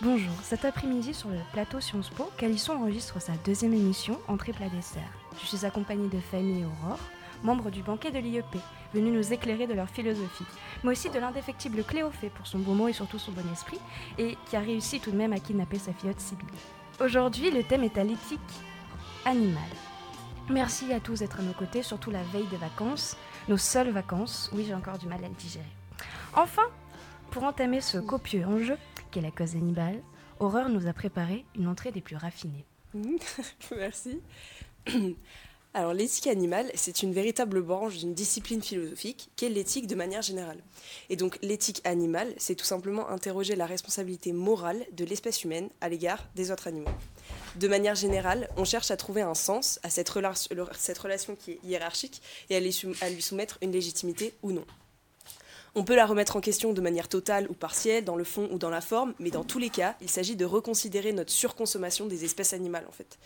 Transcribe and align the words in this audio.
Bonjour, 0.00 0.32
cet 0.44 0.64
après-midi 0.64 1.12
sur 1.12 1.28
le 1.28 1.38
plateau 1.52 1.80
Sciences 1.80 2.10
Po, 2.10 2.30
Calisson 2.36 2.74
enregistre 2.74 3.20
sa 3.20 3.32
deuxième 3.44 3.74
émission 3.74 4.16
Entrée 4.28 4.52
plat 4.52 4.68
dessert. 4.68 5.10
Je 5.40 5.44
suis 5.44 5.66
accompagnée 5.66 6.06
de 6.06 6.20
Fanny 6.20 6.60
et 6.60 6.64
Aurore, 6.64 7.00
membres 7.42 7.68
du 7.68 7.82
banquet 7.82 8.12
de 8.12 8.20
l'IEP, 8.20 8.46
venus 8.94 9.12
nous 9.12 9.32
éclairer 9.32 9.66
de 9.66 9.74
leur 9.74 9.88
philosophie, 9.88 10.44
mais 10.84 10.92
aussi 10.92 11.10
de 11.10 11.18
l'indéfectible 11.18 11.82
Cléophée 11.82 12.30
pour 12.30 12.46
son 12.46 12.60
beau 12.60 12.74
mot 12.74 12.86
et 12.86 12.92
surtout 12.92 13.18
son 13.18 13.32
bon 13.32 13.42
esprit, 13.52 13.80
et 14.18 14.38
qui 14.46 14.54
a 14.54 14.60
réussi 14.60 15.00
tout 15.00 15.10
de 15.10 15.16
même 15.16 15.32
à 15.32 15.40
kidnapper 15.40 15.80
sa 15.80 15.92
filleute 15.92 16.20
Sibylle. 16.20 16.46
Aujourd'hui, 17.00 17.50
le 17.50 17.64
thème 17.64 17.82
est 17.82 17.98
à 17.98 18.04
l'éthique 18.04 18.38
animale. 19.24 19.62
Merci 20.48 20.92
à 20.92 21.00
tous 21.00 21.18
d'être 21.18 21.40
à 21.40 21.42
nos 21.42 21.54
côtés, 21.54 21.82
surtout 21.82 22.12
la 22.12 22.22
veille 22.22 22.46
des 22.46 22.56
vacances, 22.56 23.16
nos 23.48 23.58
seules 23.58 23.90
vacances. 23.90 24.48
Oui, 24.54 24.64
j'ai 24.64 24.74
encore 24.74 24.98
du 24.98 25.08
mal 25.08 25.24
à 25.24 25.28
le 25.28 25.34
digérer. 25.34 25.64
Enfin, 26.36 26.66
pour 27.32 27.42
entamer 27.42 27.80
ce 27.80 27.98
copieux 27.98 28.46
enjeu, 28.46 28.78
qu'est 29.10 29.20
la 29.20 29.30
cause 29.30 29.56
animale, 29.56 30.02
Horreur 30.40 30.68
nous 30.68 30.86
a 30.86 30.92
préparé 30.92 31.44
une 31.56 31.66
entrée 31.66 31.90
des 31.90 32.00
plus 32.00 32.16
raffinées. 32.16 32.64
Merci. 33.76 34.20
Alors 35.74 35.92
l'éthique 35.92 36.26
animale, 36.26 36.70
c'est 36.74 37.02
une 37.02 37.12
véritable 37.12 37.60
branche 37.62 37.98
d'une 37.98 38.14
discipline 38.14 38.62
philosophique 38.62 39.28
qu'est 39.36 39.50
l'éthique 39.50 39.86
de 39.86 39.94
manière 39.94 40.22
générale. 40.22 40.58
Et 41.10 41.16
donc 41.16 41.38
l'éthique 41.42 41.82
animale, 41.84 42.32
c'est 42.38 42.54
tout 42.54 42.64
simplement 42.64 43.08
interroger 43.10 43.54
la 43.54 43.66
responsabilité 43.66 44.32
morale 44.32 44.84
de 44.92 45.04
l'espèce 45.04 45.44
humaine 45.44 45.68
à 45.80 45.88
l'égard 45.88 46.26
des 46.34 46.50
autres 46.50 46.68
animaux. 46.68 46.90
De 47.56 47.68
manière 47.68 47.94
générale, 47.94 48.48
on 48.56 48.64
cherche 48.64 48.90
à 48.90 48.96
trouver 48.96 49.22
un 49.22 49.34
sens 49.34 49.78
à 49.82 49.90
cette, 49.90 50.08
relation 50.08 51.36
qui 51.36 51.52
est 51.52 51.60
hiérarchique 51.64 52.22
et 52.48 52.56
à 52.56 52.60
lui 52.60 53.22
soumettre 53.22 53.58
une 53.60 53.72
légitimité 53.72 54.34
ou 54.42 54.52
non. 54.52 54.64
On 55.78 55.84
peut 55.84 55.94
la 55.94 56.06
remettre 56.06 56.34
en 56.34 56.40
question 56.40 56.72
de 56.72 56.80
manière 56.80 57.06
totale 57.06 57.46
ou 57.48 57.54
partielle, 57.54 58.04
dans 58.04 58.16
le 58.16 58.24
fond 58.24 58.48
ou 58.50 58.58
dans 58.58 58.68
la 58.68 58.80
forme, 58.80 59.14
mais 59.20 59.30
dans 59.30 59.44
tous 59.44 59.60
les 59.60 59.70
cas, 59.70 59.94
il 60.00 60.10
s'agit 60.10 60.34
de 60.34 60.44
reconsidérer 60.44 61.12
notre 61.12 61.30
surconsommation 61.30 62.06
des 62.06 62.24
espèces 62.24 62.52
animales 62.52 62.84
en 62.88 62.90
fait. 62.90 63.16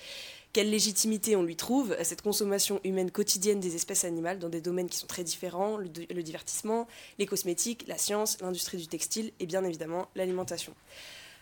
Quelle 0.52 0.68
légitimité 0.68 1.34
on 1.34 1.44
lui 1.44 1.56
trouve 1.56 1.92
à 1.98 2.04
cette 2.04 2.20
consommation 2.20 2.78
humaine 2.84 3.10
quotidienne 3.10 3.58
des 3.58 3.74
espèces 3.74 4.04
animales 4.04 4.38
dans 4.38 4.50
des 4.50 4.60
domaines 4.60 4.90
qui 4.90 4.98
sont 4.98 5.06
très 5.06 5.24
différents, 5.24 5.78
le, 5.78 5.88
le 6.14 6.22
divertissement, 6.22 6.86
les 7.18 7.24
cosmétiques, 7.24 7.86
la 7.88 7.96
science, 7.96 8.36
l'industrie 8.42 8.77
du 8.77 8.86
textile 8.86 9.32
et 9.40 9.46
bien 9.46 9.64
évidemment 9.64 10.08
l'alimentation. 10.14 10.74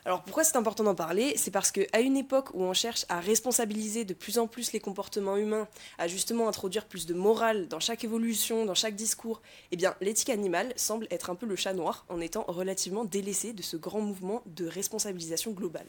Alors 0.06 0.22
pourquoi 0.22 0.44
c'est 0.44 0.56
important 0.56 0.84
d'en 0.84 0.94
parler? 0.94 1.34
C'est 1.36 1.50
parce 1.50 1.70
qu'à 1.70 2.00
une 2.00 2.16
époque 2.16 2.54
où 2.54 2.62
on 2.62 2.72
cherche 2.72 3.04
à 3.08 3.20
responsabiliser 3.20 4.04
de 4.04 4.14
plus 4.14 4.38
en 4.38 4.46
plus 4.46 4.72
les 4.72 4.80
comportements 4.80 5.36
humains, 5.36 5.68
à 5.98 6.08
justement 6.08 6.48
introduire 6.48 6.86
plus 6.86 7.04
de 7.06 7.12
morale 7.12 7.68
dans 7.68 7.80
chaque 7.80 8.02
évolution, 8.02 8.64
dans 8.64 8.74
chaque 8.74 8.94
discours, 8.94 9.42
eh 9.72 9.76
bien 9.76 9.94
l'éthique 10.00 10.30
animale 10.30 10.72
semble 10.76 11.06
être 11.10 11.28
un 11.28 11.34
peu 11.34 11.46
le 11.46 11.56
chat 11.56 11.74
noir 11.74 12.06
en 12.08 12.20
étant 12.20 12.44
relativement 12.48 13.04
délaissée 13.04 13.52
de 13.52 13.62
ce 13.62 13.76
grand 13.76 14.00
mouvement 14.00 14.42
de 14.46 14.66
responsabilisation 14.66 15.50
globale. 15.52 15.86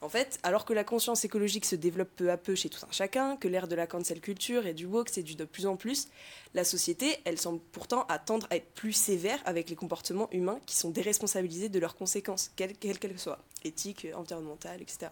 En 0.00 0.08
fait, 0.08 0.38
alors 0.44 0.64
que 0.64 0.72
la 0.72 0.84
conscience 0.84 1.24
écologique 1.24 1.64
se 1.64 1.74
développe 1.74 2.10
peu 2.14 2.30
à 2.30 2.36
peu 2.36 2.54
chez 2.54 2.68
tout 2.68 2.84
un 2.86 2.92
chacun, 2.92 3.36
que 3.36 3.48
l'ère 3.48 3.66
de 3.66 3.74
la 3.74 3.88
cancel 3.88 4.20
culture 4.20 4.64
et 4.66 4.72
du 4.72 4.86
woke 4.86 5.08
séduit 5.08 5.34
de 5.34 5.44
plus 5.44 5.66
en 5.66 5.76
plus, 5.76 6.06
la 6.54 6.62
société, 6.62 7.16
elle 7.24 7.38
semble 7.38 7.58
pourtant 7.72 8.06
attendre 8.08 8.46
à 8.50 8.56
être 8.56 8.72
plus 8.74 8.92
sévère 8.92 9.40
avec 9.44 9.68
les 9.68 9.76
comportements 9.76 10.30
humains 10.30 10.60
qui 10.66 10.76
sont 10.76 10.90
déresponsabilisés 10.90 11.68
de 11.68 11.80
leurs 11.80 11.96
conséquences, 11.96 12.52
quelles 12.54 12.76
qu'elles 12.76 13.18
soient, 13.18 13.40
éthiques, 13.64 14.06
environnementales, 14.14 14.80
etc. 14.80 15.10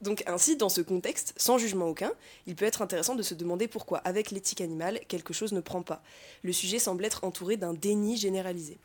Donc 0.00 0.22
ainsi, 0.26 0.56
dans 0.56 0.68
ce 0.70 0.80
contexte, 0.80 1.34
sans 1.36 1.58
jugement 1.58 1.88
aucun, 1.88 2.12
il 2.46 2.56
peut 2.56 2.64
être 2.64 2.80
intéressant 2.80 3.14
de 3.14 3.22
se 3.22 3.34
demander 3.34 3.68
pourquoi, 3.68 3.98
avec 3.98 4.30
l'éthique 4.30 4.62
animale, 4.62 5.00
quelque 5.08 5.34
chose 5.34 5.52
ne 5.52 5.60
prend 5.60 5.82
pas. 5.82 6.02
Le 6.42 6.52
sujet 6.52 6.78
semble 6.78 7.04
être 7.04 7.24
entouré 7.24 7.58
d'un 7.58 7.74
déni 7.74 8.16
généralisé. 8.16 8.78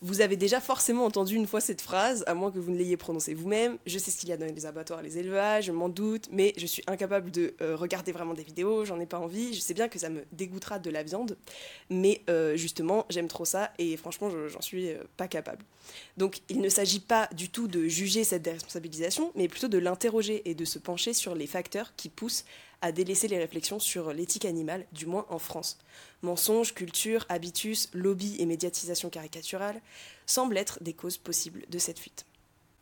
Vous 0.00 0.20
avez 0.20 0.36
déjà 0.36 0.60
forcément 0.60 1.04
entendu 1.04 1.34
une 1.34 1.48
fois 1.48 1.60
cette 1.60 1.80
phrase, 1.80 2.22
à 2.28 2.34
moins 2.34 2.52
que 2.52 2.60
vous 2.60 2.70
ne 2.70 2.76
l'ayez 2.76 2.96
prononcée 2.96 3.34
vous-même. 3.34 3.78
Je 3.84 3.98
sais 3.98 4.12
ce 4.12 4.16
qu'il 4.18 4.28
y 4.28 4.32
a 4.32 4.36
dans 4.36 4.46
les 4.46 4.64
abattoirs, 4.64 5.02
les 5.02 5.18
élevages, 5.18 5.64
je 5.64 5.72
m'en 5.72 5.88
doute, 5.88 6.28
mais 6.30 6.54
je 6.56 6.66
suis 6.66 6.84
incapable 6.86 7.32
de 7.32 7.54
euh, 7.60 7.74
regarder 7.74 8.12
vraiment 8.12 8.34
des 8.34 8.44
vidéos, 8.44 8.84
j'en 8.84 9.00
ai 9.00 9.06
pas 9.06 9.18
envie. 9.18 9.54
Je 9.54 9.60
sais 9.60 9.74
bien 9.74 9.88
que 9.88 9.98
ça 9.98 10.08
me 10.08 10.22
dégoûtera 10.30 10.78
de 10.78 10.90
la 10.90 11.02
viande, 11.02 11.36
mais 11.90 12.20
euh, 12.30 12.56
justement, 12.56 13.06
j'aime 13.10 13.26
trop 13.26 13.44
ça 13.44 13.72
et 13.78 13.96
franchement, 13.96 14.30
j'en 14.30 14.60
suis 14.60 14.90
euh, 14.90 15.02
pas 15.16 15.26
capable. 15.26 15.64
Donc, 16.16 16.42
il 16.48 16.60
ne 16.60 16.68
s'agit 16.68 17.00
pas 17.00 17.28
du 17.34 17.48
tout 17.48 17.66
de 17.66 17.88
juger 17.88 18.22
cette 18.22 18.42
déresponsabilisation, 18.42 19.32
mais 19.34 19.48
plutôt 19.48 19.68
de 19.68 19.78
l'interroger 19.78 20.48
et 20.48 20.54
de 20.54 20.64
se 20.64 20.78
pencher 20.78 21.12
sur 21.12 21.34
les 21.34 21.48
facteurs 21.48 21.92
qui 21.96 22.08
poussent 22.08 22.44
à 22.80 22.92
délaisser 22.92 23.28
les 23.28 23.38
réflexions 23.38 23.78
sur 23.78 24.12
l'éthique 24.12 24.44
animale, 24.44 24.86
du 24.92 25.06
moins 25.06 25.26
en 25.30 25.38
France. 25.38 25.78
Mensonges, 26.22 26.74
culture, 26.74 27.26
habitus, 27.28 27.88
lobby 27.92 28.36
et 28.38 28.46
médiatisation 28.46 29.10
caricaturale 29.10 29.80
semblent 30.26 30.56
être 30.56 30.82
des 30.82 30.92
causes 30.92 31.18
possibles 31.18 31.64
de 31.68 31.78
cette 31.78 31.98
fuite. 31.98 32.24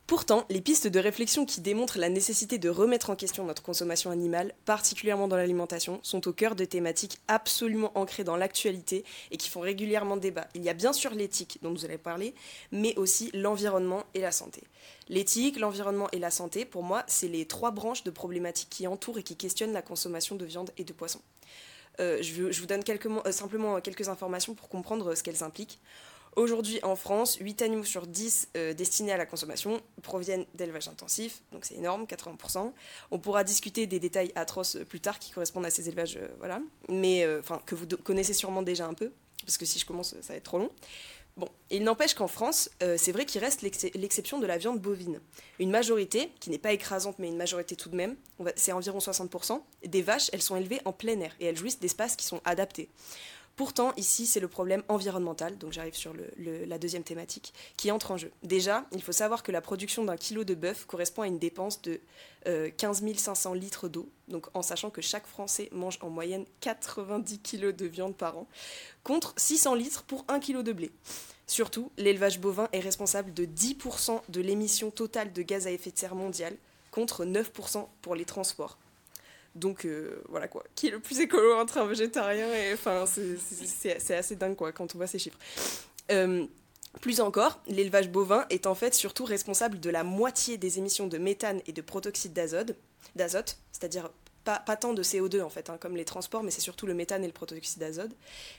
Pourtant, 0.06 0.46
les 0.50 0.60
pistes 0.60 0.86
de 0.86 1.00
réflexion 1.00 1.44
qui 1.44 1.60
démontrent 1.60 1.98
la 1.98 2.08
nécessité 2.08 2.58
de 2.58 2.68
remettre 2.68 3.10
en 3.10 3.16
question 3.16 3.44
notre 3.44 3.64
consommation 3.64 4.12
animale, 4.12 4.54
particulièrement 4.64 5.26
dans 5.26 5.36
l'alimentation, 5.36 5.98
sont 6.04 6.28
au 6.28 6.32
cœur 6.32 6.54
de 6.54 6.64
thématiques 6.64 7.18
absolument 7.26 7.90
ancrées 7.98 8.22
dans 8.22 8.36
l'actualité 8.36 9.04
et 9.32 9.36
qui 9.36 9.48
font 9.48 9.58
régulièrement 9.58 10.16
débat. 10.16 10.46
Il 10.54 10.62
y 10.62 10.68
a 10.68 10.74
bien 10.74 10.92
sûr 10.92 11.12
l'éthique 11.12 11.58
dont 11.62 11.72
vous 11.72 11.84
allez 11.84 11.98
parler, 11.98 12.36
mais 12.70 12.96
aussi 12.96 13.32
l'environnement 13.34 14.04
et 14.14 14.20
la 14.20 14.30
santé. 14.30 14.62
L'éthique, 15.08 15.58
l'environnement 15.58 16.08
et 16.12 16.20
la 16.20 16.30
santé, 16.30 16.64
pour 16.64 16.84
moi, 16.84 17.02
c'est 17.08 17.26
les 17.26 17.44
trois 17.44 17.72
branches 17.72 18.04
de 18.04 18.12
problématiques 18.12 18.70
qui 18.70 18.86
entourent 18.86 19.18
et 19.18 19.24
qui 19.24 19.34
questionnent 19.34 19.72
la 19.72 19.82
consommation 19.82 20.36
de 20.36 20.44
viande 20.44 20.70
et 20.78 20.84
de 20.84 20.92
poisson. 20.92 21.20
Euh, 21.98 22.22
je, 22.22 22.60
vous 22.60 22.66
donne 22.66 22.82
euh, 22.88 23.32
simplement 23.32 23.80
quelques 23.80 24.08
informations 24.08 24.54
pour 24.54 24.68
comprendre 24.68 25.16
ce 25.16 25.24
qu'elles 25.24 25.42
impliquent. 25.42 25.80
Aujourd'hui, 26.36 26.78
en 26.82 26.96
France, 26.96 27.36
8 27.40 27.62
animaux 27.62 27.84
sur 27.84 28.06
10 28.06 28.50
euh, 28.56 28.74
destinés 28.74 29.12
à 29.12 29.16
la 29.16 29.26
consommation 29.26 29.80
proviennent 30.02 30.44
d'élevage 30.54 30.88
intensif, 30.88 31.42
donc 31.50 31.64
c'est 31.64 31.76
énorme, 31.76 32.04
80%. 32.04 32.72
On 33.10 33.18
pourra 33.18 33.42
discuter 33.42 33.86
des 33.86 33.98
détails 33.98 34.32
atroces 34.34 34.78
plus 34.88 35.00
tard 35.00 35.18
qui 35.18 35.32
correspondent 35.32 35.66
à 35.66 35.70
ces 35.70 35.88
élevages, 35.88 36.18
voilà, 36.38 36.60
mais 36.88 37.26
que 37.64 37.74
vous 37.74 37.86
connaissez 38.04 38.34
sûrement 38.34 38.62
déjà 38.62 38.86
un 38.86 38.94
peu, 38.94 39.12
parce 39.44 39.58
que 39.58 39.64
si 39.64 39.78
je 39.78 39.86
commence, 39.86 40.14
ça 40.20 40.32
va 40.32 40.36
être 40.36 40.44
trop 40.44 40.58
long. 40.58 40.70
Bon, 41.36 41.50
il 41.68 41.84
n'empêche 41.84 42.14
qu'en 42.14 42.28
France, 42.28 42.70
euh, 42.82 42.96
c'est 42.96 43.12
vrai 43.12 43.26
qu'il 43.26 43.42
reste 43.42 43.60
l'exception 43.60 44.38
de 44.38 44.46
la 44.46 44.56
viande 44.56 44.80
bovine. 44.80 45.20
Une 45.58 45.70
majorité, 45.70 46.32
qui 46.40 46.48
n'est 46.48 46.56
pas 46.56 46.72
écrasante, 46.72 47.18
mais 47.18 47.28
une 47.28 47.36
majorité 47.36 47.76
tout 47.76 47.90
de 47.90 47.96
même, 47.96 48.16
c'est 48.56 48.72
environ 48.72 49.00
60%, 49.00 49.60
des 49.84 50.00
vaches, 50.00 50.30
elles 50.32 50.40
sont 50.40 50.56
élevées 50.56 50.80
en 50.86 50.92
plein 50.92 51.20
air 51.20 51.36
et 51.38 51.44
elles 51.44 51.56
jouissent 51.56 51.78
d'espaces 51.78 52.16
qui 52.16 52.24
sont 52.24 52.40
adaptés. 52.46 52.88
Pourtant, 53.56 53.94
ici, 53.96 54.26
c'est 54.26 54.38
le 54.38 54.48
problème 54.48 54.82
environnemental, 54.88 55.56
donc 55.56 55.72
j'arrive 55.72 55.94
sur 55.94 56.12
la 56.36 56.78
deuxième 56.78 57.02
thématique, 57.02 57.54
qui 57.78 57.90
entre 57.90 58.10
en 58.10 58.18
jeu. 58.18 58.30
Déjà, 58.42 58.84
il 58.92 59.02
faut 59.02 59.12
savoir 59.12 59.42
que 59.42 59.50
la 59.50 59.62
production 59.62 60.04
d'un 60.04 60.18
kilo 60.18 60.44
de 60.44 60.54
bœuf 60.54 60.84
correspond 60.84 61.22
à 61.22 61.26
une 61.26 61.38
dépense 61.38 61.80
de 61.80 61.98
15 62.44 63.02
euh, 63.02 63.14
500 63.16 63.54
litres 63.54 63.88
d'eau, 63.88 64.10
donc 64.28 64.46
en 64.52 64.60
sachant 64.60 64.90
que 64.90 65.00
chaque 65.00 65.26
Français 65.26 65.70
mange 65.72 65.98
en 66.02 66.10
moyenne 66.10 66.44
90 66.60 67.38
kilos 67.38 67.74
de 67.74 67.86
viande 67.86 68.14
par 68.14 68.36
an, 68.36 68.46
contre 69.02 69.32
600 69.38 69.74
litres 69.74 70.02
pour 70.02 70.26
1 70.28 70.38
kilo 70.38 70.62
de 70.62 70.72
blé. 70.72 70.90
Surtout, 71.46 71.90
l'élevage 71.96 72.40
bovin 72.40 72.68
est 72.72 72.80
responsable 72.80 73.32
de 73.32 73.46
10% 73.46 74.20
de 74.28 74.40
l'émission 74.42 74.90
totale 74.90 75.32
de 75.32 75.40
gaz 75.40 75.66
à 75.66 75.70
effet 75.70 75.92
de 75.92 75.98
serre 75.98 76.14
mondiale, 76.14 76.56
contre 76.90 77.24
9% 77.24 77.86
pour 78.02 78.14
les 78.14 78.26
transports. 78.26 78.76
Donc 79.56 79.86
euh, 79.86 80.22
voilà 80.28 80.48
quoi, 80.48 80.64
qui 80.74 80.88
est 80.88 80.90
le 80.90 81.00
plus 81.00 81.18
écolo 81.20 81.54
entre 81.54 81.78
un 81.78 81.86
végétarien 81.86 82.52
et 82.52 82.74
enfin 82.74 83.04
c'est 83.06 84.14
assez 84.14 84.36
dingue 84.36 84.54
quoi 84.54 84.70
quand 84.72 84.94
on 84.94 84.98
voit 84.98 85.06
ces 85.06 85.18
chiffres. 85.18 85.38
Euh, 86.12 86.46
plus 87.00 87.20
encore, 87.20 87.60
l'élevage 87.66 88.10
bovin 88.10 88.46
est 88.50 88.66
en 88.66 88.74
fait 88.74 88.94
surtout 88.94 89.24
responsable 89.24 89.80
de 89.80 89.90
la 89.90 90.04
moitié 90.04 90.58
des 90.58 90.78
émissions 90.78 91.06
de 91.06 91.18
méthane 91.18 91.60
et 91.66 91.72
de 91.72 91.80
protoxyde 91.80 92.32
d'azote, 92.32 93.58
c'est-à-dire 93.72 94.10
pas, 94.44 94.76
tant 94.76 94.92
de 94.92 95.02
CO2 95.02 95.42
en 95.42 95.48
fait, 95.48 95.70
hein, 95.70 95.76
comme 95.80 95.96
les 95.96 96.04
transports, 96.04 96.44
mais 96.44 96.52
c'est 96.52 96.60
surtout 96.60 96.86
le 96.86 96.94
méthane 96.94 97.24
et 97.24 97.26
le 97.26 97.32
protoxyde 97.32 97.80
d'azote. 97.80 98.12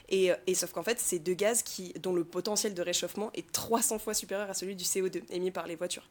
Et, 0.10 0.32
et, 0.46 0.54
sauf 0.54 0.74
qu'en 0.74 0.84
fait, 0.84 1.00
c'est 1.00 1.18
deux 1.18 1.34
gaz 1.34 1.64
qui, 1.64 1.94
dont 1.94 2.14
le 2.14 2.26
potentiel 2.26 2.74
de 2.74 2.82
réchauffement 2.82 3.32
est 3.34 3.50
300 3.54 3.98
fois 3.98 4.14
supérieur 4.14 4.50
à 4.50 4.54
celui 4.54 4.76
du 4.76 4.84
CO2 4.84 5.24
émis 5.30 5.52
par 5.52 5.66
les 5.66 5.78
voitures. 5.78 6.10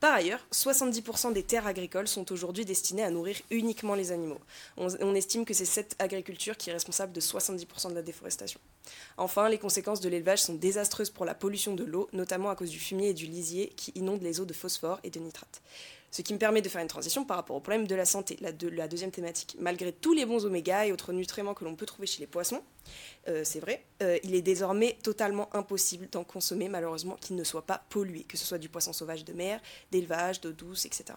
Par 0.00 0.14
ailleurs, 0.14 0.40
70% 0.50 1.34
des 1.34 1.42
terres 1.42 1.66
agricoles 1.66 2.08
sont 2.08 2.32
aujourd'hui 2.32 2.64
destinées 2.64 3.04
à 3.04 3.10
nourrir 3.10 3.36
uniquement 3.50 3.94
les 3.94 4.12
animaux. 4.12 4.40
On, 4.78 5.14
estime 5.14 5.44
que 5.44 5.52
c'est 5.52 5.66
cette 5.66 5.94
agriculture 5.98 6.56
qui 6.56 6.70
est 6.70 6.72
responsable 6.72 7.12
de 7.12 7.20
70% 7.20 7.90
de 7.90 7.94
la 7.94 8.00
déforestation. 8.00 8.60
Enfin, 9.18 9.50
les 9.50 9.58
conséquences 9.58 10.00
de 10.00 10.08
l'élevage 10.08 10.40
sont 10.40 10.54
désastreuses 10.54 11.10
pour 11.10 11.26
la 11.26 11.34
pollution 11.34 11.74
de 11.74 11.84
l'eau, 11.84 12.08
notamment 12.14 12.48
à 12.48 12.56
cause 12.56 12.70
du 12.70 12.78
fumier 12.78 13.10
et 13.10 13.14
du 13.14 13.26
lisier 13.26 13.68
qui 13.76 13.92
inondent 13.94 14.22
les 14.22 14.40
eaux 14.40 14.46
de 14.46 14.54
phosphore 14.54 15.00
et 15.04 15.10
de 15.10 15.20
nitrate. 15.20 15.60
Ce 16.10 16.22
qui 16.22 16.34
me 16.34 16.38
permet 16.38 16.60
de 16.60 16.68
faire 16.68 16.82
une 16.82 16.88
transition 16.88 17.24
par 17.24 17.36
rapport 17.36 17.56
au 17.56 17.60
problème 17.60 17.86
de 17.86 17.94
la 17.94 18.04
santé, 18.04 18.36
la, 18.40 18.52
deuxième 18.88 19.12
thématique. 19.12 19.56
Malgré 19.60 19.92
tous 19.92 20.12
les 20.12 20.26
bons 20.26 20.44
oméga 20.44 20.86
et 20.86 20.92
autres 20.92 21.12
nutriments 21.12 21.54
que 21.54 21.64
l'on 21.64 21.76
peut 21.76 21.86
trouver 21.86 22.06
chez 22.06 22.20
les 22.20 22.26
poissons, 22.26 22.62
euh, 23.28 23.42
c'est 23.44 23.60
vrai, 23.60 23.84
euh, 24.02 24.18
il 24.24 24.34
est 24.34 24.42
désormais 24.42 24.98
totalement 25.02 25.54
impossible 25.54 26.08
d'en 26.10 26.24
consommer, 26.24 26.68
malheureusement, 26.68 27.16
qu'il 27.20 27.36
ne 27.36 27.44
soit 27.44 27.66
pas 27.66 27.84
pollué, 27.90 28.24
que 28.24 28.36
ce 28.36 28.44
soit 28.44 28.58
du 28.58 28.68
poisson 28.68 28.92
sauvage 28.92 29.24
de 29.24 29.32
mer, 29.32 29.60
d'élevage, 29.92 30.40
d'eau 30.40 30.52
douce, 30.52 30.84
etc. 30.84 31.14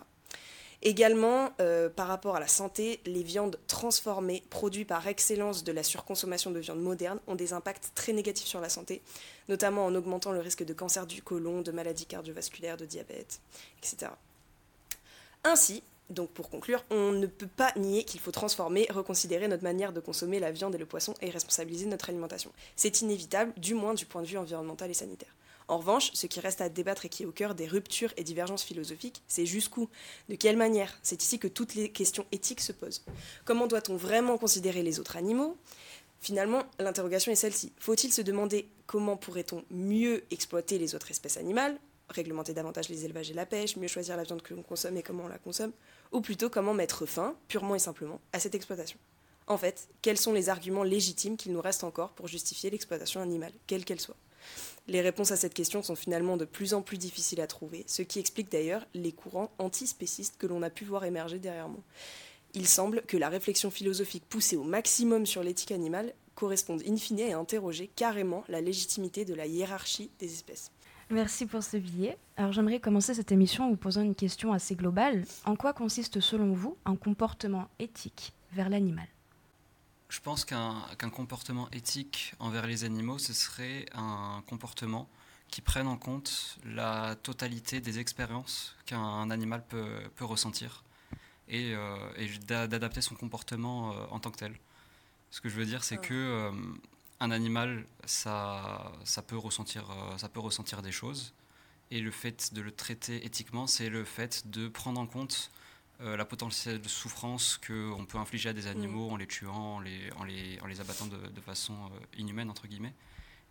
Également, 0.86 1.54
euh, 1.62 1.90
par 1.90 2.08
rapport 2.08 2.36
à 2.36 2.42
la 2.42 2.48
santé, 2.48 3.00
les 3.06 3.24
viandes 3.24 3.58
transformées, 3.68 4.44
produites 4.50 4.90
par 4.90 5.08
excellence 5.08 5.64
de 5.64 5.72
la 5.72 5.82
surconsommation 5.82 6.52
de 6.52 6.60
viande 6.60 6.82
moderne, 6.82 7.20
ont 7.28 7.36
des 7.36 7.54
impacts 7.54 7.94
très 7.96 8.12
négatifs 8.12 8.48
sur 8.48 8.60
la 8.60 8.68
santé, 8.68 9.02
notamment 9.48 9.86
en 9.86 9.96
augmentant 9.96 10.34
le 10.34 10.42
risque 10.42 10.66
de 10.66 10.74
cancer 10.74 11.08
du 11.08 11.24
côlon, 11.24 11.62
de 11.62 11.72
maladies 11.72 12.06
cardiovasculaires, 12.06 12.76
de 12.76 12.86
diabète, 12.86 13.40
etc. 13.78 14.12
Ainsi, 15.44 15.84
donc 16.10 16.30
pour 16.30 16.50
conclure, 16.50 16.84
on 16.90 17.12
ne 17.12 17.28
peut 17.28 17.48
pas 17.48 17.74
nier 17.76 18.04
qu'il 18.06 18.20
faut 18.20 18.32
transformer, 18.32 18.88
reconsidérer 18.90 19.48
notre 19.48 19.64
manière 19.64 19.94
de 19.94 20.00
consommer 20.00 20.40
la 20.40 20.52
viande 20.52 20.76
et 20.76 20.78
le 20.78 20.86
poisson 20.86 21.14
et 21.22 21.30
responsabiliser 21.30 21.86
notre 21.86 22.10
alimentation. 22.10 22.52
C'est 22.76 23.02
inévitable, 23.02 23.54
du 23.58 23.74
moins 23.74 23.94
du 23.94 24.06
point 24.06 24.22
de 24.22 24.28
vue 24.28 24.38
environnemental 24.38 24.90
et 24.90 24.94
sanitaire. 24.94 25.36
En 25.68 25.78
revanche, 25.78 26.12
ce 26.14 26.28
qui 26.28 26.40
reste 26.40 26.62
à 26.62 26.70
débattre 26.70 27.06
et 27.06 27.10
qui 27.10 27.24
est 27.24 27.26
au 27.26 27.32
cœur 27.32 27.56
des 27.56 27.68
ruptures 27.68 28.14
et 28.18 28.24
divergences 28.24 28.64
philosophiques, 28.64 29.22
c'est 29.28 29.46
jusqu'où, 29.46 29.90
de 30.30 30.36
quelle 30.36 30.58
manière? 30.58 30.98
C'est 31.04 31.22
ici 31.24 31.40
que 31.40 31.48
toutes 31.48 31.76
les 31.76 31.90
questions 31.90 32.26
éthiques 32.32 32.62
se 32.62 32.74
posent. 32.74 33.04
Comment 33.46 33.68
doit-on 33.68 33.96
vraiment 33.96 34.38
considérer 34.38 34.84
les 34.84 35.00
autres 35.00 35.16
animaux? 35.16 35.58
Finalement, 36.20 36.64
l'interrogation 36.80 37.32
est 37.32 37.36
celle-ci. 37.36 37.72
Faut-il 37.80 38.14
se 38.14 38.22
demander 38.22 38.68
comment 38.88 39.18
pourrait-on 39.18 39.64
mieux 39.72 40.24
exploiter 40.32 40.78
les 40.78 40.96
autres 40.96 41.12
espèces 41.12 41.38
animales, 41.38 41.78
réglementer 42.14 42.54
davantage 42.54 42.90
les 42.90 43.06
élevages 43.06 43.32
et 43.32 43.34
la 43.34 43.46
pêche, 43.46 43.76
mieux 43.76 43.88
choisir 43.88 44.18
la 44.18 44.24
viande 44.24 44.42
que 44.42 44.54
l'on 44.54 44.64
consomme 44.64 44.98
et 44.98 45.04
comment 45.04 45.26
on 45.26 45.28
la 45.28 45.38
consomme, 45.38 45.72
ou 46.12 46.22
plutôt 46.22 46.50
comment 46.50 46.74
mettre 46.74 47.06
fin, 47.06 47.36
purement 47.48 47.76
et 47.76 47.80
simplement, 47.80 48.22
à 48.32 48.40
cette 48.40 48.56
exploitation 48.56 48.98
En 49.48 49.58
fait, 49.58 49.88
quels 50.02 50.18
sont 50.18 50.34
les 50.34 50.50
arguments 50.50 50.84
légitimes 50.84 51.38
qu'il 51.38 51.54
nous 51.54 51.62
reste 51.62 51.84
encore 51.84 52.12
pour 52.12 52.28
justifier 52.28 52.70
l'exploitation 52.70 53.22
animale, 53.22 53.54
quelle 53.68 53.86
qu'elle 53.86 54.00
soit? 54.00 54.18
Les 54.88 55.02
réponses 55.02 55.32
à 55.32 55.38
cette 55.38 55.54
question 55.54 55.82
sont 55.82 55.96
finalement 55.96 56.38
de 56.38 56.46
plus 56.46 56.74
en 56.74 56.82
plus 56.82 56.98
difficiles 56.98 57.42
à 57.42 57.48
trouver, 57.48 57.86
ce 57.88 58.02
qui 58.02 58.20
explique 58.20 58.52
d'ailleurs 58.52 58.86
les 58.94 59.12
courants 59.12 59.52
antispécistes 59.58 60.38
que 60.38 60.48
l'on 60.48 60.62
a 60.62 60.70
pu 60.70 60.86
voir 60.86 61.06
émerger 61.06 61.40
derrière 61.40 61.70
moi. 61.70 61.82
Il 62.54 62.68
semble 62.68 63.02
que 63.04 63.18
la 63.18 63.30
réflexion 63.30 63.72
philosophique 63.72 64.26
poussée 64.30 64.58
au 64.58 64.64
maximum 64.64 65.26
sur 65.26 65.42
l'éthique 65.42 65.72
animale 65.72 66.14
corresponde 66.36 66.84
in 66.88 66.98
fine 66.98 67.22
à 67.32 67.38
interroger 67.38 67.90
carrément 67.96 68.44
la 68.48 68.62
légitimité 68.62 69.26
de 69.26 69.34
la 69.34 69.48
hiérarchie 69.48 70.12
des 70.20 70.32
espèces. 70.32 70.72
Merci 71.14 71.46
pour 71.46 71.62
ce 71.62 71.78
billet. 71.78 72.18
Alors 72.38 72.54
j'aimerais 72.54 72.80
commencer 72.80 73.14
cette 73.14 73.32
émission 73.32 73.66
en 73.66 73.70
vous 73.70 73.78
posant 73.78 74.02
une 74.02 74.16
question 74.16 74.52
assez 74.52 74.74
globale. 74.74 75.26
En 75.46 75.56
quoi 75.56 75.72
consiste 75.72 76.20
selon 76.20 76.54
vous 76.54 76.76
un 76.86 76.96
comportement 76.96 77.70
éthique 77.78 78.34
vers 78.52 78.68
l'animal? 78.68 79.06
Je 80.10 80.20
pense 80.20 80.44
qu'un 80.44 80.82
comportement 81.14 81.70
éthique 81.70 82.34
envers 82.40 82.66
les 82.66 82.84
animaux, 82.84 83.20
ce 83.20 83.32
serait 83.32 83.86
un 83.94 84.44
comportement 84.48 85.08
qui 85.50 85.62
prenne 85.62 85.88
en 85.88 85.98
compte 85.98 86.58
la 86.66 87.16
totalité 87.22 87.80
des 87.80 88.00
expériences 88.00 88.76
qu'un 88.88 89.30
animal 89.30 89.64
peut, 89.68 90.02
ressentir 90.20 90.84
et, 91.48 91.76
euh, 91.76 91.96
d'adapter 92.48 93.02
son 93.02 93.14
comportement 93.14 93.92
euh, 93.92 94.06
en 94.10 94.20
tant 94.20 94.32
que 94.32 94.38
tel. 94.38 94.56
Ce 95.30 95.42
que 95.42 95.50
je 95.50 95.56
veux 95.56 95.66
dire, 95.66 95.84
c'est 95.84 95.98
qu'un 95.98 96.08
que 96.08 96.14
euh, 96.14 96.52
un 97.24 97.32
animal, 97.32 97.86
ça, 98.06 98.92
ça, 99.06 99.22
peut 99.22 99.38
ressentir, 99.38 99.86
ça 100.18 100.28
peut 100.28 100.42
ressentir 100.42 100.82
des 100.82 100.92
choses, 100.92 101.34
et 101.90 102.00
le 102.00 102.12
fait 102.12 102.54
de 102.54 102.62
le 102.62 102.72
traiter 102.72 103.26
éthiquement, 103.26 103.66
c'est 103.66 103.90
le 103.90 104.04
fait 104.04 104.50
de 104.50 104.68
prendre 104.68 105.00
en 105.00 105.08
compte 105.08 105.52
euh, 106.02 106.18
la 106.18 106.26
potentielle 106.26 106.82
souffrance 106.90 107.58
qu'on 107.58 108.06
peut 108.06 108.18
infliger 108.18 108.50
à 108.50 108.54
des 108.54 108.68
animaux 108.68 109.12
en 109.12 109.16
les 109.16 109.28
tuant, 109.28 109.76
en 109.76 109.80
les, 109.80 110.12
en 110.18 110.24
les, 110.24 110.60
en 110.62 110.66
les 110.66 110.82
abattant 110.82 111.06
de, 111.06 111.18
de 111.18 111.42
façon 111.42 111.74
euh, 111.74 112.18
inhumaine, 112.18 112.50
entre 112.50 112.68
guillemets, 112.68 112.94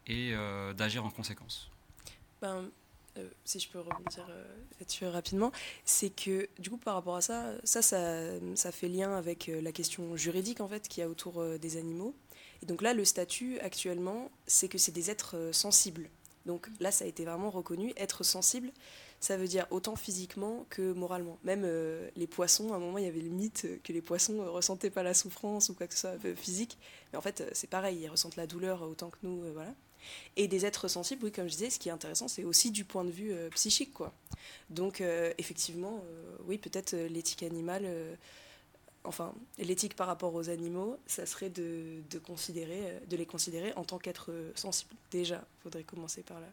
et 0.08 0.32
euh, 0.34 0.74
d'agir 0.74 1.04
en 1.04 1.10
conséquence. 1.10 1.70
Ben, 2.40 2.68
si 3.44 3.60
je 3.60 3.68
peux 3.68 3.78
rebondir 3.78 4.26
là-dessus 4.80 5.06
rapidement, 5.06 5.52
c'est 5.84 6.08
que 6.10 6.48
du 6.58 6.70
coup 6.70 6.78
par 6.78 6.94
rapport 6.94 7.16
à 7.16 7.20
ça, 7.20 7.52
ça, 7.62 7.82
ça, 7.82 8.00
ça 8.54 8.72
fait 8.72 8.88
lien 8.88 9.14
avec 9.16 9.50
la 9.52 9.70
question 9.70 10.16
juridique 10.16 10.60
en 10.60 10.66
fait 10.66 10.88
qu'il 10.88 11.02
y 11.02 11.04
a 11.04 11.08
autour 11.10 11.44
des 11.58 11.76
animaux. 11.76 12.16
Et 12.62 12.66
donc 12.66 12.80
là, 12.82 12.94
le 12.94 13.04
statut 13.04 13.58
actuellement, 13.60 14.30
c'est 14.46 14.68
que 14.68 14.78
c'est 14.78 14.92
des 14.92 15.10
êtres 15.10 15.50
sensibles. 15.52 16.08
Donc 16.46 16.68
là, 16.80 16.90
ça 16.90 17.04
a 17.04 17.08
été 17.08 17.24
vraiment 17.24 17.50
reconnu. 17.50 17.92
Être 17.96 18.24
sensible, 18.24 18.72
ça 19.20 19.36
veut 19.36 19.46
dire 19.46 19.66
autant 19.70 19.96
physiquement 19.96 20.66
que 20.68 20.92
moralement. 20.92 21.38
Même 21.44 21.62
euh, 21.64 22.08
les 22.16 22.26
poissons, 22.26 22.72
à 22.72 22.76
un 22.76 22.78
moment, 22.80 22.98
il 22.98 23.04
y 23.04 23.08
avait 23.08 23.20
le 23.20 23.30
mythe 23.30 23.66
que 23.84 23.92
les 23.92 24.02
poissons 24.02 24.32
ne 24.32 24.48
ressentaient 24.48 24.90
pas 24.90 25.02
la 25.02 25.14
souffrance 25.14 25.68
ou 25.68 25.74
quoi 25.74 25.86
que 25.86 25.94
ce 25.94 26.00
soit 26.00 26.24
euh, 26.24 26.34
physique. 26.34 26.76
Mais 27.12 27.18
en 27.18 27.22
fait, 27.22 27.40
euh, 27.40 27.48
c'est 27.52 27.70
pareil, 27.70 28.00
ils 28.02 28.08
ressentent 28.08 28.36
la 28.36 28.46
douleur 28.46 28.82
autant 28.82 29.10
que 29.10 29.18
nous. 29.22 29.42
voilà. 29.52 29.74
Et 30.36 30.48
des 30.48 30.66
êtres 30.66 30.88
sensibles, 30.88 31.24
oui, 31.24 31.30
comme 31.30 31.46
je 31.46 31.52
disais, 31.52 31.70
ce 31.70 31.78
qui 31.78 31.88
est 31.88 31.92
intéressant, 31.92 32.26
c'est 32.26 32.42
aussi 32.42 32.72
du 32.72 32.84
point 32.84 33.04
de 33.04 33.10
vue 33.12 33.32
psychique. 33.54 33.92
quoi. 33.92 34.12
Donc, 34.68 35.00
effectivement, 35.38 36.02
oui, 36.48 36.58
peut-être 36.58 36.96
l'éthique 36.96 37.44
animale 37.44 37.88
enfin, 39.04 39.34
l'éthique 39.58 39.96
par 39.96 40.06
rapport 40.06 40.34
aux 40.34 40.50
animaux, 40.50 40.96
ça 41.06 41.26
serait 41.26 41.50
de, 41.50 42.02
de, 42.10 42.18
considérer, 42.18 43.00
de 43.08 43.16
les 43.16 43.26
considérer 43.26 43.72
en 43.74 43.84
tant 43.84 43.98
qu'êtres 43.98 44.32
sensibles. 44.54 44.94
Déjà, 45.10 45.44
il 45.58 45.62
faudrait 45.62 45.84
commencer 45.84 46.22
par 46.22 46.40
là. 46.40 46.48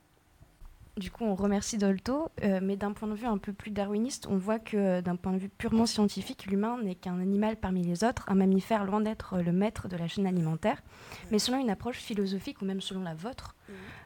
Du 1.00 1.12
coup, 1.12 1.24
on 1.24 1.34
remercie 1.34 1.78
Dolto, 1.78 2.30
euh, 2.44 2.60
mais 2.62 2.75
d'un 2.75 2.92
point 2.92 3.07
de 3.07 3.13
vue 3.13 3.25
un 3.25 3.38
peu 3.38 3.54
plus 3.54 3.72
darwiniste, 3.72 4.28
on 4.28 4.36
voit 4.38 4.60
que 4.60 4.75
euh, 4.75 5.01
d'un 5.01 5.16
point 5.16 5.31
de 5.31 5.38
vue 5.38 5.48
purement 5.48 5.86
scientifique, 5.86 6.48
l'humain 6.48 6.78
n'est 6.84 6.96
qu'un 6.96 7.22
animal 7.22 7.56
parmi 7.56 7.84
les 7.84 8.04
autres, 8.04 8.25
un 8.28 8.36
mammifère 8.36 8.84
loin 8.84 9.00
d'être 9.00 9.38
le 9.38 9.54
maître 9.54 9.88
de 9.88 9.96
la 9.96 10.10
chaîne 10.10 10.28
alimentaire. 10.28 10.84
Mais 11.31 11.40
selon 11.40 11.57
une 11.57 11.69
approche 11.69 12.00
philosophique, 12.00 12.62
ou 12.62 12.66
même 12.66 12.81
selon 12.81 13.01
la 13.01 13.13
vôtre, 13.13 13.56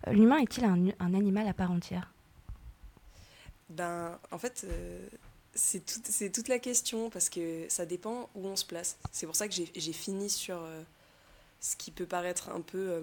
euh, 0.07 0.11
l'humain 0.11 0.37
est-il 0.37 0.65
un, 0.65 0.89
un, 0.99 1.13
animal 1.15 1.47
à 1.47 1.53
part 1.53 1.71
entière? 1.71 2.13
Ben, 3.69 4.19
en 4.31 4.37
fait, 4.37 4.67
c'est 5.55 5.85
tout, 5.85 6.01
toute 6.33 6.47
la 6.47 6.59
question, 6.59 7.09
parce 7.09 7.29
que 7.29 7.65
ça 7.69 7.85
dépend 7.85 8.29
où 8.35 8.47
on 8.47 8.55
se 8.55 8.65
place. 8.65 8.97
C'est 9.11 9.25
pour 9.25 9.35
ça 9.35 9.47
que 9.47 9.53
j'ai 9.53 9.93
fini 9.93 10.29
sur 10.29 10.65
ce 11.59 11.75
qui 11.75 11.91
peut 11.91 12.05
paraître 12.05 12.49
un 12.49 12.61
peu, 12.61 13.01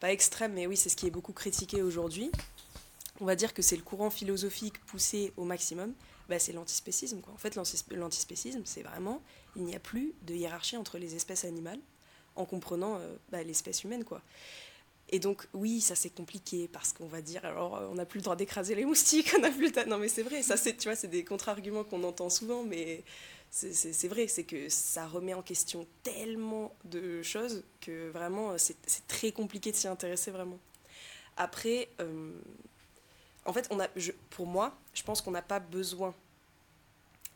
pas 0.00 0.12
extrême, 0.12 0.52
mais 0.52 0.66
oui, 0.66 0.76
c'est 0.76 0.88
ce 0.88 0.96
qui 0.96 1.06
est 1.06 1.10
beaucoup 1.10 1.32
critiqué 1.32 1.82
aujourd'hui 1.82 2.30
on 3.22 3.24
va 3.24 3.36
dire 3.36 3.54
que 3.54 3.62
c'est 3.62 3.76
le 3.76 3.82
courant 3.82 4.10
philosophique 4.10 4.80
poussé 4.86 5.32
au 5.36 5.44
maximum, 5.44 5.92
bah, 6.28 6.38
c'est 6.38 6.52
l'antispécisme. 6.52 7.20
En 7.32 7.36
fait, 7.36 7.54
l'antispécisme, 7.54 8.62
c'est 8.64 8.82
vraiment, 8.82 9.22
il 9.54 9.62
n'y 9.62 9.76
a 9.76 9.78
plus 9.78 10.12
de 10.22 10.34
hiérarchie 10.34 10.76
entre 10.76 10.98
les 10.98 11.14
espèces 11.14 11.44
animales, 11.44 11.78
en 12.34 12.44
comprenant 12.44 12.96
euh, 12.96 13.14
bah, 13.30 13.42
l'espèce 13.42 13.84
humaine. 13.84 14.04
quoi. 14.04 14.22
Et 15.14 15.18
donc, 15.18 15.46
oui, 15.52 15.82
ça 15.82 15.94
c'est 15.94 16.10
compliqué 16.10 16.68
parce 16.68 16.94
qu'on 16.94 17.06
va 17.06 17.20
dire, 17.20 17.44
alors 17.44 17.86
on 17.90 17.94
n'a 17.94 18.06
plus 18.06 18.18
le 18.18 18.24
droit 18.24 18.34
d'écraser 18.34 18.74
les 18.74 18.86
moustiques, 18.86 19.34
on 19.38 19.42
n'a 19.42 19.50
plus 19.50 19.70
le 19.70 19.84
Non, 19.84 19.98
mais 19.98 20.08
c'est 20.08 20.22
vrai, 20.22 20.42
ça 20.42 20.56
c'est, 20.56 20.74
tu 20.74 20.88
vois, 20.88 20.96
c'est 20.96 21.08
des 21.08 21.22
contre-arguments 21.22 21.84
qu'on 21.84 22.02
entend 22.02 22.30
souvent, 22.30 22.62
mais 22.62 23.04
c'est 23.50 24.08
vrai, 24.08 24.26
c'est 24.28 24.44
que 24.44 24.70
ça 24.70 25.06
remet 25.06 25.34
en 25.34 25.42
question 25.42 25.86
tellement 26.02 26.74
de 26.84 27.22
choses 27.22 27.62
que 27.82 28.08
vraiment 28.08 28.56
c'est 28.56 29.06
très 29.06 29.30
compliqué 29.30 29.70
de 29.70 29.76
s'y 29.76 29.86
intéresser 29.86 30.30
vraiment. 30.30 30.58
Après, 31.36 31.90
euh, 32.00 32.32
en 33.44 33.52
fait, 33.52 33.66
on 33.70 33.80
a, 33.80 33.88
pour 34.30 34.46
moi, 34.46 34.78
je 34.94 35.02
pense 35.02 35.20
qu'on 35.20 35.30
n'a 35.32 35.42
pas 35.42 35.60
besoin 35.60 36.14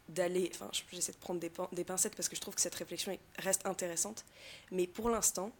d'aller. 0.09 0.51
Enfin, 0.55 0.71
j'essaie 0.91 1.13
de 1.13 1.19
prendre 1.19 1.41
des, 1.41 1.51
des, 1.73 1.85
pincettes 1.85 2.17
parce 2.17 2.29
que 2.29 2.37
je 2.37 2.41
trouve 2.41 2.55
que 2.55 2.61
cette 2.61 2.75
réflexion 2.75 3.17
reste 3.39 3.67
intéressante. 3.67 4.25
Mais 4.71 4.87
pour 4.87 5.11
l'instant, 5.11 5.53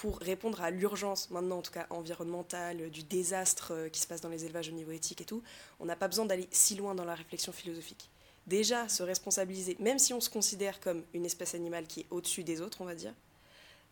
pour 0.00 0.18
répondre 0.18 0.62
à 0.62 0.70
l'urgence, 0.70 1.30
maintenant 1.30 1.58
en 1.58 1.62
tout 1.62 1.72
cas 1.72 1.86
environnementale, 1.90 2.88
du 2.88 3.02
désastre 3.02 3.72
euh, 3.74 3.88
qui 3.90 4.00
se 4.00 4.06
passe 4.06 4.22
dans 4.22 4.30
les 4.30 4.46
élevages 4.46 4.70
au 4.70 4.72
niveau 4.72 4.92
éthique 4.92 5.20
et 5.20 5.26
tout, 5.26 5.42
on 5.78 5.84
n'a 5.84 5.94
pas 5.94 6.08
besoin 6.08 6.24
d'aller 6.24 6.48
si 6.50 6.74
loin 6.74 6.94
dans 6.94 7.04
la 7.04 7.14
réflexion 7.14 7.52
philosophique. 7.52 8.08
Déjà, 8.46 8.88
se 8.88 9.02
responsabiliser, 9.02 9.76
même 9.78 9.98
si 9.98 10.14
on 10.14 10.20
se 10.20 10.30
considère 10.30 10.80
comme 10.80 11.04
une 11.12 11.26
espèce 11.26 11.54
animale 11.54 11.86
qui 11.86 12.00
est 12.00 12.06
au-dessus 12.08 12.44
des 12.44 12.62
autres, 12.62 12.80
on 12.80 12.86
va 12.86 12.94
dire, 12.94 13.12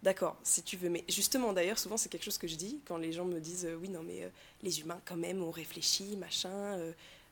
D'accord, 0.03 0.37
si 0.45 0.63
tu 0.63 0.77
veux. 0.77 0.89
Mais 0.89 1.05
justement, 1.09 1.53
d'ailleurs, 1.53 1.79
souvent, 1.79 1.97
c'est 1.97 2.09
quelque 2.09 2.25
chose 2.25 2.39
que 2.39 2.47
je 2.47 2.55
dis 2.55 2.81
quand 2.87 2.99
les 2.99 3.13
gens 3.13 3.25
me 3.25 3.41
disent 3.41 3.67
euh, 3.67 3.75
Oui, 3.75 3.89
non, 3.89 4.03
mais 4.03 4.23
euh, 4.23 4.29
les 4.63 4.81
humains, 4.81 5.01
quand 5.05 5.17
même, 5.17 5.43
on 5.43 5.51
réfléchit, 5.51 6.17
machin. 6.17 6.79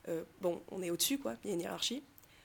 Euh, 0.08 0.24
bon, 0.40 0.60
on 0.70 0.82
est 0.82 0.90
au-dessus, 0.90 1.18
quoi. 1.18 1.36
Il 1.44 1.48
y 1.48 1.50
a 1.52 1.54
une 1.54 1.60
hiérarchie. 1.60 2.02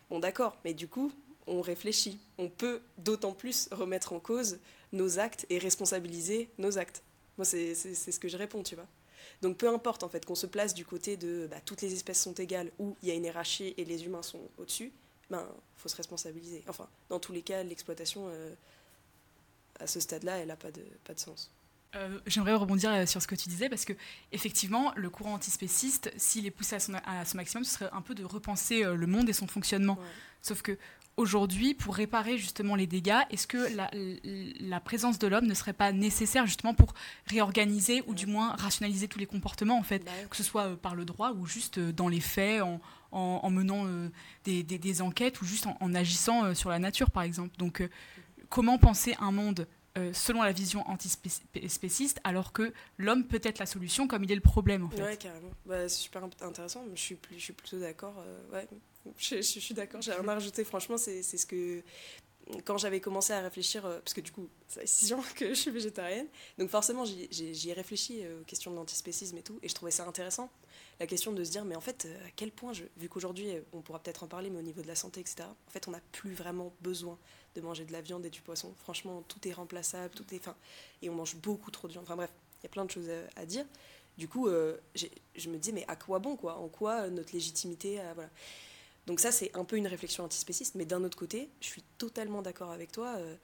Bon, 0.10 0.20
d'accord, 0.20 0.58
mais 0.64 0.74
du 0.74 0.88
coup, 0.88 1.12
on 1.48 1.62
réfléchit. 1.62 2.20
On 2.38 2.50
peut 2.50 2.82
d'autant 3.00 3.34
plus 3.34 3.68
remettre 3.72 4.14
en 4.14 4.20
cause 4.20 4.60
nos 4.92 5.20
actes 5.20 5.46
et 5.50 5.58
responsabiliser 5.58 6.50
nos 6.58 6.78
actes. 6.78 7.04
Moi, 7.38 7.46
c'est 7.46 7.76
ce 7.76 8.20
que 8.20 8.28
je 8.28 8.38
réponds, 8.38 8.64
tu 8.64 8.76
vois. 8.76 8.88
Donc, 9.42 9.58
peu 9.58 9.70
importe, 9.70 10.04
en 10.04 10.10
fait, 10.10 10.26
qu'on 10.26 10.36
se 10.36 10.48
place 10.48 10.74
du 10.74 10.86
côté 10.86 11.18
de 11.18 11.48
bah, 11.50 11.58
toutes 11.66 11.82
les 11.82 11.94
espèces 11.94 12.22
sont 12.22 12.34
égales 12.34 12.72
ou 12.80 12.96
il 13.02 13.10
y 13.10 13.12
a 13.12 13.16
une 13.16 13.26
hiérarchie 13.26 13.74
et 13.78 13.86
les 13.86 14.06
humains 14.06 14.22
sont 14.22 14.42
au-dessus, 14.58 14.92
ben, 15.30 15.48
faut 15.78 15.90
se 15.90 15.96
responsabiliser. 15.96 16.64
Enfin, 16.68 16.88
dans 17.10 17.20
tous 17.20 17.32
les 17.32 17.42
cas, 17.42 17.64
l'exploitation 17.64 18.30
à 19.80 19.88
ce 19.88 20.00
stade-là, 20.00 20.38
elle 20.38 20.48
n'a 20.48 20.56
pas 20.56 20.72
de, 20.72 20.84
pas 21.04 21.14
de 21.14 21.20
sens. 21.20 21.52
Euh, 21.96 22.20
j'aimerais 22.26 22.54
rebondir 22.54 22.92
euh, 22.92 23.06
sur 23.06 23.22
ce 23.22 23.28
que 23.28 23.36
tu 23.36 23.50
disais 23.50 23.68
parce 23.68 23.84
que 23.84 23.92
effectivement, 24.32 24.94
le 24.96 25.10
courant 25.10 25.34
antispéciste, 25.34 26.10
s'il 26.16 26.46
est 26.46 26.52
poussé 26.52 26.76
à 26.76 26.80
son, 26.80 26.94
à 27.06 27.26
son, 27.26 27.36
maximum, 27.36 27.66
ce 27.66 27.74
serait 27.74 27.90
un 27.92 28.02
peu 28.02 28.16
de 28.16 28.24
repenser 28.24 28.86
euh, 28.86 28.96
le 28.96 29.08
monde 29.08 29.28
et 29.28 29.34
son 29.34 29.48
fonctionnement. 29.48 29.98
Sauf 30.42 30.62
que 30.62 30.78
aujourd'hui, 31.18 31.74
pour 31.74 31.96
réparer 31.96 32.38
justement 32.38 32.76
les 32.76 32.88
dégâts, 32.88 33.22
est-ce 33.30 33.48
que 33.48 33.76
la, 33.76 33.90
la, 34.60 34.80
présence 34.80 35.20
de 35.20 35.28
l'homme 35.28 35.46
ne 35.46 35.54
serait 35.54 35.74
pas 35.74 35.92
nécessaire 35.92 36.46
justement 36.46 36.74
pour 36.74 36.94
réorganiser 37.28 38.04
ou 38.08 38.16
du 38.16 38.26
moins 38.26 38.56
rationaliser 38.56 39.08
tous 39.08 39.20
les 39.20 39.26
comportements 39.26 39.78
en 39.78 39.84
fait, 39.84 40.04
bah 40.04 40.12
que 40.30 40.36
ce 40.36 40.44
soit 40.44 40.76
par 40.78 40.96
le 40.96 41.06
droit 41.06 41.32
ou 41.34 41.46
juste 41.46 41.80
dans 41.80 42.08
les 42.08 42.22
faits, 42.22 42.62
en, 42.62 42.80
en, 43.12 43.50
menant 43.50 43.86
des, 44.46 44.64
des, 44.64 45.02
enquêtes 45.02 45.42
ou 45.42 45.46
juste 45.46 45.68
en, 45.68 45.94
agissant 45.94 46.56
sur 46.56 46.70
la 46.70 46.80
nature, 46.80 47.12
par 47.12 47.24
exemple. 47.24 47.56
Donc, 47.58 47.88
comment 48.50 48.78
penser 48.78 49.16
un 49.20 49.32
monde 49.32 49.68
selon 50.14 50.42
la 50.42 50.54
vision 50.54 50.90
antispéciste, 50.90 52.20
alors 52.24 52.54
que 52.54 52.74
l'homme 52.98 53.26
peut 53.26 53.42
être 53.44 53.60
la 53.60 53.66
solution 53.66 54.08
comme 54.08 54.24
il 54.24 54.32
est 54.32 54.36
le 54.36 54.42
problème 54.42 54.86
en 54.86 54.90
fait? 54.90 55.04
Ouais, 55.04 55.18
carrément. 55.18 55.52
Bah, 55.66 55.90
c'est 55.90 56.02
super 56.02 56.24
intéressant, 56.24 56.86
je 56.94 57.00
suis, 57.00 57.18
je 57.34 57.40
suis 57.40 57.54
plutôt 57.54 57.80
d'accord. 57.80 58.16
ouais, 58.54 58.68
je, 59.18 59.42
suis 59.42 59.74
d'accord, 59.74 60.02
j'ai 60.02 60.14
rien 60.14 60.28
à 60.28 60.34
rajouter. 60.34 60.64
Franchement, 60.64 60.98
c'est 60.98 61.24
ce 61.24 61.46
que 61.46 61.84
quand 62.66 62.78
j'avais 62.78 63.00
commencé 63.00 63.34
à 63.34 63.42
réfléchir, 63.42 63.86
euh, 63.86 64.00
parce 64.00 64.14
que 64.14 64.22
du 64.22 64.32
coup, 64.32 64.48
ça 64.68 64.82
fait 64.82 64.88
six 64.88 65.14
ans 65.14 65.24
que 65.36 65.50
je 65.50 65.54
suis 65.54 65.72
végétarienne, 65.72 66.28
donc 66.58 66.70
forcément, 66.70 67.06
j'y 67.06 67.70
ai 67.70 67.74
réfléchi 67.74 68.22
euh, 68.24 68.42
aux 68.42 68.44
questions 68.44 68.72
de 68.72 68.76
l'antispécisme 68.76 69.38
et 69.38 69.42
tout, 69.42 69.60
et 69.62 69.70
je 69.70 69.76
trouvais 69.76 69.92
ça 69.92 70.06
intéressant, 70.06 70.50
la 71.00 71.08
question 71.08 71.32
de 71.32 71.44
se 71.44 71.52
dire, 71.52 71.66
mais 71.66 71.76
en 71.76 71.82
fait, 71.82 72.06
euh, 72.06 72.28
à 72.28 72.32
quel 72.36 72.52
point, 72.52 72.72
vu 72.98 73.10
qu'aujourd'hui, 73.10 73.48
on 73.74 73.82
pourra 73.82 74.00
peut-être 74.00 74.24
en 74.24 74.28
parler, 74.28 74.50
mais 74.50 74.60
au 74.60 74.64
niveau 74.64 74.82
de 74.82 74.88
la 74.88 74.96
santé, 74.96 75.20
etc., 75.20 75.44
en 75.50 75.72
fait, 75.72 75.88
on 75.88 75.92
n'a 75.92 76.02
plus 76.12 76.34
vraiment 76.34 76.74
besoin 76.82 77.18
de 77.56 77.62
manger 77.62 77.86
de 77.86 77.92
la 77.92 78.02
viande 78.02 78.26
et 78.26 78.30
du 78.30 78.42
poisson. 78.42 78.74
Franchement, 78.78 79.24
tout 79.28 79.46
est 79.48 79.54
remplaçable, 79.54 80.14
tout 80.14 80.26
est. 80.34 80.40
Fin, 80.40 80.56
et 81.02 81.10
on 81.10 81.16
mange 81.16 81.36
beaucoup 81.36 81.70
trop 81.70 81.88
de 81.88 81.94
viande. 81.94 82.06
Enfin 82.06 82.16
bref, 82.16 82.32
il 82.62 82.64
y 82.64 82.68
a 82.68 82.70
plein 82.70 82.86
de 82.86 82.92
choses 82.92 83.10
à, 83.36 83.46
dire. 83.46 83.66
Du 84.18 84.28
coup, 84.30 84.48
je 84.48 85.50
me 85.50 85.58
dis, 85.58 85.74
mais 85.74 85.84
à 85.88 85.98
quoi 85.98 86.20
bon, 86.20 86.38
quoi? 86.38 86.56
En 86.58 86.70
quoi 86.70 87.10
notre 87.10 87.34
légitimité 87.34 88.00
voilà. 88.16 88.30
Donc 89.12 89.20
ça, 89.20 89.34
c'est 89.34 89.54
un 89.58 89.66
peu 89.66 89.76
une 89.76 89.88
réflexion 89.88 90.24
antispéciste, 90.24 90.76
mais 90.76 90.86
d'un 90.86 91.04
autre 91.04 91.18
côté, 91.18 91.50
je 91.60 91.66
suis 91.66 91.84
totalement 91.98 92.42
d'accord 92.42 92.72
avec 92.72 92.94
toi. 92.94 93.18
Euh, 93.18 93.36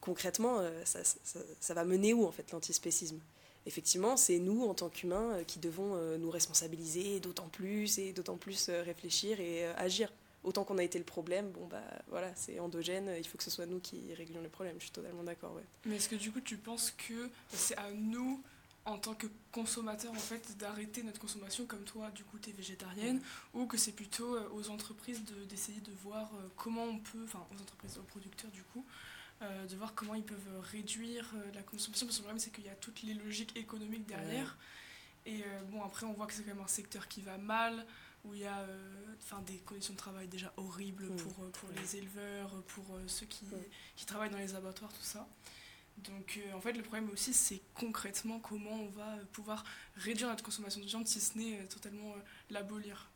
concrètement, 0.00 0.60
euh, 0.60 0.84
ça, 0.84 1.74
va 1.74 1.84
mener 1.84 2.14
où, 2.14 2.24
en 2.24 2.30
fait, 2.30 2.52
l'antispécisme? 2.52 3.18
Effectivement, 3.66 4.16
c'est 4.16 4.38
nous, 4.38 4.62
en 4.62 4.74
tant 4.74 4.90
qu'humains, 4.90 5.32
euh, 5.32 5.42
qui 5.42 5.58
devons 5.58 5.96
nous 6.18 6.30
responsabiliser 6.30 7.18
d'autant 7.18 7.48
plus 7.48 7.98
et 7.98 8.12
d'autant 8.12 8.36
plus 8.36 8.70
réfléchir 8.70 9.40
et 9.40 9.66
agir. 9.66 10.12
Autant 10.44 10.62
qu'on 10.62 10.78
a 10.78 10.84
été 10.84 11.00
le 11.00 11.04
problème, 11.04 11.50
bon 11.50 11.66
bah 11.66 11.82
voilà, 12.08 12.32
c'est 12.36 12.60
endogène, 12.60 13.12
il 13.18 13.26
faut 13.26 13.38
que 13.38 13.44
ce 13.44 13.50
soit 13.50 13.66
nous 13.66 13.80
qui 13.80 14.14
réglions 14.14 14.40
le 14.40 14.48
problème. 14.48 14.76
Je 14.78 14.84
suis 14.84 14.92
totalement 14.92 15.24
d'accord. 15.24 15.56
Mais 15.84 15.96
est-ce 15.96 16.08
que 16.08 16.14
du 16.14 16.30
coup 16.30 16.40
tu 16.40 16.58
penses 16.58 16.92
que 16.92 17.28
c'est 17.52 17.76
à 17.76 17.90
nous 17.90 18.40
en 18.84 18.98
tant 18.98 19.14
que 19.14 19.26
consommateur 19.52 20.10
en 20.10 20.16
fait 20.16 20.56
d'arrêter 20.58 21.02
notre 21.02 21.20
consommation 21.20 21.66
comme 21.66 21.84
toi 21.84 22.10
du 22.10 22.24
coup 22.24 22.38
tu 22.38 22.50
es 22.50 22.52
végétarienne 22.52 23.20
ou 23.54 23.66
que 23.66 23.76
c'est 23.76 23.92
plutôt 23.92 24.34
euh, 24.34 24.48
aux 24.52 24.70
entreprises 24.70 25.22
d'essayer 25.48 25.80
de, 25.80 25.92
voir 26.02 26.30
euh, 26.34 26.48
comment 26.56 26.84
on 26.84 26.98
peut 26.98 27.22
enfin 27.24 27.46
aux 27.54 27.62
entreprises 27.62 27.98
aux 27.98 28.02
producteurs 28.02 28.50
du 28.50 28.62
coup 28.62 28.84
euh, 29.42 29.66
de 29.66 29.76
voir 29.76 29.94
comment 29.94 30.14
ils 30.14 30.24
peuvent 30.24 30.60
réduire 30.70 31.32
la 31.54 31.62
consommation. 31.62 32.06
Parce 32.06 32.18
que 32.18 32.22
le 32.22 32.26
problème 32.26 32.38
c'est 32.38 32.52
qu'il 32.52 32.64
y 32.64 32.68
a 32.68 32.74
toutes 32.74 33.02
les 33.02 33.14
logiques 33.14 33.56
économiques 33.56 34.06
derrière. 34.06 34.56
Et 35.26 35.44
bon 35.70 35.82
après 35.84 36.04
on 36.04 36.12
voit 36.12 36.26
que 36.26 36.32
c'est 36.32 36.42
quand 36.42 36.54
même 36.54 36.64
un 36.64 36.68
secteur 36.68 37.06
qui 37.06 37.20
va 37.20 37.38
mal 37.38 37.86
où 38.24 38.34
il 38.34 38.40
y 38.40 38.46
a 38.46 38.66
enfin 39.22 39.40
des 39.42 39.58
conditions 39.58 39.92
de 39.92 39.98
travail 39.98 40.26
déjà 40.26 40.52
horribles 40.56 41.14
pour, 41.16 41.34
pour 41.52 41.68
les 41.76 41.96
éleveurs 41.96 42.50
pour 42.68 42.84
ceux 43.06 43.26
qui, 43.26 43.46
qui 43.94 44.04
travaillent 44.04 44.30
dans 44.30 44.38
les 44.38 44.56
abattoirs 44.56 44.92
tout 44.92 45.02
ça 45.04 45.28
donc 45.98 46.38
euh, 46.38 46.56
en 46.56 46.60
fait 46.60 46.72
le 46.72 46.82
problème 46.82 47.10
aussi 47.10 47.32
c'est 47.32 47.60
concrètement 47.74 48.38
comment 48.40 48.72
on 48.72 48.88
va 48.88 49.16
pouvoir 49.32 49.64
réduire 49.96 50.28
notre 50.28 50.44
consommation 50.44 50.80
de 50.80 50.86
viande 50.86 51.06
si 51.06 51.20
ce 51.20 51.38
n'est 51.38 51.58
euh, 51.58 51.66
totalement 51.68 52.12
euh, 52.12 52.20
l'abolir. 52.50 53.10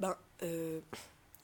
Ben 0.00 0.16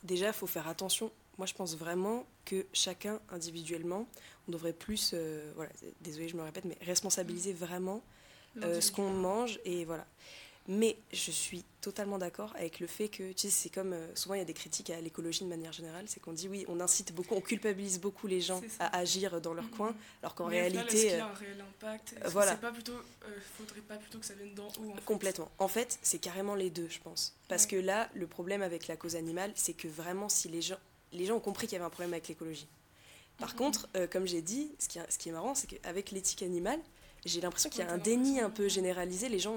déjà 0.02 0.28
il 0.28 0.32
faut 0.32 0.46
faire 0.46 0.68
attention. 0.68 1.12
Moi 1.36 1.46
je 1.46 1.54
pense 1.54 1.76
vraiment 1.76 2.26
que 2.44 2.66
chacun 2.72 3.20
individuellement 3.30 4.08
on 4.48 4.52
devrait 4.52 4.72
plus 4.72 5.14
voilà 5.54 5.70
désolé 6.00 6.28
je 6.28 6.36
me 6.36 6.42
répète 6.42 6.64
mais 6.64 6.76
responsabiliser 6.82 7.52
vraiment 7.52 8.02
ce 8.56 8.90
qu'on 8.90 9.10
mange 9.10 9.60
et 9.64 9.84
voilà. 9.84 10.06
Mais 10.70 10.98
je 11.14 11.30
suis 11.30 11.64
totalement 11.80 12.18
d'accord 12.18 12.52
avec 12.54 12.78
le 12.78 12.86
fait 12.86 13.08
que, 13.08 13.32
tu 13.32 13.48
sais, 13.48 13.50
c'est 13.50 13.68
comme 13.70 13.94
euh, 13.94 14.14
souvent 14.14 14.34
il 14.34 14.38
y 14.38 14.42
a 14.42 14.44
des 14.44 14.52
critiques 14.52 14.90
à 14.90 15.00
l'écologie 15.00 15.42
de 15.42 15.48
manière 15.48 15.72
générale, 15.72 16.04
c'est 16.08 16.20
qu'on 16.20 16.34
dit 16.34 16.46
oui, 16.46 16.66
on 16.68 16.78
incite 16.80 17.14
beaucoup, 17.14 17.34
on 17.34 17.40
culpabilise 17.40 17.98
beaucoup 17.98 18.26
les 18.26 18.42
gens 18.42 18.60
à 18.78 18.98
agir 18.98 19.40
dans 19.40 19.54
leur 19.54 19.64
mm-hmm. 19.64 19.70
coin, 19.70 19.96
alors 20.22 20.34
qu'en 20.34 20.44
réalité. 20.44 20.80
Est-ce 20.84 21.06
qu'il 21.06 21.16
y 21.16 21.20
a 21.20 21.26
un 21.26 21.32
réel 21.32 21.64
impact? 21.66 22.16
Voilà. 22.26 22.54
Pas 22.56 22.70
plutôt, 22.70 22.92
euh, 22.92 23.38
faudrait 23.56 23.80
pas 23.80 23.96
plutôt 23.96 24.18
que 24.18 24.26
ça 24.26 24.34
vienne 24.34 24.52
d'en 24.54 24.66
haut 24.66 24.92
en 24.92 25.00
Complètement. 25.06 25.50
En 25.58 25.68
fait, 25.68 25.98
c'est 26.02 26.18
carrément 26.18 26.54
les 26.54 26.68
deux, 26.68 26.88
je 26.90 27.00
pense. 27.00 27.34
Parce 27.48 27.64
que 27.64 27.76
là, 27.76 28.10
le 28.12 28.26
problème 28.26 28.60
avec 28.60 28.88
la 28.88 28.96
cause 28.96 29.16
animale, 29.16 29.52
c'est 29.54 29.72
que 29.72 29.88
vraiment, 29.88 30.28
si 30.28 30.48
les 30.48 30.60
gens, 30.60 30.78
les 31.12 31.24
gens 31.24 31.36
ont 31.36 31.40
compris 31.40 31.66
qu'il 31.66 31.76
y 31.76 31.76
avait 31.76 31.86
un 31.86 31.90
problème 31.90 32.12
avec 32.12 32.28
l'écologie. 32.28 32.68
Par 33.38 33.54
mm-hmm. 33.54 33.56
contre, 33.56 33.88
euh, 33.96 34.06
comme 34.06 34.26
j'ai 34.26 34.42
dit, 34.42 34.70
ce 34.78 34.88
qui, 34.88 34.98
ce 35.08 35.16
qui 35.16 35.30
est 35.30 35.32
marrant, 35.32 35.54
c'est 35.54 35.66
qu'avec 35.66 36.10
l'éthique 36.10 36.42
animale, 36.42 36.80
j'ai 37.24 37.40
l'impression 37.40 37.70
qu'il 37.70 37.80
y 37.80 37.88
a 37.88 37.90
un 37.90 37.98
déni 37.98 38.40
un 38.40 38.50
peu 38.50 38.68
généralisé. 38.68 39.30
Les 39.30 39.38
gens 39.38 39.56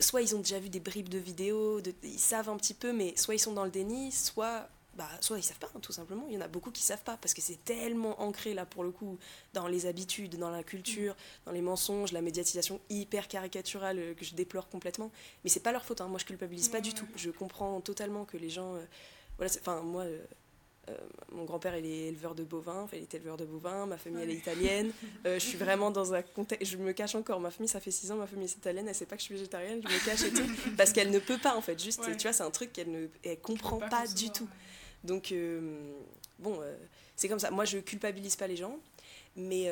soit 0.00 0.22
ils 0.22 0.34
ont 0.34 0.40
déjà 0.40 0.58
vu 0.58 0.68
des 0.68 0.80
bribes 0.80 1.08
de 1.08 1.18
vidéos, 1.18 1.80
ils 2.02 2.18
savent 2.18 2.48
un 2.48 2.56
petit 2.56 2.74
peu, 2.74 2.92
mais 2.92 3.16
soit 3.16 3.34
ils 3.34 3.38
sont 3.38 3.52
dans 3.52 3.64
le 3.64 3.70
déni, 3.70 4.12
soit 4.12 4.68
bah, 4.94 5.08
soit 5.20 5.38
ils 5.38 5.42
savent 5.42 5.58
pas, 5.58 5.70
hein, 5.74 5.80
tout 5.80 5.92
simplement. 5.92 6.26
Il 6.28 6.34
y 6.34 6.36
en 6.36 6.42
a 6.42 6.48
beaucoup 6.48 6.70
qui 6.70 6.82
savent 6.82 7.02
pas 7.02 7.16
parce 7.16 7.32
que 7.32 7.40
c'est 7.40 7.64
tellement 7.64 8.20
ancré 8.20 8.52
là 8.52 8.66
pour 8.66 8.84
le 8.84 8.90
coup 8.90 9.18
dans 9.54 9.66
les 9.66 9.86
habitudes, 9.86 10.36
dans 10.38 10.50
la 10.50 10.62
culture, 10.62 11.16
dans 11.46 11.52
les 11.52 11.62
mensonges, 11.62 12.12
la 12.12 12.20
médiatisation 12.20 12.78
hyper 12.90 13.26
caricaturale 13.26 13.98
euh, 13.98 14.14
que 14.14 14.24
je 14.24 14.34
déplore 14.34 14.68
complètement. 14.68 15.10
Mais 15.44 15.50
c'est 15.50 15.60
pas 15.60 15.72
leur 15.72 15.84
faute. 15.84 16.02
Hein. 16.02 16.08
Moi, 16.08 16.18
je 16.18 16.26
culpabilise 16.26 16.68
pas 16.68 16.82
du 16.82 16.92
tout. 16.92 17.06
Je 17.16 17.30
comprends 17.30 17.80
totalement 17.80 18.26
que 18.26 18.36
les 18.36 18.50
gens, 18.50 18.74
euh, 18.74 18.84
voilà, 19.38 19.52
enfin 19.60 19.80
moi. 19.82 20.02
Euh, 20.02 20.22
euh, 20.88 20.96
mon 21.30 21.44
grand-père, 21.44 21.76
il 21.76 21.86
est 21.86 22.08
éleveur 22.08 22.34
de 22.34 22.42
bovins, 22.42 22.88
il 22.92 22.98
est 22.98 23.14
éleveur 23.14 23.36
de 23.36 23.44
bovins, 23.44 23.86
ma 23.86 23.98
famille, 23.98 24.22
elle 24.22 24.30
est 24.30 24.34
italienne. 24.34 24.92
Euh, 25.24 25.34
je 25.38 25.44
suis 25.44 25.58
vraiment 25.58 25.90
dans 25.92 26.14
un 26.14 26.22
contexte. 26.22 26.72
Je 26.72 26.76
me 26.76 26.92
cache 26.92 27.14
encore. 27.14 27.38
Ma 27.38 27.50
famille, 27.50 27.68
ça 27.68 27.78
fait 27.78 27.92
6 27.92 28.10
ans, 28.10 28.16
ma 28.16 28.26
famille 28.26 28.46
est 28.46 28.56
italienne, 28.56 28.88
elle 28.88 28.94
sait 28.94 29.06
pas 29.06 29.14
que 29.14 29.20
je 29.20 29.26
suis 29.26 29.34
végétarienne, 29.34 29.80
je 29.80 29.88
me 29.88 30.04
cache 30.04 30.24
et 30.24 30.32
tout. 30.32 30.50
Parce 30.76 30.92
qu'elle 30.92 31.10
ne 31.10 31.18
peut 31.20 31.38
pas, 31.38 31.54
en 31.54 31.60
fait. 31.60 31.80
Juste, 31.80 32.02
tu 32.16 32.22
vois, 32.22 32.32
c'est 32.32 32.42
un 32.42 32.50
truc 32.50 32.72
qu'elle 32.72 32.90
ne 32.90 33.06
elle 33.22 33.38
comprend 33.38 33.78
pas, 33.78 34.06
du 34.08 34.30
tout. 34.30 34.48
Donc, 35.04 35.30
euh, 35.30 35.92
bon, 36.40 36.60
c'est 37.14 37.28
comme 37.28 37.38
ça. 37.38 37.52
Moi, 37.52 37.64
je 37.64 37.78
culpabilise 37.78 38.34
pas 38.34 38.48
les 38.48 38.56
gens, 38.56 38.78
mais 39.36 39.70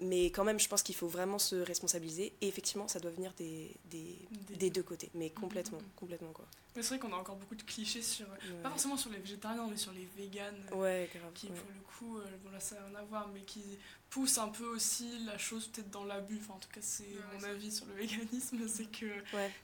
mais 0.00 0.26
quand 0.26 0.44
même, 0.44 0.58
je 0.58 0.68
pense 0.68 0.82
qu'il 0.82 0.94
faut 0.94 1.08
vraiment 1.08 1.38
se 1.38 1.56
responsabiliser. 1.56 2.32
Et 2.40 2.48
effectivement, 2.48 2.88
ça 2.88 3.00
doit 3.00 3.10
venir 3.10 3.32
des, 3.36 3.74
des, 3.90 4.16
des, 4.56 4.70
deux 4.70 4.82
côtés, 4.82 5.10
mais 5.14 5.30
complètement, 5.30 5.78
mm-hmm. 5.78 5.96
complètement 5.96 6.32
quoi. 6.32 6.46
Mais 6.76 6.82
c'est 6.82 6.96
vrai 6.96 6.98
qu'on 6.98 7.12
a 7.14 7.18
encore 7.18 7.36
beaucoup 7.36 7.56
de 7.56 7.62
clichés 7.62 8.02
sur, 8.02 8.26
pas 8.62 8.70
forcément 8.70 8.96
sur 8.96 9.10
les 9.10 9.18
végétariens, 9.18 9.66
mais 9.68 9.76
sur 9.76 9.92
les 9.92 10.08
véganes. 10.16 10.62
Ouais, 10.72 11.10
grave. 11.12 11.32
Qui, 11.34 11.48
pour 11.48 11.68
le 11.74 11.80
coup, 11.80 12.18
euh, 12.18 12.24
bon 12.44 12.50
là 12.50 12.60
ça 12.60 12.76
n'a 12.76 12.86
rien 12.86 12.94
à 12.96 13.02
voir, 13.02 13.28
mais 13.34 13.40
qui 13.40 13.62
poussent 14.08 14.38
un 14.38 14.48
peu 14.48 14.66
aussi 14.66 15.24
la 15.24 15.36
chose 15.38 15.66
peut-être 15.68 15.90
dans 15.90 16.04
l'abus. 16.04 16.38
Enfin, 16.40 16.54
en 16.54 16.58
tout 16.58 16.68
cas, 16.68 16.80
c'est 16.80 17.16
mon 17.34 17.44
avis 17.44 17.72
sur 17.72 17.86
le 17.86 17.94
véganisme, 17.94 18.68
c'est 18.68 18.90
que 18.90 19.10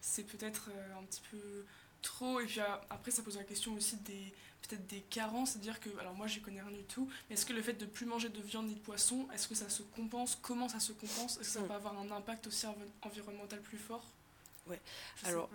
c'est 0.01 0.25
peut-être 0.25 0.71
euh, 0.71 0.99
un 0.99 1.05
petit 1.05 1.23
peu 1.31 1.65
trop. 2.03 2.41
Et 2.41 2.47
puis 2.47 2.61
après, 2.91 3.11
ça 3.11 3.23
pose 3.23 3.37
la 3.37 3.45
question 3.45 3.75
aussi 3.75 3.97
des 3.99 4.33
peut-être 4.69 4.87
des 4.87 5.01
carences, 5.01 5.53
c'est-à-dire 5.53 5.81
que, 5.81 5.89
alors 6.01 6.15
moi 6.15 6.27
j'y 6.27 6.41
connais 6.41 6.61
rien 6.61 6.71
du 6.71 6.85
tout, 6.85 7.09
mais 7.29 7.35
est-ce 7.35 7.47
que 7.47 7.53
le 7.53 7.63
fait 7.63 7.75
de 7.75 7.87
plus 7.87 8.07
manger 8.07 8.29
de 8.29 8.41
viande 8.41 8.67
ni 8.67 8.75
de 8.75 8.81
poisson, 8.81 9.27
est-ce 9.33 9.49
que 9.49 9.55
ça 9.55 9.69
se 9.69 9.83
compense? 9.83 10.39
Comment 10.41 10.69
ça 10.69 10.81
se 10.81 10.93
compense? 10.93 11.39
Est-ce 11.41 11.55
que 11.55 11.61
ça 11.61 11.63
va 11.63 11.77
avoir 11.77 11.99
un 11.99 12.11
impact 12.11 12.47
aussi 12.47 12.67
environnemental 13.03 13.61
plus 13.61 13.79
fort? 13.79 14.05
Ouais, 14.67 14.81
alors, 15.25 15.49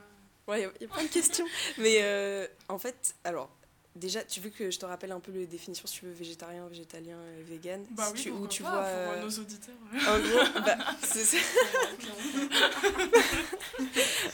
ouais, 0.48 0.62
il 0.62 0.84
y, 0.84 0.86
a 0.86 0.88
plein 0.88 1.03
de 1.03 1.10
questions, 1.10 1.46
mais 1.77 2.01
euh, 2.01 2.48
en 2.70 2.80
fait, 2.80 3.15
alors, 3.24 3.50
Déjà, 3.95 4.24
tu 4.24 4.39
veux 4.39 4.50
que 4.50 4.71
je 4.71 4.79
te 4.79 4.86
rappelle 4.86 5.12
un 5.12 5.19
peu 5.19 5.33
les 5.33 5.45
définitions, 5.45 5.86
si 5.86 6.00
tu 6.00 6.05
veux, 6.05 6.13
végétarien, 6.13 6.65
végétalien, 6.67 7.17
et 7.38 7.43
vegan? 7.43 7.86
Bah 7.91 8.07
oui, 8.13 8.21
tu, 8.21 8.31
où 8.31 8.48
tu 8.48 8.63
vois 8.63 8.86
pour 8.86 9.21
nos 9.21 9.29
auditeurs. 9.29 9.75
En 10.07 10.19
gros, 10.19 10.62
bah, 10.65 10.77
c'est 11.03 11.25
ça. 11.25 11.38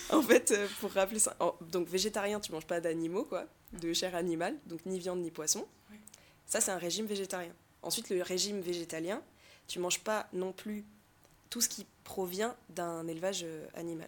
en 0.15 0.21
fait, 0.21 0.51
euh, 0.51 0.67
pour 0.79 0.91
rappeler 0.91 1.17
ça, 1.17 1.35
donc 1.71 1.87
végétarien, 1.87 2.39
tu 2.39 2.51
manges 2.51 2.67
pas 2.67 2.79
d'animaux, 2.79 3.23
quoi, 3.23 3.45
de 3.73 3.93
chair 3.93 4.13
animale, 4.13 4.55
donc 4.67 4.85
ni 4.85 4.99
viande 4.99 5.21
ni 5.21 5.31
poisson. 5.31 5.67
Ça, 6.45 6.61
c'est 6.61 6.71
un 6.71 6.77
régime 6.77 7.07
végétarien. 7.07 7.53
Ensuite, 7.81 8.09
le 8.09 8.21
régime 8.21 8.61
végétalien, 8.61 9.23
tu 9.67 9.79
manges 9.79 9.99
pas 9.99 10.27
non 10.33 10.51
plus 10.51 10.85
tout 11.49 11.61
ce 11.61 11.69
qui 11.69 11.87
provient 12.03 12.55
d'un 12.69 13.07
élevage 13.07 13.41
euh, 13.43 13.65
animal 13.73 14.07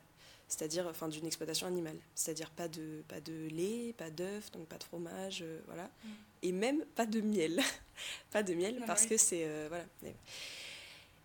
c'est-à-dire 0.50 0.88
enfin 0.90 1.08
d'une 1.08 1.28
exploitation 1.28 1.68
animale, 1.68 1.98
c'est-à-dire 2.16 2.50
pas 2.50 2.68
de 2.68 3.04
pas 3.08 3.22
de 3.22 3.48
lait, 3.50 3.94
pas 3.98 4.10
d'œufs, 4.10 4.52
donc 4.52 4.68
pas 4.68 4.78
de 4.78 4.84
fromage, 4.84 5.44
euh, 5.44 5.60
voilà, 5.68 5.84
mm. 5.84 6.10
et 6.44 6.52
même 6.52 6.86
pas 6.96 7.06
de 7.06 7.22
miel, 7.22 7.62
pas 8.32 8.44
de 8.44 8.54
miel 8.56 8.80
ah 8.82 8.86
parce 8.88 9.06
que 9.06 9.16
c'est 9.16 9.44
euh, 9.46 9.68
voilà. 9.70 9.86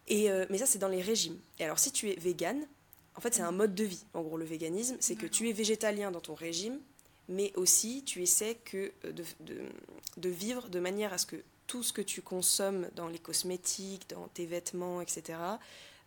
Et 0.06 0.30
euh, 0.30 0.44
mais 0.50 0.58
ça 0.58 0.66
c'est 0.66 0.78
dans 0.78 0.88
les 0.88 1.00
régimes. 1.00 1.38
Et 1.58 1.64
alors 1.64 1.78
si 1.78 1.90
tu 1.90 2.10
es 2.10 2.14
végane, 2.16 2.66
en 3.16 3.20
fait 3.22 3.34
c'est 3.34 3.42
un 3.42 3.50
mode 3.50 3.74
de 3.74 3.84
vie. 3.84 4.04
En 4.12 4.22
gros 4.22 4.36
le 4.36 4.44
véganisme, 4.44 4.96
c'est 5.00 5.16
que 5.16 5.26
tu 5.26 5.48
es 5.48 5.52
végétalien 5.52 6.10
dans 6.10 6.20
ton 6.20 6.34
régime, 6.34 6.78
mais 7.28 7.50
aussi 7.56 8.04
tu 8.04 8.22
essaies 8.22 8.58
que 8.62 8.92
de, 9.04 9.24
de, 9.40 9.62
de 10.18 10.28
vivre 10.28 10.68
de 10.68 10.80
manière 10.80 11.14
à 11.14 11.18
ce 11.18 11.24
que 11.24 11.36
tout 11.66 11.82
ce 11.82 11.94
que 11.94 12.02
tu 12.02 12.20
consommes 12.20 12.90
dans 12.94 13.08
les 13.08 13.18
cosmétiques, 13.18 14.10
dans 14.10 14.28
tes 14.28 14.44
vêtements, 14.44 15.00
etc. 15.00 15.38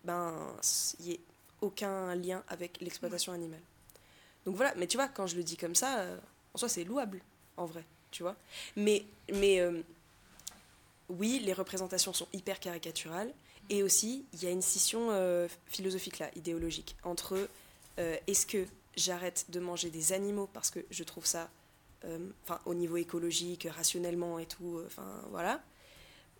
Ben, 0.04 0.56
y 1.00 1.14
ait 1.14 1.20
aucun 1.62 2.16
lien 2.16 2.44
avec 2.48 2.80
l'exploitation 2.82 3.34
animale. 3.34 3.62
Donc 4.46 4.56
voilà, 4.56 4.74
mais 4.76 4.88
tu 4.88 4.98
vois, 4.98 5.08
quand 5.08 5.28
je 5.28 5.36
le 5.36 5.44
dis 5.44 5.58
comme 5.58 5.76
ça, 5.76 6.00
euh, 6.00 6.18
en 6.54 6.58
soi, 6.58 6.70
c'est 6.70 6.84
louable, 6.84 7.22
en 7.58 7.66
vrai, 7.66 7.84
tu 8.12 8.24
vois. 8.24 8.36
Mais, 8.76 9.06
mais 9.34 9.60
euh, 9.60 9.82
oui, 11.10 11.42
les 11.44 11.54
représentations 11.54 12.14
sont 12.14 12.28
hyper 12.34 12.60
caricaturales, 12.60 13.34
et 13.70 13.84
aussi, 13.84 14.26
il 14.34 14.44
y 14.44 14.48
a 14.48 14.52
une 14.52 14.62
scission 14.62 15.10
euh, 15.12 15.48
philosophique 15.66 16.20
là, 16.20 16.30
idéologique, 16.36 16.96
entre 17.04 17.48
est-ce 18.28 18.46
que 18.46 18.64
j'arrête 18.96 19.48
de 19.50 19.60
manger 19.60 19.90
des 19.90 20.14
animaux 20.14 20.48
parce 20.54 20.70
que 20.70 20.86
je 20.92 21.04
trouve 21.04 21.26
ça, 21.26 21.50
enfin, 22.44 22.60
au 22.66 22.76
niveau 22.76 22.96
écologique, 22.98 23.68
rationnellement 23.76 24.38
et 24.38 24.46
tout, 24.46 24.84
enfin, 24.86 25.20
voilà 25.32 25.64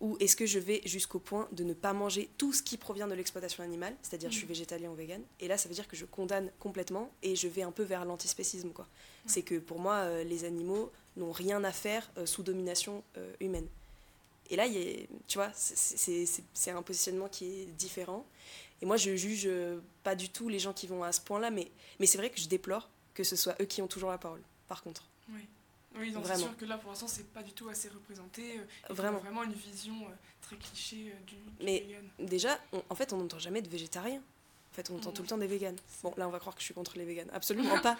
ou 0.00 0.16
est-ce 0.20 0.36
que 0.36 0.46
je 0.46 0.58
vais 0.58 0.80
jusqu'au 0.84 1.18
point 1.18 1.48
de 1.52 1.64
ne 1.64 1.74
pas 1.74 1.92
manger 1.92 2.28
tout 2.38 2.52
ce 2.52 2.62
qui 2.62 2.76
provient 2.76 3.08
de 3.08 3.14
l'exploitation 3.14 3.62
animale, 3.62 3.96
c'est-à-dire 4.02 4.30
je 4.30 4.36
suis 4.36 4.46
mm. 4.46 4.48
végétalien 4.48 4.90
ou 4.90 4.94
vegan, 4.94 5.22
et 5.40 5.48
là 5.48 5.58
ça 5.58 5.68
veut 5.68 5.74
dire 5.74 5.88
que 5.88 5.96
je 5.96 6.04
condamne 6.04 6.50
complètement 6.58 7.10
et 7.22 7.36
je 7.36 7.48
vais 7.48 7.62
un 7.62 7.72
peu 7.72 7.82
vers 7.82 8.04
l'antispécisme. 8.04 8.70
quoi. 8.70 8.86
C'est 9.26 9.42
que 9.42 9.58
pour 9.58 9.78
moi, 9.78 9.94
euh, 9.94 10.24
les 10.24 10.44
animaux 10.44 10.90
n'ont 11.16 11.32
rien 11.32 11.62
à 11.64 11.72
faire 11.72 12.10
euh, 12.16 12.26
sous 12.26 12.42
domination 12.42 13.02
euh, 13.16 13.32
humaine. 13.40 13.66
Et 14.50 14.56
là, 14.56 14.66
y 14.66 14.78
a, 14.78 15.06
tu 15.26 15.36
vois, 15.36 15.50
c'est 15.54 16.70
un 16.70 16.82
positionnement 16.82 17.28
qui 17.28 17.44
est 17.44 17.66
différent. 17.66 18.24
Et 18.80 18.86
moi, 18.86 18.96
je 18.96 19.14
juge 19.14 19.46
pas 20.02 20.14
du 20.14 20.30
tout 20.30 20.48
les 20.48 20.58
gens 20.58 20.72
qui 20.72 20.86
vont 20.86 21.02
à 21.02 21.12
ce 21.12 21.20
point-là, 21.20 21.50
mais, 21.50 21.70
mais 22.00 22.06
c'est 22.06 22.16
vrai 22.16 22.30
que 22.30 22.40
je 22.40 22.48
déplore 22.48 22.88
que 23.12 23.24
ce 23.24 23.36
soit 23.36 23.60
eux 23.60 23.66
qui 23.66 23.82
ont 23.82 23.88
toujours 23.88 24.10
la 24.10 24.16
parole, 24.16 24.40
par 24.66 24.82
contre. 24.82 25.04
Oui. 25.34 25.42
Oui, 25.98 26.14
c'est 26.24 26.36
sûr 26.36 26.56
que 26.56 26.64
là, 26.64 26.78
pour 26.78 26.90
l'instant, 26.90 27.08
c'est 27.08 27.26
pas 27.32 27.42
du 27.42 27.52
tout 27.52 27.68
assez 27.68 27.88
représenté. 27.88 28.58
Euh, 28.58 28.92
vraiment. 28.94 29.18
vraiment 29.18 29.42
une 29.42 29.52
vision 29.52 29.94
euh, 30.02 30.12
très 30.40 30.56
cliché 30.56 31.12
euh, 31.12 31.24
du, 31.26 31.36
Mais 31.60 31.86
déjà, 32.18 32.58
en 32.88 32.94
fait, 32.94 33.12
on 33.12 33.18
n'entend 33.18 33.38
jamais 33.38 33.62
de 33.62 33.68
végétariens. 33.68 34.22
En 34.72 34.74
fait, 34.74 34.90
on 34.90 34.96
entend 34.96 35.12
tout 35.12 35.22
le 35.22 35.28
temps 35.28 35.38
des 35.38 35.46
véganes. 35.46 35.78
Bon, 36.02 36.14
là, 36.16 36.28
on 36.28 36.30
va 36.30 36.38
croire 36.38 36.54
que 36.54 36.60
je 36.60 36.66
suis 36.66 36.74
contre 36.74 36.98
les 36.98 37.04
véganes. 37.04 37.30
Absolument 37.32 37.78
pas. 37.82 37.96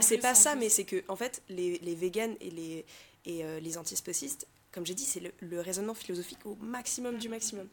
c'est 0.00 0.18
pas, 0.18 0.34
ça, 0.34 0.56
mais 0.56 0.68
c'est 0.68 0.84
que, 0.84 1.04
en 1.08 1.16
fait, 1.16 1.42
les, 1.48 1.78
les 1.78 1.94
véganes 1.94 2.36
et 2.40 2.50
les, 2.50 2.84
et, 3.24 3.60
les 3.60 3.78
antispécistes, 3.78 4.46
comme 4.72 4.84
j'ai 4.84 4.94
dit, 4.94 5.04
c'est 5.04 5.22
le, 5.40 5.60
raisonnement 5.60 5.94
philosophique 5.94 6.44
au 6.44 6.56
maximum 6.56 7.18
du 7.18 7.28
maximum. 7.28 7.68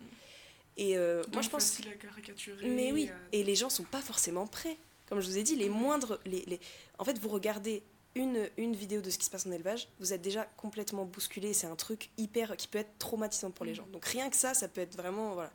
Et 0.78 0.96
moi, 1.32 1.42
je 1.42 1.50
pense. 1.50 1.80
Mais 2.64 2.92
oui, 2.92 3.10
et 3.32 3.44
les 3.44 3.56
gens 3.56 3.70
sont 3.70 3.84
pas 3.84 4.02
forcément 4.02 4.46
prêts. 4.46 4.78
Comme 5.10 5.20
je 5.20 5.28
vous 5.28 5.38
ai 5.38 5.44
dit, 5.44 5.56
les 5.56 5.70
moindres. 5.70 6.20
Les, 6.26 6.44
les... 6.48 6.60
En 6.98 7.04
fait, 7.04 7.20
vous 7.20 7.30
regardez 7.30 7.84
une, 8.16 8.50
une 8.58 8.76
vidéo 8.76 9.02
de 9.02 9.10
ce 9.10 9.18
qui 9.18 9.26
se 9.26 9.30
passe 9.32 9.46
en 9.46 9.52
élevage, 9.52 9.88
vous 10.00 10.14
êtes 10.14 10.22
déjà 10.22 10.46
complètement 10.58 11.06
bousculé. 11.06 11.54
C'est 11.54 11.68
un 11.68 11.76
truc 11.76 12.10
hyper 12.18 12.56
qui 12.58 12.68
peut 12.68 12.80
être 12.80 12.98
traumatisant 13.00 13.52
pour 13.52 13.66
les 13.66 13.74
gens. 13.74 13.88
Donc 13.92 14.06
rien 14.06 14.30
que 14.30 14.36
ça, 14.36 14.54
ça 14.54 14.68
peut 14.68 14.82
être 14.82 14.96
vraiment 14.96 15.34
voilà. 15.34 15.52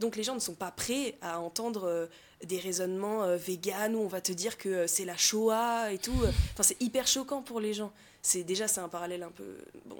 Donc 0.00 0.16
les 0.16 0.22
gens 0.22 0.34
ne 0.34 0.40
sont 0.40 0.54
pas 0.54 0.70
prêts 0.70 1.16
à 1.22 1.38
entendre 1.40 1.84
euh, 1.84 2.06
des 2.44 2.58
raisonnements 2.58 3.22
euh, 3.22 3.36
véganes 3.36 3.94
où 3.94 4.00
on 4.00 4.08
va 4.08 4.20
te 4.20 4.32
dire 4.32 4.58
que 4.58 4.68
euh, 4.68 4.86
c'est 4.86 5.04
la 5.04 5.16
Shoah 5.16 5.92
et 5.92 5.98
tout. 5.98 6.20
Enfin 6.52 6.62
c'est 6.62 6.80
hyper 6.82 7.06
choquant 7.06 7.42
pour 7.42 7.60
les 7.60 7.72
gens. 7.72 7.92
C'est 8.20 8.42
déjà 8.42 8.66
c'est 8.66 8.80
un 8.80 8.88
parallèle 8.88 9.22
un 9.22 9.30
peu 9.30 9.56
bon. 9.86 9.96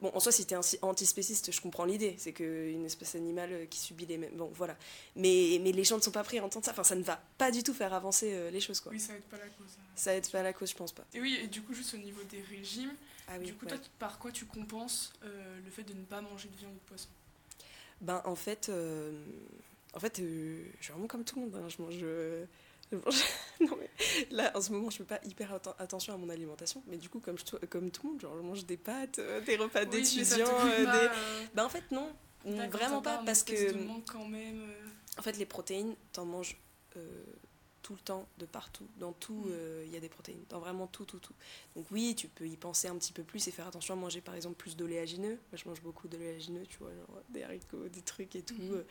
Bon, 0.00 0.12
en 0.14 0.20
soi, 0.20 0.30
si 0.30 0.46
tu 0.46 0.54
es 0.54 0.78
antispéciste, 0.82 1.50
je 1.50 1.60
comprends 1.60 1.84
l'idée. 1.84 2.14
C'est 2.18 2.32
qu'une 2.32 2.84
espèce 2.84 3.16
animale 3.16 3.52
euh, 3.52 3.66
qui 3.66 3.80
subit 3.80 4.06
les 4.06 4.16
mêmes. 4.16 4.34
Bon, 4.36 4.50
voilà. 4.54 4.76
Mais, 5.16 5.58
mais 5.60 5.72
les 5.72 5.82
gens 5.82 5.96
ne 5.96 6.02
sont 6.02 6.12
pas 6.12 6.22
prêts 6.22 6.38
à 6.38 6.44
entendre 6.44 6.64
ça. 6.64 6.70
Enfin, 6.70 6.84
ça 6.84 6.94
ne 6.94 7.02
va 7.02 7.20
pas 7.36 7.50
du 7.50 7.64
tout 7.64 7.74
faire 7.74 7.92
avancer 7.92 8.32
euh, 8.32 8.50
les 8.50 8.60
choses, 8.60 8.80
quoi. 8.80 8.92
Oui, 8.92 9.00
ça 9.00 9.14
aide 9.14 9.22
pas 9.22 9.38
la 9.38 9.48
cause. 9.48 9.76
Hein. 9.76 9.82
Ça 9.96 10.14
aide 10.14 10.30
pas 10.30 10.42
la 10.42 10.52
cause, 10.52 10.70
je 10.70 10.76
pense 10.76 10.92
pas. 10.92 11.04
Et 11.14 11.20
oui, 11.20 11.38
et 11.42 11.48
du 11.48 11.62
coup, 11.62 11.74
juste 11.74 11.94
au 11.94 11.98
niveau 11.98 12.22
des 12.30 12.42
régimes, 12.42 12.92
ah 13.26 13.38
du 13.38 13.54
coup, 13.54 13.66
toi, 13.66 13.76
par 13.98 14.20
quoi 14.20 14.30
tu 14.30 14.44
compenses 14.44 15.12
euh, 15.24 15.58
le 15.64 15.70
fait 15.70 15.82
de 15.82 15.94
ne 15.94 16.04
pas 16.04 16.20
manger 16.20 16.48
de 16.48 16.56
viande 16.56 16.72
ou 16.74 16.78
de 16.78 16.88
poisson? 16.88 17.08
Ben, 18.00 18.22
en 18.24 18.36
fait, 18.36 18.70
en 19.94 19.98
fait 19.98 20.18
je 20.18 20.62
suis 20.80 20.92
vraiment 20.92 21.08
comme 21.08 21.24
tout 21.24 21.40
le 21.40 21.46
monde. 21.46 21.56
Hein. 21.56 21.68
Je 21.68 21.82
mange 21.82 21.98
non 23.60 23.76
mais 23.78 23.90
là 24.30 24.50
en 24.54 24.60
ce 24.60 24.72
moment 24.72 24.90
je 24.90 24.98
fais 24.98 25.04
pas 25.04 25.20
hyper 25.24 25.52
attention 25.78 26.14
à 26.14 26.16
mon 26.16 26.28
alimentation 26.28 26.82
mais 26.86 26.96
du 26.96 27.08
coup 27.08 27.20
comme, 27.20 27.36
je, 27.38 27.66
comme 27.66 27.90
tout 27.90 28.02
le 28.04 28.12
monde 28.12 28.20
genre 28.20 28.36
je 28.36 28.42
mange 28.42 28.64
des 28.64 28.76
pâtes 28.76 29.18
euh, 29.18 29.40
des 29.42 29.56
repas 29.56 29.84
d'étudiants 29.84 30.46
euh, 30.48 30.78
des... 30.78 31.06
Euh, 31.06 31.08
bah 31.54 31.66
en 31.66 31.68
fait 31.68 31.90
non. 31.90 32.10
Vraiment 32.44 33.02
pas 33.02 33.20
parce 33.26 33.42
que 33.42 33.72
quand 34.10 34.26
même, 34.26 34.72
en 35.18 35.22
fait 35.22 35.36
les 35.36 35.44
protéines 35.44 35.94
t'en 36.12 36.24
manges 36.24 36.56
tout 37.82 37.94
le 37.94 38.00
temps 38.00 38.28
de 38.38 38.44
partout. 38.44 38.86
Dans 38.98 39.12
tout 39.12 39.46
mm. 39.46 39.84
il 39.86 39.92
y 39.92 39.96
a 39.96 40.00
des 40.00 40.08
protéines. 40.08 40.44
Dans 40.48 40.58
vraiment 40.58 40.86
tout 40.86 41.04
tout 41.04 41.18
tout. 41.18 41.34
Donc 41.76 41.86
oui 41.90 42.14
tu 42.14 42.28
peux 42.28 42.46
y 42.46 42.56
penser 42.56 42.88
un 42.88 42.96
petit 42.96 43.12
peu 43.12 43.22
plus 43.22 43.46
et 43.48 43.50
faire 43.50 43.66
attention 43.66 43.94
à 43.94 43.96
manger 43.96 44.20
par 44.20 44.34
exemple 44.34 44.56
plus 44.56 44.76
d'oléagineux. 44.76 45.38
Moi 45.52 45.60
je 45.62 45.68
mange 45.68 45.82
beaucoup 45.82 46.08
d'oléagineux 46.08 46.64
tu 46.66 46.78
vois 46.78 46.90
genre 46.90 47.22
des 47.28 47.42
haricots 47.42 47.88
des 47.88 48.02
trucs 48.02 48.34
et 48.36 48.42
tout 48.42 48.54
mm. 48.54 48.84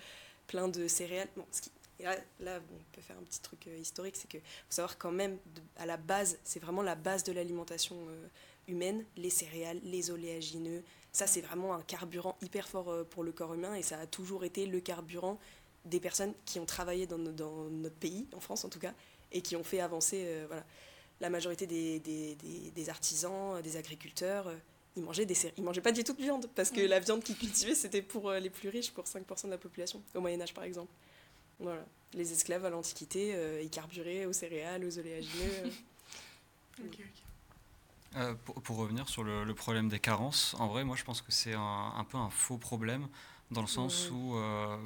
plein 0.46 0.68
de 0.68 0.88
céréales. 0.88 1.30
Bon 1.36 1.46
ce 1.52 1.62
qui 1.62 1.72
et 2.00 2.04
là, 2.04 2.16
là 2.40 2.60
on 2.72 2.96
peut 2.96 3.02
faire 3.02 3.18
un 3.18 3.24
petit 3.24 3.42
truc 3.42 3.68
euh, 3.68 3.78
historique, 3.78 4.16
c'est 4.16 4.30
que 4.30 4.38
faut 4.38 4.44
savoir 4.70 4.98
quand 4.98 5.12
même, 5.12 5.38
à 5.78 5.86
la 5.86 5.98
base, 5.98 6.38
c'est 6.44 6.60
vraiment 6.60 6.82
la 6.82 6.96
base 6.96 7.24
de 7.24 7.32
l'alimentation 7.32 7.96
euh, 8.10 8.28
humaine, 8.68 9.04
les 9.16 9.30
céréales, 9.30 9.80
les 9.84 10.12
oléagineux. 10.12 10.84
Ça, 11.12 11.26
c'est 11.26 11.42
vraiment 11.42 11.74
un 11.74 11.82
carburant 11.82 12.38
hyper 12.42 12.68
fort 12.68 12.90
euh, 12.90 13.04
pour 13.04 13.24
le 13.24 13.32
corps 13.32 13.54
humain 13.54 13.76
et 13.76 13.82
ça 13.82 14.00
a 14.00 14.06
toujours 14.06 14.44
été 14.44 14.66
le 14.66 14.80
carburant 14.80 15.40
des 15.86 16.00
personnes 16.00 16.34
qui 16.46 16.60
ont 16.60 16.66
travaillé 16.66 17.08
dans, 17.08 17.18
dans 17.18 17.70
notre 17.70 17.96
pays, 17.96 18.28
en 18.36 18.40
France 18.40 18.66
en 18.66 18.70
tout 18.70 18.80
cas, 18.80 18.94
et 19.32 19.42
qui 19.42 19.56
ont 19.56 19.64
fait 19.64 19.80
avancer 19.80 20.44
voilà, 20.48 20.66
la 21.22 21.30
majorité 21.30 21.66
des, 21.66 22.00
des, 22.00 22.36
des, 22.76 22.90
artisans, 22.90 23.62
des 23.62 23.78
agriculteurs. 23.78 24.52
ils 24.98 25.04
mangeaient, 25.04 25.26
des 25.26 25.38
ils 25.56 25.64
mangeaient 25.64 25.80
pas 25.80 25.94
du 25.94 26.04
tout 26.04 26.12
de 26.12 26.22
viande, 26.22 26.50
parce 26.56 26.72
que 26.72 26.82
la 26.82 27.00
viande 27.00 27.24
qu'ils 27.24 27.38
cultivaient, 27.38 27.74
c'était 27.74 28.02
pour 28.02 28.32
les 28.32 28.50
plus 28.50 28.68
riches, 28.68 28.92
pour 28.92 29.06
5% 29.06 29.46
de 29.46 29.52
la 29.52 29.58
population, 29.58 30.02
au 30.14 30.20
Moyen 30.20 30.42
Âge 30.42 30.54
par 30.54 30.66
exemple. 30.66 30.92
Voilà. 31.60 31.86
Les 32.14 32.32
esclaves 32.32 32.66
à 32.66 32.70
l'Antiquité, 32.70 33.34
euh, 33.36 33.62
ils 33.62 33.70
carburaient 33.70 34.26
aux 34.26 34.34
céréales, 34.34 34.86
aux 34.86 34.98
oléagineux. 34.98 35.72
Euh, 38.16 38.34
pour, 38.64 38.78
revenir 38.78 39.10
sur 39.10 39.24
le, 39.24 39.54
problème 39.54 39.90
des 39.90 40.00
carences, 40.00 40.56
en 40.60 40.68
vrai, 40.68 40.84
moi 40.84 40.96
je 40.96 41.04
pense 41.04 41.22
que 41.22 41.32
c'est 41.32 41.54
un, 41.54 42.06
peu 42.10 42.18
un 42.18 42.30
faux 42.30 42.58
problème, 42.58 43.08
dans 43.52 43.62
le 43.62 43.68
sens 43.68 44.10
où, 44.12 44.36
euh, 44.36 44.78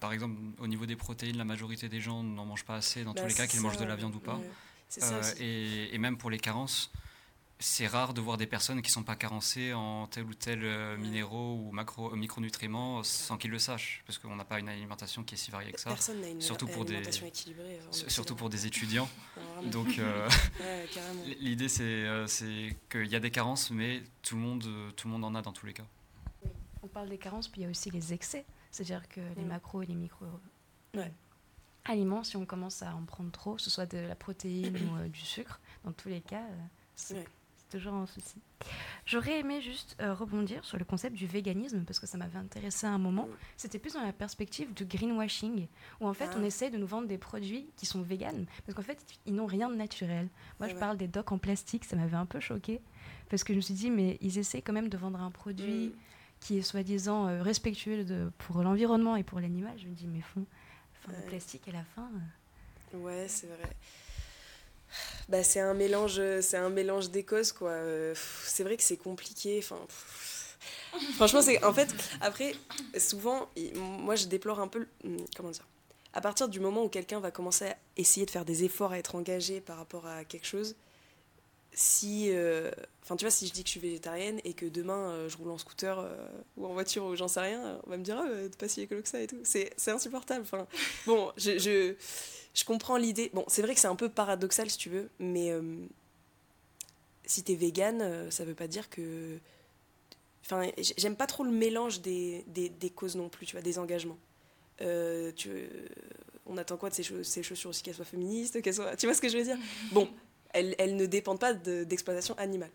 par 0.00 0.12
exemple, 0.12 0.40
au 0.58 0.66
niveau 0.66 0.86
des 0.86 0.96
protéines, 0.96 1.36
la 1.36 1.44
majorité 1.44 1.88
des 1.88 2.00
gens 2.00 2.22
n'en 2.22 2.46
mangent 2.46 2.64
pas 2.64 2.76
assez, 2.76 3.04
dans 3.04 3.12
tous 3.12 3.22
bah, 3.22 3.28
les 3.28 3.34
cas, 3.34 3.46
qu'ils 3.46 3.60
mangent 3.60 3.78
de 3.78 3.84
la 3.84 3.96
viande 3.96 4.14
ou 4.14 4.20
pas. 4.20 4.40
et, 5.38 5.94
et, 5.94 5.98
même 5.98 6.16
pour 6.16 6.30
les 6.30 6.38
carences, 6.38 6.90
c'est 7.62 7.86
rare 7.86 8.12
de 8.12 8.20
voir 8.20 8.36
des 8.36 8.46
personnes 8.46 8.82
qui 8.82 8.88
ne 8.88 8.92
sont 8.92 9.04
pas 9.04 9.14
carencées 9.14 9.72
en 9.72 10.06
tel 10.08 10.24
ou 10.24 10.34
tel 10.34 10.64
euh, 10.64 10.96
minéraux 10.96 11.54
ou 11.54 11.70
macro, 11.70 12.12
euh, 12.12 12.16
micronutriments 12.16 13.02
sans 13.04 13.38
qu'ils 13.38 13.52
le 13.52 13.58
sachent, 13.58 14.02
parce 14.04 14.18
qu'on 14.18 14.34
n'a 14.34 14.44
pas 14.44 14.58
une 14.58 14.68
alimentation 14.68 15.22
qui 15.22 15.36
est 15.36 15.38
si 15.38 15.50
variée 15.50 15.72
que 15.72 15.80
ça. 15.80 15.90
Personne 15.90 16.20
n'a 16.20 16.28
une 16.28 16.40
surtout 16.40 16.66
pour 16.66 16.84
des, 16.84 16.96
équilibrée. 17.24 17.78
Surtout 17.90 18.34
pour 18.34 18.50
des 18.50 18.66
étudiants. 18.66 19.08
Donc 19.70 19.98
euh, 19.98 20.28
l'idée 21.40 21.68
c'est 21.68 22.76
qu'il 22.90 23.06
y 23.06 23.16
a 23.16 23.20
des 23.20 23.30
carences, 23.30 23.70
mais 23.70 24.02
tout 24.22 24.34
le, 24.34 24.42
monde, 24.42 24.66
tout 24.96 25.06
le 25.06 25.12
monde 25.12 25.24
en 25.24 25.34
a 25.34 25.42
dans 25.42 25.52
tous 25.52 25.66
les 25.66 25.72
cas. 25.72 25.86
On 26.82 26.88
parle 26.88 27.08
des 27.08 27.18
carences, 27.18 27.46
puis 27.46 27.60
il 27.60 27.64
y 27.64 27.66
a 27.66 27.70
aussi 27.70 27.90
les 27.90 28.12
excès, 28.12 28.44
c'est-à-dire 28.72 29.08
que 29.08 29.20
les 29.36 29.44
mm. 29.44 29.48
macros 29.48 29.82
et 29.82 29.86
les 29.86 29.94
micro 29.94 30.26
aliments, 31.84 32.22
si 32.22 32.36
on 32.36 32.44
commence 32.44 32.82
à 32.82 32.94
en 32.94 33.04
prendre 33.04 33.30
trop, 33.30 33.54
que 33.54 33.62
ce 33.62 33.70
soit 33.70 33.86
de 33.86 33.98
la 33.98 34.14
protéine 34.14 34.76
ou 34.76 35.08
du 35.08 35.20
sucre, 35.20 35.60
dans 35.84 35.92
tous 35.92 36.08
les 36.08 36.20
cas, 36.20 36.44
c'est 36.94 37.24
toujours 37.72 37.94
un 37.94 38.06
souci. 38.06 38.36
J'aurais 39.06 39.40
aimé 39.40 39.60
juste 39.60 39.96
euh, 40.00 40.14
rebondir 40.14 40.64
sur 40.64 40.78
le 40.78 40.84
concept 40.84 41.16
du 41.16 41.26
véganisme 41.26 41.84
parce 41.84 41.98
que 41.98 42.06
ça 42.06 42.18
m'avait 42.18 42.38
intéressé 42.38 42.86
à 42.86 42.90
un 42.90 42.98
moment. 42.98 43.28
C'était 43.56 43.78
plus 43.78 43.94
dans 43.94 44.02
la 44.02 44.12
perspective 44.12 44.72
du 44.74 44.84
greenwashing 44.84 45.66
où 46.00 46.06
en 46.06 46.14
fait 46.14 46.30
on 46.36 46.42
ah. 46.42 46.46
essaie 46.46 46.70
de 46.70 46.78
nous 46.78 46.86
vendre 46.86 47.08
des 47.08 47.18
produits 47.18 47.66
qui 47.76 47.86
sont 47.86 48.02
véganes 48.02 48.46
parce 48.64 48.76
qu'en 48.76 48.82
fait 48.82 49.02
ils 49.26 49.34
n'ont 49.34 49.46
rien 49.46 49.68
de 49.70 49.74
naturel. 49.74 50.28
Moi 50.60 50.68
je 50.68 50.74
parle 50.74 50.96
des 50.96 51.08
docks 51.08 51.32
en 51.32 51.38
plastique, 51.38 51.84
ça 51.84 51.96
m'avait 51.96 52.16
un 52.16 52.26
peu 52.26 52.40
choqué 52.40 52.80
parce 53.30 53.42
que 53.42 53.52
je 53.52 53.56
me 53.56 53.62
suis 53.62 53.74
dit 53.74 53.90
mais 53.90 54.18
ils 54.20 54.38
essaient 54.38 54.62
quand 54.62 54.74
même 54.74 54.88
de 54.88 54.96
vendre 54.96 55.20
un 55.20 55.30
produit 55.30 55.88
mm. 55.88 55.92
qui 56.40 56.58
est 56.58 56.62
soi-disant 56.62 57.26
euh, 57.28 57.42
respectueux 57.42 58.04
de, 58.04 58.30
pour 58.38 58.62
l'environnement 58.62 59.16
et 59.16 59.24
pour 59.24 59.40
l'animal. 59.40 59.74
Je 59.78 59.88
me 59.88 59.94
dis 59.94 60.06
mais 60.06 60.20
fond, 60.20 60.44
enfin, 60.98 61.18
le 61.18 61.26
plastique 61.26 61.66
à 61.68 61.72
la 61.72 61.84
fin. 61.84 62.08
Euh. 62.94 62.98
Ouais 62.98 63.26
c'est 63.26 63.46
vrai 63.46 63.70
bah, 65.28 65.42
c'est 65.42 65.60
un 65.60 65.74
mélange, 65.74 66.20
c'est 66.40 66.56
un 66.56 66.70
mélange 66.70 67.10
des 67.10 67.24
quoi. 67.24 67.76
C'est 68.44 68.64
vrai 68.64 68.76
que 68.76 68.82
c'est 68.82 68.96
compliqué. 68.96 69.58
Enfin, 69.58 69.78
franchement, 71.14 71.42
c'est 71.42 71.62
en 71.64 71.72
fait 71.72 71.94
après 72.20 72.54
souvent, 72.98 73.48
moi 73.74 74.16
je 74.16 74.26
déplore 74.26 74.60
un 74.60 74.68
peu 74.68 74.86
hmm, 75.04 75.16
comment 75.36 75.50
dire. 75.50 75.66
À 76.14 76.20
partir 76.20 76.48
du 76.48 76.60
moment 76.60 76.84
où 76.84 76.88
quelqu'un 76.88 77.20
va 77.20 77.30
commencer 77.30 77.66
à 77.66 77.76
essayer 77.96 78.26
de 78.26 78.30
faire 78.30 78.44
des 78.44 78.64
efforts 78.64 78.92
à 78.92 78.98
être 78.98 79.14
engagé 79.14 79.62
par 79.62 79.78
rapport 79.78 80.06
à 80.06 80.24
quelque 80.24 80.46
chose, 80.46 80.76
si 81.74 82.28
euh, 82.30 82.70
enfin 83.02 83.16
tu 83.16 83.24
vois 83.24 83.30
si 83.30 83.46
je 83.46 83.52
dis 83.52 83.62
que 83.62 83.68
je 83.68 83.72
suis 83.72 83.80
végétarienne 83.80 84.40
et 84.44 84.52
que 84.52 84.66
demain 84.66 85.10
euh, 85.10 85.28
je 85.28 85.36
roule 85.36 85.50
en 85.50 85.58
scooter 85.58 85.98
euh, 85.98 86.14
ou 86.56 86.66
en 86.66 86.72
voiture 86.72 87.04
ou 87.04 87.16
j'en 87.16 87.28
sais 87.28 87.40
rien 87.40 87.80
on 87.86 87.90
va 87.90 87.96
me 87.96 88.04
dire 88.04 88.20
ah, 88.22 88.28
t'es 88.50 88.56
pas 88.58 88.68
si 88.68 88.82
écolo 88.82 89.02
que 89.02 89.08
ça 89.08 89.20
et 89.20 89.26
tout 89.26 89.40
c'est 89.44 89.88
insupportable 89.88 90.42
enfin 90.42 90.66
bon 91.06 91.32
je 91.36 91.94
je 92.54 92.64
comprends 92.64 92.96
l'idée. 92.96 93.30
Bon, 93.32 93.44
c'est 93.48 93.62
vrai 93.62 93.74
que 93.74 93.80
c'est 93.80 93.88
un 93.88 93.96
peu 93.96 94.08
paradoxal 94.08 94.70
si 94.70 94.78
tu 94.78 94.90
veux, 94.90 95.08
mais 95.18 95.50
euh, 95.50 95.86
si 97.24 97.42
t'es 97.42 97.54
vegan, 97.54 98.00
euh, 98.02 98.30
ça 98.30 98.44
veut 98.44 98.54
pas 98.54 98.68
dire 98.68 98.90
que. 98.90 99.38
Enfin, 100.44 100.68
j'aime 100.96 101.16
pas 101.16 101.26
trop 101.26 101.44
le 101.44 101.52
mélange 101.52 102.00
des, 102.00 102.44
des, 102.48 102.68
des, 102.68 102.90
causes 102.90 103.14
non 103.14 103.28
plus, 103.28 103.46
tu 103.46 103.52
vois, 103.52 103.62
des 103.62 103.78
engagements. 103.78 104.18
Euh, 104.80 105.30
tu, 105.36 105.50
on 106.46 106.56
attend 106.56 106.76
quoi 106.76 106.90
de 106.90 106.94
ces, 106.94 107.04
ces 107.22 107.44
chaussures 107.44 107.70
aussi 107.70 107.82
qu'elles 107.84 107.94
soient 107.94 108.04
féministes, 108.04 108.60
qu'elles 108.60 108.74
soient. 108.74 108.96
Tu 108.96 109.06
vois 109.06 109.14
ce 109.14 109.20
que 109.20 109.28
je 109.28 109.38
veux 109.38 109.44
dire? 109.44 109.58
Bon, 109.92 110.08
elles, 110.50 110.74
elles 110.78 110.96
ne 110.96 111.06
dépendent 111.06 111.38
pas 111.38 111.54
d'exploitation 111.54 112.36
animale. 112.38 112.70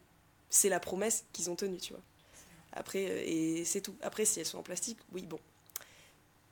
C'est 0.50 0.70
la 0.70 0.80
promesse 0.80 1.26
qu'ils 1.34 1.50
ont 1.50 1.56
tenue, 1.56 1.78
tu 1.78 1.92
vois. 1.92 2.02
Après, 2.72 3.02
et 3.30 3.66
c'est 3.66 3.82
tout. 3.82 3.96
Après, 4.02 4.24
si 4.24 4.40
elles 4.40 4.46
sont 4.46 4.60
en 4.60 4.64
plastique, 4.64 5.00
oui, 5.12 5.24
bon, 5.24 5.40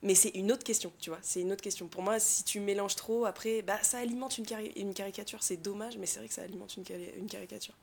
Mais 0.02 0.14
c'est 0.14 0.30
une 0.30 0.52
autre 0.52 0.64
question, 0.64 0.92
tu 1.00 1.10
vois. 1.10 1.20
C'est 1.22 1.42
une 1.42 1.52
autre 1.52 1.64
question. 1.64 1.88
Pour 1.88 2.04
moi, 2.04 2.20
si 2.20 2.44
tu 2.44 2.60
mélanges 2.60 2.96
trop, 2.96 3.26
après, 3.26 3.62
bah, 3.62 3.82
ça 3.82 3.98
alimente 3.98 4.38
une, 4.38 4.46
une 4.76 4.94
caricature. 4.94 5.42
C'est 5.42 5.58
dommage, 5.58 5.98
mais 5.98 6.06
c'est 6.06 6.20
vrai 6.20 6.28
que 6.28 6.34
ça 6.34 6.44
alimente 6.44 6.78
une, 6.78 6.84
une 7.18 7.28
caricature. 7.28 7.76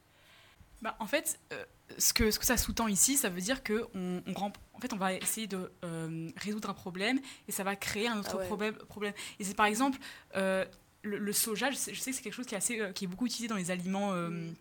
Bah, 0.82 0.96
en 0.98 1.06
fait, 1.06 1.38
euh, 1.52 1.64
ce, 1.96 2.12
que, 2.12 2.32
ce 2.32 2.40
que 2.40 2.44
ça 2.44 2.56
sous-tend 2.56 2.88
ici, 2.88 3.16
ça 3.16 3.28
veut 3.28 3.40
dire 3.40 3.62
que 3.62 3.86
on, 3.94 4.20
on, 4.26 4.32
en 4.34 4.80
fait, 4.80 4.92
on 4.92 4.96
va 4.96 5.14
essayer 5.14 5.46
de 5.46 5.70
euh, 5.84 6.28
résoudre 6.36 6.68
un 6.70 6.74
problème 6.74 7.20
et 7.46 7.52
ça 7.52 7.62
va 7.62 7.76
créer 7.76 8.08
un 8.08 8.18
autre 8.18 8.38
ah 8.40 8.44
problème, 8.44 8.74
problème. 8.74 9.14
Et 9.38 9.44
c'est 9.44 9.54
par 9.54 9.66
exemple 9.66 9.98
euh, 10.34 10.64
le, 11.02 11.32
soja, 11.32 11.70
je 11.70 11.76
sais, 11.76 11.92
que 11.92 11.98
c'est 11.98 12.12
quelque 12.20 12.34
chose 12.34 12.46
qui 12.46 12.54
est, 12.54 12.58
assez, 12.58 12.80
qui 12.96 13.04
est 13.04 13.08
beaucoup 13.08 13.26
utilisé 13.26 13.46
dans 13.46 13.56
les 13.56 13.70
aliments, 13.70 14.12
mm. 14.12 14.54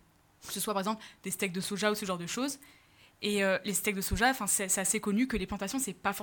que 0.45 0.53
ce 0.53 0.59
soit 0.59 0.75
par 0.75 0.81
exemple 0.81 1.03
des 1.23 1.31
steaks 1.31 1.53
de 1.53 1.61
soja 1.61 1.91
ou 1.91 1.95
ce 1.95 2.05
genre 2.05 2.19
de 2.19 2.27
choses. 2.27 2.59
Et 3.21 3.43
euh, 3.43 3.59
les 3.65 3.73
steaks 3.73 3.95
de 3.95 4.01
soja, 4.01 4.33
c'est 4.47 4.77
assez 4.79 4.99
connu 4.99 5.27
que 5.27 5.37
les 5.37 5.45
plantations, 5.45 5.77
c'est 5.77 5.93
pas, 5.93 6.13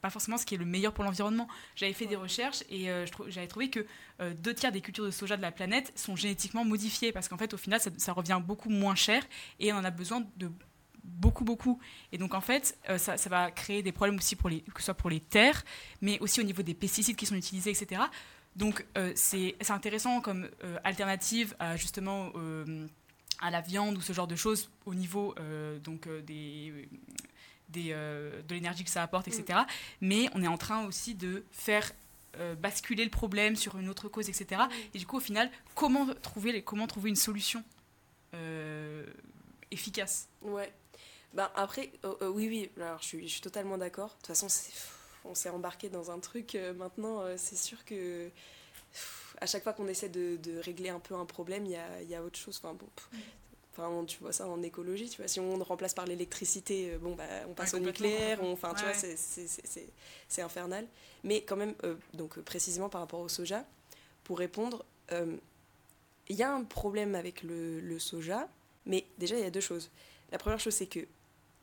pas 0.00 0.10
forcément 0.10 0.36
ce 0.36 0.44
qui 0.44 0.56
est 0.56 0.58
le 0.58 0.64
meilleur 0.64 0.92
pour 0.92 1.04
l'environnement. 1.04 1.46
J'avais 1.76 1.92
fait 1.92 2.06
des 2.06 2.16
recherches 2.16 2.64
et 2.68 2.90
euh, 2.90 3.06
j'avais 3.28 3.46
trouvé 3.46 3.70
que 3.70 3.86
euh, 4.20 4.34
deux 4.34 4.52
tiers 4.52 4.72
des 4.72 4.80
cultures 4.80 5.04
de 5.04 5.12
soja 5.12 5.36
de 5.36 5.42
la 5.42 5.52
planète 5.52 5.92
sont 5.96 6.16
génétiquement 6.16 6.64
modifiées 6.64 7.12
parce 7.12 7.28
qu'en 7.28 7.38
fait, 7.38 7.54
au 7.54 7.56
final, 7.56 7.80
ça, 7.80 8.12
revient 8.12 8.40
beaucoup 8.44 8.70
moins 8.70 8.96
cher 8.96 9.22
et 9.60 9.72
on 9.72 9.76
en 9.76 9.84
a 9.84 9.90
besoin 9.90 10.24
de 10.36 10.50
beaucoup, 11.04 11.44
beaucoup. 11.44 11.78
Et 12.10 12.18
donc, 12.18 12.34
en 12.34 12.40
fait, 12.40 12.76
ça, 12.98 13.16
ça, 13.16 13.30
va 13.30 13.52
créer 13.52 13.84
des 13.84 13.92
problèmes 13.92 14.16
aussi, 14.16 14.34
pour 14.34 14.48
les, 14.48 14.62
que 14.62 14.80
ce 14.80 14.86
soit 14.86 14.94
pour 14.94 15.10
les 15.10 15.20
terres, 15.20 15.62
mais 16.00 16.18
aussi 16.18 16.40
au 16.40 16.44
niveau 16.44 16.62
des 16.62 16.74
pesticides 16.74 17.14
qui 17.14 17.26
sont 17.26 17.36
utilisés, 17.36 17.70
etc. 17.70 18.02
Donc, 18.56 18.84
c'est 19.14 19.54
intéressant 19.68 20.20
comme 20.20 20.48
alternative 20.82 21.54
à 21.60 21.76
justement 21.76 22.32
à 23.40 23.50
la 23.50 23.60
viande 23.60 23.96
ou 23.98 24.00
ce 24.00 24.12
genre 24.12 24.26
de 24.26 24.36
choses 24.36 24.70
au 24.84 24.94
niveau 24.94 25.34
euh, 25.38 25.78
donc, 25.78 26.06
euh, 26.06 26.22
des, 26.22 26.88
des 27.68 27.90
euh, 27.90 28.42
de 28.42 28.54
l'énergie 28.54 28.84
que 28.84 28.90
ça 28.90 29.02
apporte, 29.02 29.28
etc. 29.28 29.60
Mm. 29.60 29.64
Mais 30.00 30.28
on 30.34 30.42
est 30.42 30.48
en 30.48 30.58
train 30.58 30.86
aussi 30.86 31.14
de 31.14 31.44
faire 31.50 31.92
basculer 32.60 33.02
le 33.02 33.08
problème 33.10 33.56
sur 33.56 33.78
une 33.78 33.88
autre 33.88 34.10
cause, 34.10 34.28
etc. 34.28 34.60
Mm. 34.68 34.72
Et 34.92 34.98
du 34.98 35.06
coup, 35.06 35.16
au 35.16 35.20
final, 35.20 35.50
comment 35.74 36.06
trouver, 36.20 36.52
les, 36.52 36.62
comment 36.62 36.86
trouver 36.86 37.08
une 37.08 37.16
solution 37.16 37.64
efficace? 39.70 40.28
Ouais. 40.42 40.70
Ben 41.32 41.50
après, 41.54 41.90
oui, 42.20 42.46
oui, 42.48 42.70
alors 42.76 43.00
je 43.00 43.06
suis, 43.06 43.22
je 43.26 43.32
suis 43.32 43.40
totalement 43.40 43.78
d'accord. 43.78 44.08
De 44.08 44.14
toute 44.16 44.26
façon, 44.26 44.48
on 45.24 45.34
s'est 45.34 45.48
embarqué 45.48 45.88
dans 45.88 46.10
un 46.10 46.18
truc 46.18 46.58
maintenant, 46.76 47.24
c'est 47.38 47.56
sûr 47.56 47.82
que 47.86 48.30
à 49.40 49.46
chaque 49.46 49.62
fois 49.62 49.72
qu'on 49.72 49.88
essaie 49.88 50.08
de, 50.08 50.36
de, 50.36 50.58
régler 50.58 50.88
un 50.88 51.00
peu 51.00 51.14
un 51.14 51.26
problème, 51.26 51.66
il 51.66 51.72
y 51.72 51.76
a, 51.76 52.02
y 52.02 52.14
a, 52.14 52.22
autre 52.22 52.38
chose. 52.38 52.60
Enfin, 52.62 52.74
bon, 52.74 52.88
enfin, 53.72 54.04
tu 54.06 54.18
vois 54.20 54.32
ça 54.32 54.48
en 54.48 54.62
écologie, 54.62 55.08
tu 55.08 55.18
vois, 55.18 55.28
si 55.28 55.40
on 55.40 55.62
remplace 55.62 55.94
par 55.94 56.06
l'électricité, 56.06 56.92
euh, 56.92 56.98
bon, 56.98 57.14
bah, 57.14 57.24
on 57.48 57.54
passe 57.54 57.74
au 57.74 57.78
nucléaire, 57.78 58.42
enfin, 58.42 58.74
tu 58.74 58.84
vois, 58.84 58.94
c'est 58.94 60.42
infernal. 60.42 60.86
Mais 61.24 61.42
quand 61.42 61.56
même, 61.56 61.74
euh, 61.84 61.96
donc 62.14 62.38
précisément 62.40 62.88
par 62.88 63.00
rapport 63.00 63.20
au 63.20 63.28
soja, 63.28 63.64
pour 64.24 64.38
répondre, 64.38 64.84
euh, 65.12 65.36
il 66.28 66.36
y 66.36 66.42
a 66.42 66.52
un 66.52 66.64
problème 66.64 67.14
avec 67.14 67.42
le, 67.42 67.80
le, 67.80 67.98
soja, 67.98 68.48
mais 68.84 69.04
déjà, 69.18 69.36
il 69.36 69.42
y 69.42 69.46
a 69.46 69.50
deux 69.50 69.60
choses. 69.60 69.90
La 70.32 70.38
première 70.38 70.58
chose, 70.58 70.74
c'est 70.74 70.86
que 70.86 71.06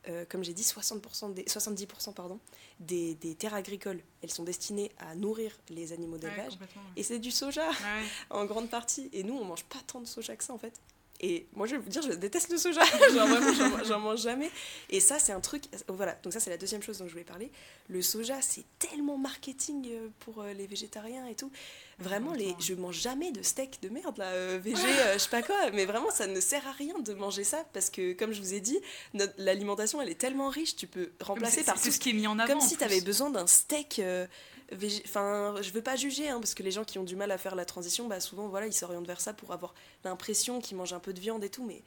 euh, 0.07 0.25
comme 0.27 0.43
j'ai 0.43 0.53
dit, 0.53 0.63
60% 0.63 1.33
des, 1.33 1.43
70% 1.43 2.13
pardon, 2.13 2.39
des, 2.79 3.15
des, 3.15 3.35
terres 3.35 3.53
agricoles, 3.53 4.01
elles 4.21 4.31
sont 4.31 4.43
destinées 4.43 4.91
à 4.97 5.15
nourrir 5.15 5.57
les 5.69 5.93
animaux 5.93 6.17
d'élevage. 6.17 6.57
et 6.95 7.03
c'est 7.03 7.19
du 7.19 7.31
soja, 7.31 7.69
en 8.29 8.45
grande 8.45 8.69
partie. 8.69 9.09
Et 9.13 9.23
nous, 9.23 9.35
on 9.35 9.45
mange 9.45 9.63
pas 9.63 9.79
tant 9.87 10.01
de 10.01 10.05
soja 10.05 10.35
que 10.35 10.43
ça, 10.43 10.53
en 10.53 10.57
fait. 10.57 10.79
Et 11.25 11.47
moi, 11.53 11.65
je 11.67 11.75
vais 11.75 11.77
vous 11.77 11.89
dire, 11.89 12.01
je 12.01 12.11
déteste 12.11 12.51
le 12.51 12.57
soja. 12.57 12.83
genre, 13.13 13.29
j'en 13.85 13.99
mange 14.01 14.21
jamais. 14.21 14.51
Et 14.89 14.99
ça, 14.99 15.19
c'est 15.19 15.31
un 15.31 15.39
truc. 15.39 15.63
Voilà, 15.87 16.17
donc 16.21 16.33
ça, 16.33 16.41
c'est 16.41 16.49
la 16.49 16.57
deuxième 16.57 16.83
chose 16.83 16.97
dont 16.97 17.07
je 17.07 17.11
voulais 17.11 17.23
parler. 17.23 17.49
Le 17.87 18.01
soja, 18.01 18.41
c'est 18.41 18.65
tellement 18.77 19.17
marketing 19.17 19.87
euh, 19.89 20.09
pour 20.19 20.41
euh, 20.41 20.51
les 20.51 20.67
végétariens 20.67 21.25
et 21.27 21.35
tout. 21.35 21.49
Vraiment, 21.99 22.33
les, 22.33 22.53
je 22.59 22.73
mange 22.73 22.99
jamais 22.99 23.31
de 23.31 23.41
steak 23.41 23.81
de 23.81 23.87
merde, 23.87 24.17
là, 24.17 24.25
euh, 24.25 24.59
végé, 24.61 24.81
je 25.13 25.17
sais 25.17 25.29
pas 25.29 25.41
quoi. 25.41 25.55
Mais 25.71 25.85
vraiment, 25.85 26.11
ça 26.11 26.27
ne 26.27 26.41
sert 26.41 26.67
à 26.67 26.73
rien 26.73 26.99
de 26.99 27.13
manger 27.13 27.45
ça 27.45 27.63
parce 27.71 27.89
que, 27.89 28.11
comme 28.11 28.33
je 28.33 28.41
vous 28.41 28.53
ai 28.53 28.59
dit, 28.59 28.79
l'alimentation, 29.37 30.01
elle 30.01 30.09
est 30.09 30.19
tellement 30.19 30.49
riche, 30.49 30.75
tu 30.75 30.87
peux 30.87 31.11
remplacer 31.21 31.63
par 31.63 31.81
tout 31.81 31.91
ce 31.91 31.99
qui 31.99 32.09
est 32.09 32.13
mis 32.13 32.27
en 32.27 32.37
avant. 32.37 32.51
Comme 32.51 32.61
si 32.61 32.75
tu 32.75 32.83
avais 32.83 32.99
besoin 32.99 33.29
d'un 33.29 33.47
steak. 33.47 34.01
Enfin, 35.05 35.55
je 35.61 35.71
veux 35.71 35.81
pas 35.81 35.95
juger, 35.95 36.29
hein, 36.29 36.39
parce 36.39 36.53
que 36.53 36.63
les 36.63 36.71
gens 36.71 36.83
qui 36.83 36.99
ont 36.99 37.03
du 37.03 37.15
mal 37.15 37.31
à 37.31 37.37
faire 37.37 37.55
la 37.55 37.65
transition, 37.65 38.07
bah, 38.07 38.19
souvent, 38.19 38.47
voilà, 38.47 38.67
ils 38.67 38.73
s'orientent 38.73 39.07
vers 39.07 39.21
ça 39.21 39.33
pour 39.33 39.51
avoir 39.51 39.73
l'impression 40.03 40.61
qu'ils 40.61 40.77
mangent 40.77 40.93
un 40.93 40.99
peu 40.99 41.13
de 41.13 41.19
viande 41.19 41.43
et 41.43 41.49
tout, 41.49 41.65
mais 41.65 41.81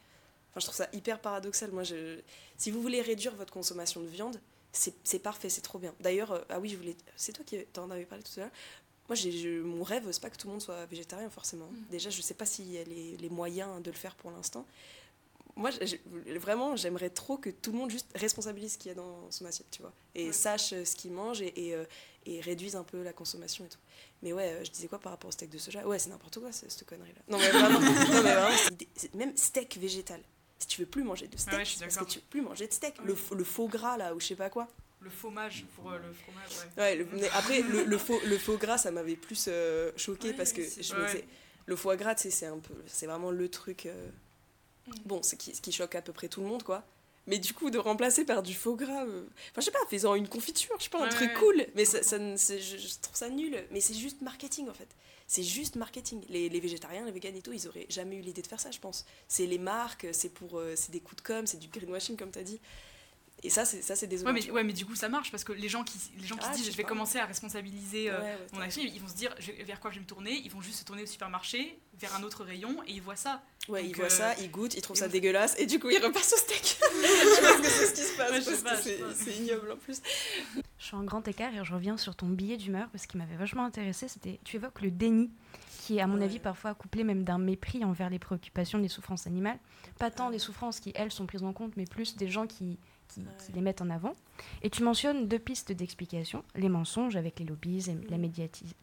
enfin, 0.50 0.60
je 0.60 0.66
trouve 0.66 0.76
ça 0.76 0.88
hyper 0.92 1.20
paradoxal. 1.20 1.70
Moi, 1.72 1.82
je... 1.82 2.18
si 2.56 2.70
vous 2.70 2.82
voulez 2.82 3.00
réduire 3.02 3.34
votre 3.34 3.52
consommation 3.52 4.00
de 4.00 4.06
viande, 4.06 4.40
c'est 4.72 5.18
parfait, 5.18 5.48
c'est 5.48 5.62
trop 5.62 5.78
bien. 5.78 5.94
D'ailleurs, 6.00 6.32
euh, 6.32 6.40
ah 6.50 6.60
oui, 6.60 6.68
je 6.68 6.76
voulais... 6.76 6.96
c'est 7.16 7.32
toi 7.32 7.44
qui 7.44 7.64
t'en 7.72 7.90
avais 7.90 8.04
parlé 8.04 8.22
tout 8.22 8.32
à 8.38 8.40
l'heure. 8.42 8.52
Moi, 9.08 9.14
j'ai, 9.14 9.60
mon 9.60 9.84
rêve, 9.84 10.06
c'est 10.10 10.20
pas 10.20 10.30
que 10.30 10.36
tout 10.36 10.48
le 10.48 10.52
monde 10.52 10.62
soit 10.62 10.84
végétarien 10.86 11.30
forcément. 11.30 11.66
Mm. 11.66 11.84
Déjà, 11.90 12.10
je 12.10 12.20
sais 12.20 12.34
pas 12.34 12.44
s'il 12.44 12.70
y 12.70 12.78
a 12.78 12.84
les, 12.84 13.16
les, 13.16 13.30
moyens 13.30 13.80
de 13.82 13.90
le 13.90 13.96
faire 13.96 14.14
pour 14.16 14.30
l'instant, 14.30 14.66
moi, 15.56 15.70
vraiment, 16.38 16.76
j'aimerais 16.76 17.08
trop 17.08 17.38
que 17.38 17.48
tout 17.48 17.72
le 17.72 17.78
monde 17.78 17.90
juste 17.90 18.10
responsabilise 18.14 18.74
ce 18.74 18.78
qu'il 18.78 18.90
y 18.90 18.92
a 18.92 18.94
dans 18.94 19.30
son 19.30 19.46
assiette, 19.46 19.68
tu 19.70 19.80
vois, 19.80 19.92
et 20.14 20.30
sache 20.30 20.74
euh, 20.74 20.84
ce 20.84 20.94
qu'il 20.94 21.12
mange 21.12 21.40
et, 21.40 21.68
et, 21.68 21.74
euh, 21.74 21.84
et, 22.26 22.42
réduise 22.42 22.76
un 22.76 22.84
peu 22.84 23.02
la 23.02 23.14
consommation 23.14 23.64
et 23.64 23.68
tout. 23.68 23.78
Mais 24.22 24.34
ouais, 24.34 24.52
euh, 24.52 24.64
je 24.64 24.70
disais 24.70 24.86
quoi 24.86 24.98
par 24.98 25.12
rapport 25.12 25.28
au 25.28 25.32
steak 25.32 25.48
de 25.48 25.56
soja? 25.56 25.86
Ouais, 25.86 25.98
c'est 25.98 26.10
n'importe 26.10 26.38
quoi, 26.40 26.52
cette 26.52 26.84
connerie-là. 26.84 27.22
Non, 27.28 27.38
mais 27.38 27.48
vraiment, 27.48 27.80
non, 27.80 28.22
mais 28.22 28.32
vraiment 28.32 28.56
même 29.14 29.34
steak 29.34 29.78
végétal. 29.78 30.20
Si 30.58 30.66
tu 30.66 30.82
veux 30.82 30.86
plus 30.86 31.02
manger 31.02 31.26
de 31.26 31.36
steak, 31.38 31.78
parce 31.80 31.96
que 31.96 32.04
tu 32.04 32.18
veux 32.18 32.24
plus 32.28 32.42
manger 32.42 32.66
de 32.66 32.72
steak. 32.72 32.94
Le, 33.02 33.16
le, 33.34 33.44
faux 33.44 33.68
gras, 33.68 33.96
là, 33.96 34.14
ou 34.14 34.20
je 34.20 34.26
sais 34.26 34.36
pas 34.36 34.50
quoi. 34.50 34.68
Le 35.00 35.10
fromage, 35.10 35.64
pour 35.74 35.90
le 35.90 36.12
fromage, 36.12 36.68
ouais. 36.76 37.06
ouais 37.06 37.30
après, 37.32 37.62
le, 37.62 37.84
le, 37.84 37.98
faux, 37.98 38.18
le 38.26 38.36
faux 38.38 38.58
gras, 38.58 38.76
ça 38.76 38.90
m'avait 38.90 39.16
plus 39.16 39.48
choqué 39.96 40.34
parce 40.34 40.52
que 40.52 40.62
je 40.62 40.94
me 40.94 41.06
disais, 41.06 41.24
le 41.64 41.76
foie 41.76 41.96
gras, 41.96 42.14
tu 42.14 42.24
sais, 42.24 42.30
c'est 42.30 42.46
un 42.46 42.58
peu, 42.58 42.74
c'est 42.86 43.06
vraiment 43.06 43.30
le 43.30 43.48
truc 43.48 43.88
Bon, 45.04 45.22
c'est 45.22 45.40
ce 45.40 45.60
qui 45.60 45.72
choque 45.72 45.94
à 45.94 46.02
peu 46.02 46.12
près 46.12 46.28
tout 46.28 46.40
le 46.40 46.46
monde, 46.46 46.62
quoi. 46.62 46.84
Mais 47.26 47.38
du 47.38 47.52
coup, 47.54 47.70
de 47.70 47.78
remplacer 47.78 48.24
par 48.24 48.42
du 48.42 48.54
faux 48.54 48.76
gras, 48.76 49.04
euh, 49.04 49.26
enfin, 49.50 49.60
je 49.60 49.62
sais 49.62 49.70
pas, 49.72 49.84
faisant 49.90 50.14
une 50.14 50.28
confiture, 50.28 50.76
je 50.78 50.84
sais 50.84 50.90
pas, 50.90 51.04
un 51.04 51.08
truc 51.08 51.34
cool. 51.34 51.66
Mais 51.74 51.84
ça, 51.84 52.02
ça 52.02 52.18
je, 52.18 53.00
trouve 53.02 53.16
ça 53.16 53.28
nul. 53.28 53.64
Mais 53.72 53.80
c'est 53.80 53.94
juste 53.94 54.22
marketing, 54.22 54.68
en 54.68 54.74
fait. 54.74 54.88
C'est 55.26 55.42
juste 55.42 55.74
marketing. 55.74 56.22
Les, 56.28 56.48
les, 56.48 56.60
végétariens, 56.60 57.04
les 57.04 57.10
véganes 57.10 57.36
et 57.36 57.42
tout, 57.42 57.52
ils 57.52 57.66
auraient 57.66 57.86
jamais 57.88 58.16
eu 58.16 58.20
l'idée 58.20 58.42
de 58.42 58.46
faire 58.46 58.60
ça, 58.60 58.70
je 58.70 58.78
pense. 58.78 59.04
C'est 59.26 59.46
les 59.46 59.58
marques, 59.58 60.06
c'est 60.12 60.28
pour, 60.28 60.58
euh, 60.58 60.74
c'est 60.76 60.92
des 60.92 61.00
coups 61.00 61.20
de 61.20 61.26
com, 61.26 61.46
c'est 61.48 61.58
du 61.58 61.66
greenwashing, 61.66 62.16
comme 62.16 62.30
tu 62.30 62.38
as 62.38 62.44
dit. 62.44 62.60
Et 63.42 63.50
ça, 63.50 63.64
c'est, 63.64 63.82
ça, 63.82 63.94
c'est 63.94 64.06
désolant. 64.06 64.32
Ouais 64.32 64.40
mais, 64.40 64.50
ouais, 64.50 64.64
mais 64.64 64.72
du 64.72 64.86
coup, 64.86 64.94
ça 64.94 65.08
marche 65.08 65.30
parce 65.30 65.44
que 65.44 65.52
les 65.52 65.68
gens 65.68 65.84
qui, 65.84 65.98
les 66.18 66.26
gens 66.26 66.36
qui 66.36 66.46
ah, 66.48 66.52
se 66.52 66.58
disent 66.58 66.70
je 66.70 66.76
vais 66.76 66.84
commencer 66.84 67.18
à 67.18 67.26
responsabiliser 67.26 68.10
euh, 68.10 68.18
mon 68.54 68.60
action, 68.60 68.82
ils 68.82 69.00
vont 69.00 69.08
se 69.08 69.14
dire 69.14 69.34
vers 69.64 69.78
quoi 69.78 69.90
je 69.90 69.96
vais 69.96 70.02
me 70.02 70.06
tourner. 70.06 70.40
Ils 70.44 70.50
vont 70.50 70.62
juste 70.62 70.80
se 70.80 70.84
tourner 70.84 71.02
au 71.02 71.06
supermarché, 71.06 71.78
vers 71.98 72.14
un 72.16 72.22
autre 72.22 72.44
rayon 72.44 72.82
et 72.86 72.92
ils 72.92 73.02
voient 73.02 73.16
ça. 73.16 73.42
Ouais, 73.68 73.86
ils 73.86 73.94
voient 73.94 74.08
ça, 74.08 74.34
ils 74.40 74.50
goûtent, 74.50 74.74
ils 74.74 74.80
trouvent 74.80 74.96
ça 74.96 75.08
dégueulasse 75.08 75.58
et 75.58 75.66
du 75.66 75.78
coup, 75.78 75.90
ils 75.90 76.02
repassent 76.02 76.32
au 76.32 76.36
steak. 76.36 76.78
je 76.82 77.40
pense 77.40 77.60
que 77.60 77.68
c'est 77.68 77.86
ce 77.86 77.94
qui 77.94 78.56
se 78.56 78.62
passe. 78.62 78.88
c'est, 79.14 79.36
ignoble 79.36 79.72
en 79.72 79.76
plus. 79.76 80.00
Je 80.78 80.84
suis 80.84 80.96
en 80.96 81.04
grand 81.04 81.26
écart 81.28 81.54
et 81.54 81.64
je 81.64 81.72
reviens 81.72 81.96
sur 81.96 82.16
ton 82.16 82.28
billet 82.28 82.56
d'humeur 82.56 82.88
parce 82.90 83.06
qui 83.06 83.18
m'avait 83.18 83.36
vachement 83.36 83.64
intéressé. 83.64 84.08
C'était, 84.08 84.40
tu 84.44 84.56
évoques 84.56 84.80
le 84.80 84.90
déni 84.90 85.30
qui 85.86 85.98
est 85.98 86.00
à 86.00 86.08
mon 86.08 86.20
avis 86.20 86.40
parfois 86.40 86.74
couplé 86.74 87.04
même 87.04 87.22
d'un 87.22 87.38
mépris 87.38 87.84
envers 87.84 88.10
les 88.10 88.18
préoccupations 88.18 88.80
des 88.80 88.88
souffrances 88.88 89.28
animales. 89.28 89.58
Pas 90.00 90.10
tant 90.10 90.30
des 90.30 90.40
souffrances 90.40 90.80
qui, 90.80 90.92
elles, 90.96 91.12
sont 91.12 91.26
prises 91.26 91.44
en 91.44 91.52
compte, 91.52 91.76
mais 91.76 91.84
plus 91.84 92.16
des 92.16 92.28
gens 92.28 92.48
qui 92.48 92.78
qui, 93.08 93.52
les 93.52 93.60
mettent 93.60 93.82
en 93.82 93.90
avant. 93.90 94.14
Et 94.62 94.70
tu 94.70 94.82
mentionnes 94.82 95.28
deux 95.28 95.38
pistes 95.38 95.72
d'explication, 95.72 96.44
les 96.54 96.68
mensonges 96.68 97.16
avec 97.16 97.38
les 97.38 97.44
lobbies, 97.46 97.86
la, 98.10 98.16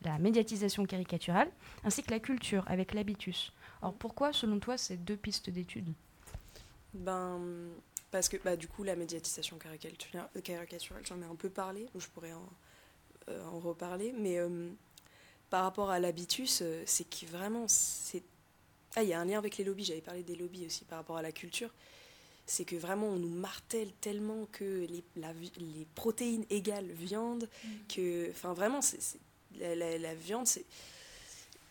la, 0.04 0.20
médiatisation 0.20 0.86
caricaturale, 0.86 1.50
ainsi 1.84 2.04
que 2.04 2.12
la 2.12 2.20
culture 2.20 2.64
avec 2.68 2.94
l'habitus. 2.94 3.54
Alors 3.82 3.94
pourquoi, 3.94 4.34
selon 4.34 4.60
toi, 4.60 4.78
ces 4.78 4.98
deux 4.98 5.18
pistes 5.18 5.50
d'études 5.50 5.94
Ben, 6.94 7.40
parce 8.12 8.30
que 8.30 8.38
bah, 8.38 8.56
du 8.56 8.68
coup, 8.68 8.84
la 8.84 8.96
médiatisation 8.96 9.58
caricaturale, 9.58 10.30
j'en 11.04 11.22
ai 11.22 11.26
un 11.26 11.36
peu 11.36 11.50
parlé, 11.50 11.88
je 11.96 12.08
pourrais 12.08 12.34
en, 12.34 12.48
euh, 13.30 13.46
en 13.46 13.60
reparler, 13.60 14.14
mais 14.18 14.38
euh, 14.38 14.70
par 15.50 15.64
rapport 15.64 15.90
à 15.90 16.00
l'habitus, 16.00 16.62
euh, 16.62 16.84
c'est 16.86 17.10
que 17.10 17.26
vraiment, 17.26 17.66
c'est... 17.68 18.24
Ah, 18.96 19.04
il 19.04 19.10
y 19.10 19.14
a 19.14 19.20
un 19.20 19.26
lien 19.26 19.38
avec 19.38 19.58
les 19.58 19.64
lobbies, 19.64 19.86
j'avais 19.86 20.02
parlé 20.02 20.24
des 20.24 20.36
lobbies 20.36 20.66
aussi 20.66 20.86
par 20.86 21.00
rapport 21.00 21.18
à 21.18 21.22
la 21.22 21.32
culture 21.32 21.72
c'est 22.46 22.66
que 22.66 22.76
vraiment 22.76 23.08
on 23.08 23.18
nous 23.18 23.30
martèle 23.30 23.92
tellement 24.02 24.48
que 24.52 24.86
les, 24.90 25.04
les 25.16 25.88
protéines 25.96 26.46
égales 26.50 26.92
viande, 26.92 27.50
mm. 27.64 27.70
que, 27.94 28.30
enfin 28.32 28.54
vraiment, 28.54 28.82
c'est, 28.82 29.00
la, 29.60 30.16
viande, 30.16 30.48
c'est... 30.48 30.66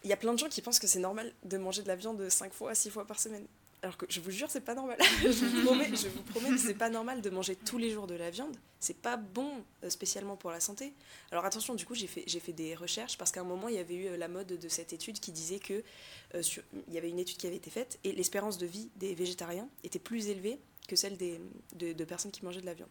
Il 0.05 0.11
y 0.11 0.13
a 0.13 0.17
plein 0.17 0.33
de 0.33 0.39
gens 0.39 0.49
qui 0.49 0.63
pensent 0.63 0.81
que 0.81 0.87
c'est 0.87 0.99
normal 0.99 1.33
de 1.45 1.59
manger 1.59 1.83
de 1.83 1.89
la 1.89 1.97
viande 1.97 2.29
5 2.29 2.53
fois, 2.53 2.75
6 2.75 2.91
fois 2.91 3.07
par 3.07 3.21
semaine. 3.21 3.47
Alors 3.83 3.97
que 3.97 4.07
je 4.09 4.21
vous 4.21 4.31
jure, 4.31 4.49
c'est 4.49 4.61
pas 4.61 4.77
normal. 4.77 4.97
je, 5.23 5.45
vous 5.45 5.64
promets, 5.64 5.88
je 5.88 6.07
vous 6.07 6.23
promets 6.23 6.51
que 6.51 6.59
c'est 6.59 6.75
pas 6.75 6.88
normal 6.88 7.21
de 7.21 7.31
manger 7.31 7.57
tous 7.57 7.79
les 7.79 7.90
jours 7.90 8.07
de 8.07 8.14
la 8.14 8.31
viande. 8.31 8.57
C'est 8.79 8.97
pas 8.97 9.16
bon 9.16 9.51
euh, 9.83 9.90
spécialement 9.90 10.37
pour 10.37 10.53
la 10.53 10.61
santé. 10.61 10.92
Alors 11.33 11.45
attention, 11.45 11.75
du 11.75 11.85
coup, 11.85 11.97
j'ai 11.97 12.07
fait, 12.07 12.53
des 12.53 12.77
recherches 12.77 13.18
parce 13.18 13.33
qu'à 13.33 13.40
un 13.40 13.45
moment, 13.45 13.66
il 13.66 13.75
y 13.75 13.79
avait 13.79 13.95
eu 13.95 14.07
euh, 14.07 14.16
la 14.16 14.29
mode 14.29 14.47
de 14.47 14.68
cette 14.68 14.92
étude 14.92 15.18
qui 15.18 15.33
disait 15.33 15.59
que 15.59 15.83
euh, 16.35 16.42
il 16.87 16.95
y 16.95 16.99
avait 16.99 17.11
une 17.11 17.18
étude 17.18 17.37
qui 17.37 17.47
avait 17.49 17.57
été 17.57 17.71
faite 17.71 17.99
et 18.05 18.12
l'espérance 18.12 18.57
de 18.57 18.66
vie 18.66 18.88
des 18.97 19.16
végétariens 19.16 19.68
était 19.83 19.99
plus 19.99 20.29
élevée 20.29 20.61
que 20.87 20.95
celle 20.95 21.16
des, 21.16 21.40
de, 21.75 22.05
personnes 22.05 22.31
qui 22.31 22.45
mangeaient 22.45 22.61
de 22.61 22.66
la 22.66 22.75
viande. 22.75 22.90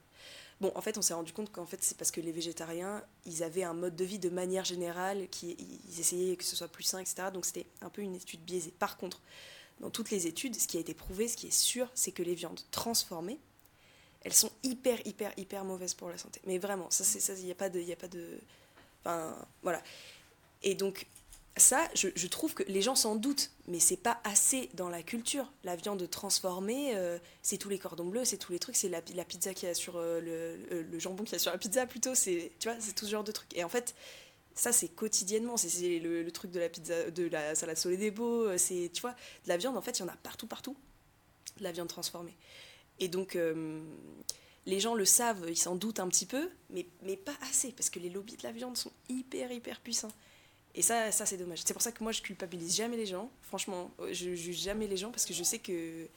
Bon, 0.60 0.72
en 0.76 0.82
fait, 0.82 0.98
on 0.98 1.02
s'est 1.02 1.14
rendu 1.14 1.34
compte 1.34 1.52
qu'en 1.52 1.66
fait, 1.66 1.82
c'est 1.82 1.98
parce 1.98 2.12
que 2.12 2.22
les 2.22 2.32
végétariens, 2.32 3.04
ils 3.26 3.44
avaient 3.44 3.64
un 3.64 3.74
mode 3.74 3.96
de 3.96 4.06
vie 4.06 4.20
de 4.20 4.30
manière 4.30 4.64
générale, 4.64 5.28
qui, 5.30 5.58
ils 5.90 6.00
essayaient 6.00 6.36
que 6.36 6.44
ce 6.44 6.56
soit 6.56 6.68
plus 6.68 6.84
sain, 6.84 7.00
etc. 7.00 7.24
Donc 7.34 7.46
c'était 7.46 7.66
un 7.82 7.90
peu 7.90 8.02
une 8.02 8.16
étude 8.16 8.42
biaisée. 8.42 8.74
Par 8.78 8.98
contre, 8.98 9.22
dans 9.82 9.90
toutes 9.90 10.12
les 10.12 10.28
études, 10.28 10.56
ce 10.56 10.68
qui 10.68 10.78
a 10.78 10.80
été 10.80 10.94
prouvé, 10.94 11.28
ce 11.28 11.36
qui 11.36 11.48
est 11.48 11.52
sûr, 11.52 11.90
c'est 11.96 12.12
que 12.12 12.24
les 12.24 12.36
viandes 12.36 12.60
transformées, 12.72 13.40
elles 14.22 14.34
sont 14.34 14.52
hyper, 14.64 15.06
hyper, 15.06 15.34
hyper 15.38 15.66
mauvaises 15.66 15.96
pour 15.96 16.10
la 16.10 16.18
santé. 16.18 16.40
Mais 16.46 16.60
vraiment, 16.60 16.90
ça, 16.92 17.04
c'est 17.04 17.20
ça, 17.20 17.34
il 17.34 17.46
n'y 17.46 17.52
a 17.52 17.56
pas 17.56 17.70
de, 17.70 17.80
il 17.80 17.92
a 17.92 17.96
pas 17.96 18.08
de, 18.08 18.40
enfin, 19.04 19.36
voilà. 19.64 19.82
Et 20.62 20.76
donc, 20.76 21.08
ça, 21.58 21.90
je, 21.96 22.28
trouve 22.28 22.54
que 22.54 22.64
les 22.64 22.82
gens 22.82 22.96
s'en 22.96 23.16
doutent, 23.16 23.52
mais 23.68 23.80
c'est 23.80 23.98
pas 23.98 24.22
assez 24.24 24.70
dans 24.76 24.88
la 24.88 25.04
culture. 25.04 25.52
La 25.64 25.76
viande 25.76 26.08
transformée, 26.10 26.96
euh, 26.96 27.18
c'est 27.42 27.58
tous 27.58 27.70
les 27.70 27.80
cordons 27.80 28.06
bleus, 28.06 28.24
c'est 28.24 28.38
tous 28.38 28.52
les 28.52 28.60
trucs, 28.60 28.76
c'est 28.76 28.88
la, 28.88 29.02
pizza 29.02 29.54
qui 29.54 29.66
a 29.66 29.74
sur 29.74 29.98
euh, 29.98 30.22
le, 30.22 30.84
le, 30.84 31.00
jambon 31.00 31.24
qui 31.24 31.36
a 31.36 31.40
sur 31.40 31.52
la 31.52 31.58
pizza 31.58 31.86
plutôt, 31.86 32.16
c'est 32.16 32.52
c'est 32.60 32.96
tout 32.96 33.06
ce 33.06 33.12
genre 33.12 33.24
de 33.24 33.32
trucs. 33.32 33.56
Et 33.58 33.64
en 33.64 33.70
fait, 33.70 33.96
ça 34.56 34.72
c'est 34.72 34.90
quotidiennement, 34.90 35.58
c'est 35.58 36.00
le, 36.00 36.30
truc 36.32 36.52
de 36.52 36.60
la 36.60 36.70
pizza, 36.70 37.10
de 37.10 37.28
la 37.28 37.56
salade 37.56 37.78
sole 37.78 37.98
des 37.98 38.12
beaux, 38.12 38.48
euh, 38.48 38.58
c'est 38.58 38.90
tu 38.94 39.02
vois, 39.02 39.12
de 39.12 39.50
la 39.50 39.58
viande 39.58 39.78
en 39.78 39.82
fait, 39.82 40.00
il 40.00 40.02
y 40.02 40.06
en 40.06 40.10
a 40.10 40.18
partout 40.18 40.48
partout, 40.48 40.76
de 41.58 41.64
la 41.64 41.72
viande 41.72 41.88
transformée. 41.88 42.36
Et 43.00 43.08
donc 43.08 43.38
les 44.66 44.80
gens 44.80 44.96
le 44.96 45.06
savent, 45.06 45.46
ils 45.50 45.58
s'en 45.58 45.76
doutent 45.76 46.00
un 46.00 46.08
petit 46.08 46.26
peu, 46.26 46.50
mais, 46.70 46.86
mais 47.02 47.18
pas 47.18 47.36
assez, 47.50 47.72
parce 47.72 47.90
que 47.90 48.00
les 48.00 48.10
lobbies 48.10 48.38
de 48.38 48.44
la 48.44 48.52
viande 48.52 48.78
sont 48.78 48.92
hyper, 49.10 49.52
hyper 49.52 49.80
puissants. 49.80 50.12
Et 50.76 50.82
ça, 50.82 51.12
ça 51.12 51.26
c'est 51.26 51.38
dommage. 51.38 51.62
C'est 51.66 51.74
pour 51.74 51.82
ça 51.82 51.92
que 51.92 52.04
moi, 52.04 52.12
je 52.12 52.22
culpabilise 52.22 52.76
jamais 52.76 52.96
les 52.96 53.06
gens. 53.06 53.30
Franchement, 53.42 53.92
je 54.12 54.36
juge 54.36 54.60
jamais 54.60 54.88
les 54.88 54.98
gens 54.98 55.12
parce 55.12 55.26
que 55.26 55.34
je 55.34 55.44
sais 55.44 55.60
que, 55.60 56.08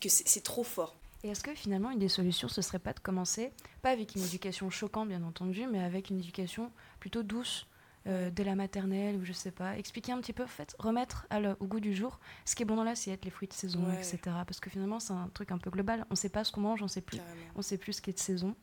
que 0.00 0.08
c'est 0.08 0.42
trop 0.42 0.64
fort. 0.64 0.96
Et 1.24 1.28
est-ce 1.28 1.42
que 1.42 1.54
finalement, 1.54 1.90
une 1.90 1.98
des 1.98 2.08
solutions, 2.08 2.48
ce 2.48 2.62
serait 2.62 2.78
pas 2.78 2.92
de 2.92 3.00
commencer, 3.00 3.52
pas 3.82 3.90
avec 3.90 4.14
une 4.14 4.22
éducation 4.22 4.70
choquante, 4.70 5.08
bien 5.08 5.22
entendu, 5.22 5.66
mais 5.66 5.82
avec 5.82 6.10
une 6.10 6.18
éducation 6.18 6.70
plutôt 7.00 7.22
douce, 7.22 7.66
euh, 8.06 8.30
dès 8.30 8.44
la 8.44 8.54
maternelle 8.54 9.16
ou 9.16 9.24
je 9.24 9.32
sais 9.32 9.50
pas, 9.50 9.76
expliquer 9.76 10.12
un 10.12 10.20
petit 10.20 10.32
peu, 10.32 10.44
en 10.44 10.48
fait, 10.48 10.76
remettre 10.78 11.26
au 11.58 11.66
goût 11.66 11.80
du 11.80 11.94
jour 11.94 12.20
ce 12.44 12.54
qui 12.54 12.62
est 12.62 12.66
bon 12.66 12.76
dans 12.76 12.84
l'assiette, 12.84 13.24
les 13.24 13.32
fruits 13.32 13.48
de 13.48 13.52
saison, 13.52 13.80
etc. 13.92 14.18
Parce 14.46 14.60
que 14.60 14.70
finalement, 14.70 15.00
c'est 15.00 15.12
un 15.12 15.28
truc 15.34 15.50
un 15.50 15.58
peu 15.58 15.70
global. 15.70 16.06
On 16.10 16.14
sait 16.14 16.28
pas 16.28 16.44
ce 16.44 16.52
qu'on 16.52 16.60
mange, 16.60 16.82
on 16.82 16.88
sait 16.88 17.00
plus, 17.00 17.20
on 17.56 17.62
sait 17.62 17.78
plus 17.78 17.94
ce 17.94 18.02
qui 18.02 18.10
est 18.10 18.12
de 18.12 18.18
saison. 18.18 18.54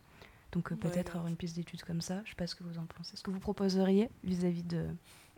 Donc 0.53 0.71
euh, 0.71 0.75
peut-être 0.75 1.15
avoir 1.15 1.27
une 1.27 1.35
piste 1.35 1.55
d'études 1.55 1.83
comme 1.83 1.99
ça. 1.99 2.21
Je 2.23 2.29
sais 2.29 2.35
pas 2.35 2.47
ce 2.47 2.55
que 2.55 2.63
vous 2.63 2.77
en 2.77 2.85
pensez. 2.85 3.17
Ce 3.17 3.23
que 3.23 3.31
vous 3.31 3.39
proposeriez 3.39 4.09
vis-à-vis 4.23 4.63
de 4.63 4.85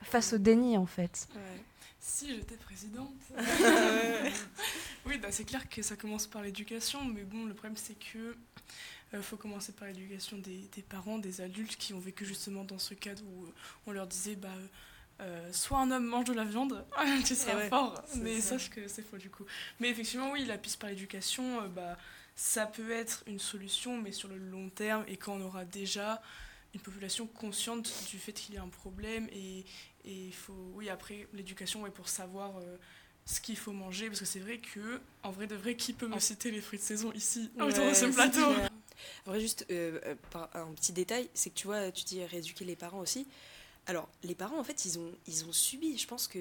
face 0.02 0.34
au 0.34 0.38
déni 0.38 0.78
en 0.78 0.86
fait. 0.86 1.28
Si 2.08 2.28
j'étais 2.28 2.56
présidente. 2.56 3.16
oui, 5.08 5.18
bah, 5.18 5.30
c'est 5.32 5.44
clair 5.44 5.68
que 5.68 5.82
ça 5.82 5.96
commence 5.96 6.28
par 6.28 6.44
l'éducation, 6.44 7.04
mais 7.04 7.24
bon, 7.24 7.46
le 7.46 7.56
problème 7.56 7.76
c'est 7.76 7.98
que 7.98 8.38
euh, 9.16 9.22
faut 9.24 9.38
commencer 9.38 9.72
par 9.72 9.88
l'éducation 9.88 10.38
des, 10.38 10.70
parents, 10.88 11.18
des 11.18 11.42
adultes 11.42 11.76
qui 11.78 11.96
ont 11.96 12.00
vécu 12.00 12.24
justement 12.24 12.64
dans 12.64 12.78
ce 12.78 12.94
cadre 12.94 13.24
où 13.24 13.48
on 13.88 13.92
leur 13.92 14.06
disait 14.06 14.36
bah 14.36 14.54
euh, 15.20 15.52
soit 15.52 15.80
un 15.80 15.90
homme 15.90 16.06
mange 16.06 16.26
de 16.26 16.34
la 16.34 16.44
viande, 16.44 16.86
tu 17.26 17.34
seras 17.34 17.68
fort, 17.70 18.04
mais 18.18 18.40
sache 18.40 18.70
que 18.70 18.88
c'est 18.88 19.02
faux 19.02 19.18
du 19.18 19.32
coup. 19.32 19.46
Mais 19.80 19.90
effectivement, 19.90 20.32
oui, 20.32 20.46
la 20.46 20.60
piste 20.60 20.80
par 20.80 20.92
l'éducation, 20.92 21.62
euh, 21.62 21.68
bah, 21.68 21.98
ça 22.36 22.68
peut 22.68 22.92
être 22.92 23.24
une 23.26 23.40
solution, 23.40 24.00
mais 24.00 24.12
sur 24.12 24.30
le 24.30 24.38
long 24.38 24.70
terme, 24.70 25.04
et 25.08 25.18
quand 25.18 25.34
on 25.34 25.42
aura 25.42 25.66
déjà 25.66 26.22
une 26.76 26.82
population 26.82 27.26
consciente 27.26 27.92
du 28.12 28.20
fait 28.20 28.34
qu'il 28.34 28.54
y 28.54 28.58
a 28.58 28.62
un 28.62 28.70
problème 28.70 29.28
et 29.32 29.66
il 30.06 30.34
faut 30.34 30.72
oui 30.76 30.90
après 30.90 31.28
l'éducation 31.34 31.82
ouais, 31.82 31.90
pour 31.90 32.10
savoir 32.10 32.58
euh, 32.58 32.78
ce 33.26 33.40
qu'il 33.42 33.58
faut 33.58 33.72
manger 33.72 34.08
parce 34.08 34.20
que 34.20 34.26
c'est 34.26 34.40
vrai 34.40 34.60
que 34.60 35.00
en 35.24 35.32
vrai 35.32 35.48
de 35.48 35.56
vrai 35.56 35.76
qui 35.76 35.94
peut 35.94 36.08
me 36.08 36.20
citer 36.20 36.52
les 36.52 36.62
fruits 36.62 36.80
de 36.80 36.84
saison 36.84 37.12
ici 37.14 37.50
autour 37.60 37.90
de 37.90 37.94
ce 37.94 38.06
plateau 38.06 38.46
en 39.26 39.32
vrai 39.32 39.40
juste 39.40 39.66
euh, 39.72 40.00
euh, 40.36 40.46
un 40.54 40.74
petit 40.74 40.94
détail 40.94 41.30
c'est 41.34 41.50
que 41.50 41.56
tu 41.56 41.68
vois 41.68 41.92
tu 41.92 42.06
dis 42.06 42.24
rééduquer 42.24 42.66
les 42.66 42.76
parents 42.76 43.00
aussi. 43.00 43.28
Alors 43.88 44.10
les 44.24 44.36
parents 44.36 44.60
en 44.60 44.64
fait 44.64 44.86
ils 44.86 44.98
ont 45.00 45.12
ils 45.28 45.46
ont 45.46 45.52
subi 45.52 45.98
je 45.98 46.08
pense 46.08 46.28
que 46.28 46.40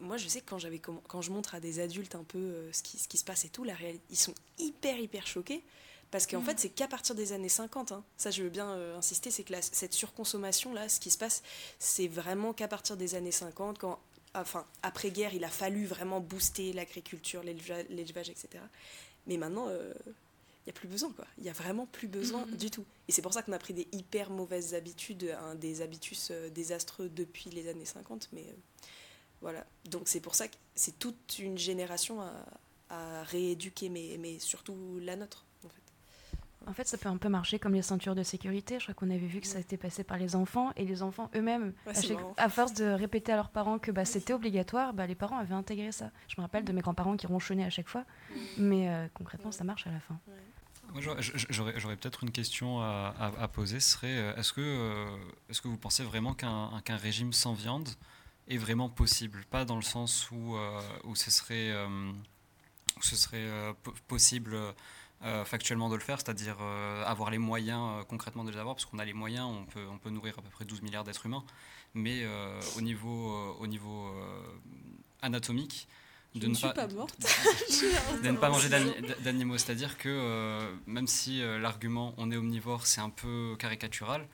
moi 0.00 0.16
je 0.16 0.28
sais 0.28 0.40
que 0.40 0.48
quand 0.48 0.58
j'avais 0.58 0.78
quand 0.80 1.22
je 1.22 1.30
montre 1.30 1.54
à 1.54 1.60
des 1.60 1.80
adultes 1.80 2.14
un 2.14 2.24
peu 2.24 2.68
ce 2.72 2.82
qui 2.82 2.98
ce 2.98 3.08
qui 3.08 3.18
se 3.18 3.24
passe 3.24 3.44
et 3.44 3.48
tout 3.48 3.64
la 3.64 3.74
réalité 3.74 4.02
ils 4.10 4.18
sont 4.18 4.34
hyper 4.58 4.98
hyper 4.98 5.26
choqués 5.26 5.62
parce 6.10 6.26
qu'en 6.26 6.40
fait, 6.40 6.54
mm. 6.54 6.58
c'est 6.58 6.68
qu'à 6.70 6.88
partir 6.88 7.14
des 7.14 7.32
années 7.32 7.48
50, 7.48 7.92
hein. 7.92 8.04
ça 8.16 8.30
je 8.30 8.42
veux 8.42 8.48
bien 8.48 8.70
euh, 8.70 8.96
insister, 8.96 9.30
c'est 9.30 9.44
que 9.44 9.54
cette 9.60 9.92
surconsommation-là, 9.92 10.88
ce 10.88 11.00
qui 11.00 11.10
se 11.10 11.18
passe, 11.18 11.42
c'est 11.78 12.08
vraiment 12.08 12.52
qu'à 12.52 12.68
partir 12.68 12.96
des 12.96 13.14
années 13.14 13.32
50, 13.32 13.78
quand, 13.78 13.98
enfin, 14.34 14.64
après-guerre, 14.82 15.34
il 15.34 15.44
a 15.44 15.50
fallu 15.50 15.84
vraiment 15.86 16.20
booster 16.20 16.72
l'agriculture, 16.72 17.42
l'élevage, 17.42 18.30
etc. 18.30 18.64
Mais 19.26 19.36
maintenant, 19.36 19.68
euh, 19.68 19.92
il 20.06 20.68
n'y 20.68 20.70
a 20.70 20.72
plus 20.72 20.88
besoin, 20.88 21.12
quoi. 21.12 21.26
Il 21.36 21.44
n'y 21.44 21.50
a 21.50 21.54
vraiment 21.54 21.86
plus 21.86 22.08
besoin 22.08 22.46
mm. 22.46 22.56
du 22.56 22.70
tout. 22.70 22.84
Et 23.08 23.12
c'est 23.12 23.22
pour 23.22 23.34
ça 23.34 23.42
qu'on 23.42 23.52
a 23.52 23.58
pris 23.58 23.74
des 23.74 23.86
hyper 23.92 24.30
mauvaises 24.30 24.74
habitudes, 24.74 25.36
hein, 25.38 25.56
des 25.56 25.82
habitus 25.82 26.28
euh, 26.30 26.48
désastreux 26.48 27.10
depuis 27.10 27.50
les 27.50 27.68
années 27.68 27.84
50, 27.84 28.30
mais 28.32 28.46
voilà. 29.42 29.66
Donc 29.84 30.08
c'est 30.08 30.20
pour 30.20 30.34
ça 30.34 30.48
que 30.48 30.56
c'est 30.74 30.98
toute 30.98 31.38
une 31.38 31.58
génération 31.58 32.22
à, 32.22 32.32
à 32.88 33.22
rééduquer, 33.24 33.90
mais, 33.90 34.16
mais 34.18 34.38
surtout 34.38 34.98
la 35.02 35.14
nôtre. 35.14 35.44
En 36.66 36.72
fait, 36.72 36.86
ça 36.86 36.98
peut 36.98 37.08
un 37.08 37.16
peu 37.16 37.28
marcher 37.28 37.58
comme 37.58 37.74
les 37.74 37.82
ceintures 37.82 38.14
de 38.14 38.22
sécurité. 38.22 38.78
Je 38.78 38.84
crois 38.84 38.94
qu'on 38.94 39.10
avait 39.10 39.26
vu 39.26 39.40
que 39.40 39.46
ça 39.46 39.58
a 39.58 39.60
été 39.60 39.76
passé 39.76 40.04
par 40.04 40.18
les 40.18 40.36
enfants 40.36 40.72
et 40.76 40.84
les 40.84 41.02
enfants 41.02 41.30
eux-mêmes, 41.34 41.72
à, 42.36 42.48
force 42.48 42.74
de 42.74 42.84
répéter 42.84 43.32
à 43.32 43.36
leurs 43.36 43.50
parents 43.50 43.78
que 43.78 43.90
bah, 43.90 44.04
c'était 44.04 44.32
obligatoire, 44.32 44.92
bah, 44.92 45.06
les 45.06 45.14
parents 45.14 45.38
avaient 45.38 45.54
intégré 45.54 45.92
ça. 45.92 46.10
Je 46.28 46.34
me 46.36 46.42
rappelle 46.42 46.64
de 46.64 46.72
mes 46.72 46.80
grands-parents 46.80 47.16
qui 47.16 47.26
ronchonnaient 47.26 47.64
à 47.64 47.70
chaque 47.70 47.88
fois, 47.88 48.04
mais 48.58 48.90
euh, 48.90 49.06
concrètement, 49.14 49.52
ça 49.52 49.64
marche 49.64 49.86
à 49.86 49.92
la 49.92 50.00
fin. 50.00 50.18
j'aurais 51.50 51.96
peut-être 51.96 52.24
une 52.24 52.32
question 52.32 52.80
à, 52.80 53.50
poser. 53.52 53.80
Serait 53.80 54.18
euh, 54.18 54.36
est-ce 54.36 54.52
que, 54.52 54.60
euh, 54.60 55.06
est-ce 55.48 55.62
que 55.62 55.68
vous 55.68 55.78
pensez 55.78 56.02
vraiment 56.02 56.34
qu'un 56.34 56.96
régime 56.96 57.32
sans 57.32 57.54
viande 57.54 57.88
est 58.48 58.58
vraiment 58.58 58.90
possible? 58.90 59.44
Pas 59.50 59.64
dans 59.64 59.76
le 59.76 59.82
sens 59.82 60.30
où, 60.30 60.56
où 61.04 61.14
ce 61.14 61.30
serait, 61.30 61.72
où 62.98 63.02
ce 63.02 63.16
serait 63.16 63.46
possible 64.06 64.54
euh, 64.54 64.72
factuellement 65.44 65.88
de 65.88 65.94
le 65.94 66.00
faire, 66.00 66.18
c'est-à-dire 66.18 66.56
euh, 66.60 67.04
avoir 67.04 67.30
les 67.30 67.38
moyens 67.38 67.80
euh, 67.80 68.04
concrètement 68.04 68.44
de 68.44 68.50
les 68.50 68.58
avoir, 68.58 68.76
parce 68.76 68.84
qu'on 68.84 68.98
a 68.98 69.04
les 69.04 69.12
moyens, 69.12 69.46
on 69.46 69.64
peut, 69.64 69.84
on 69.90 69.98
peut 69.98 70.10
nourrir 70.10 70.38
à 70.38 70.42
peu 70.42 70.48
près 70.48 70.64
12 70.64 70.82
milliards 70.82 71.04
d'êtres 71.04 71.26
humains, 71.26 71.44
mais 71.94 72.26
au 72.76 72.80
niveau, 72.80 73.56
au 73.58 73.66
niveau 73.66 74.12
anatomique, 75.22 75.88
de 76.34 76.46
ne, 76.46 76.72
pas, 76.72 76.86
morte. 76.88 77.18
de 78.22 78.28
ne 78.28 78.36
pas 78.36 78.50
manger 78.50 78.68
d'animaux. 79.20 79.58
C'est-à-dire 79.58 79.96
que 79.96 80.70
même 80.86 81.06
si 81.06 81.40
l'argument 81.40 82.14
on 82.18 82.30
est 82.30 82.36
omnivore, 82.36 82.86
c'est 82.86 83.00
un 83.00 83.10
peu 83.10 83.56
caricatural, 83.58 84.28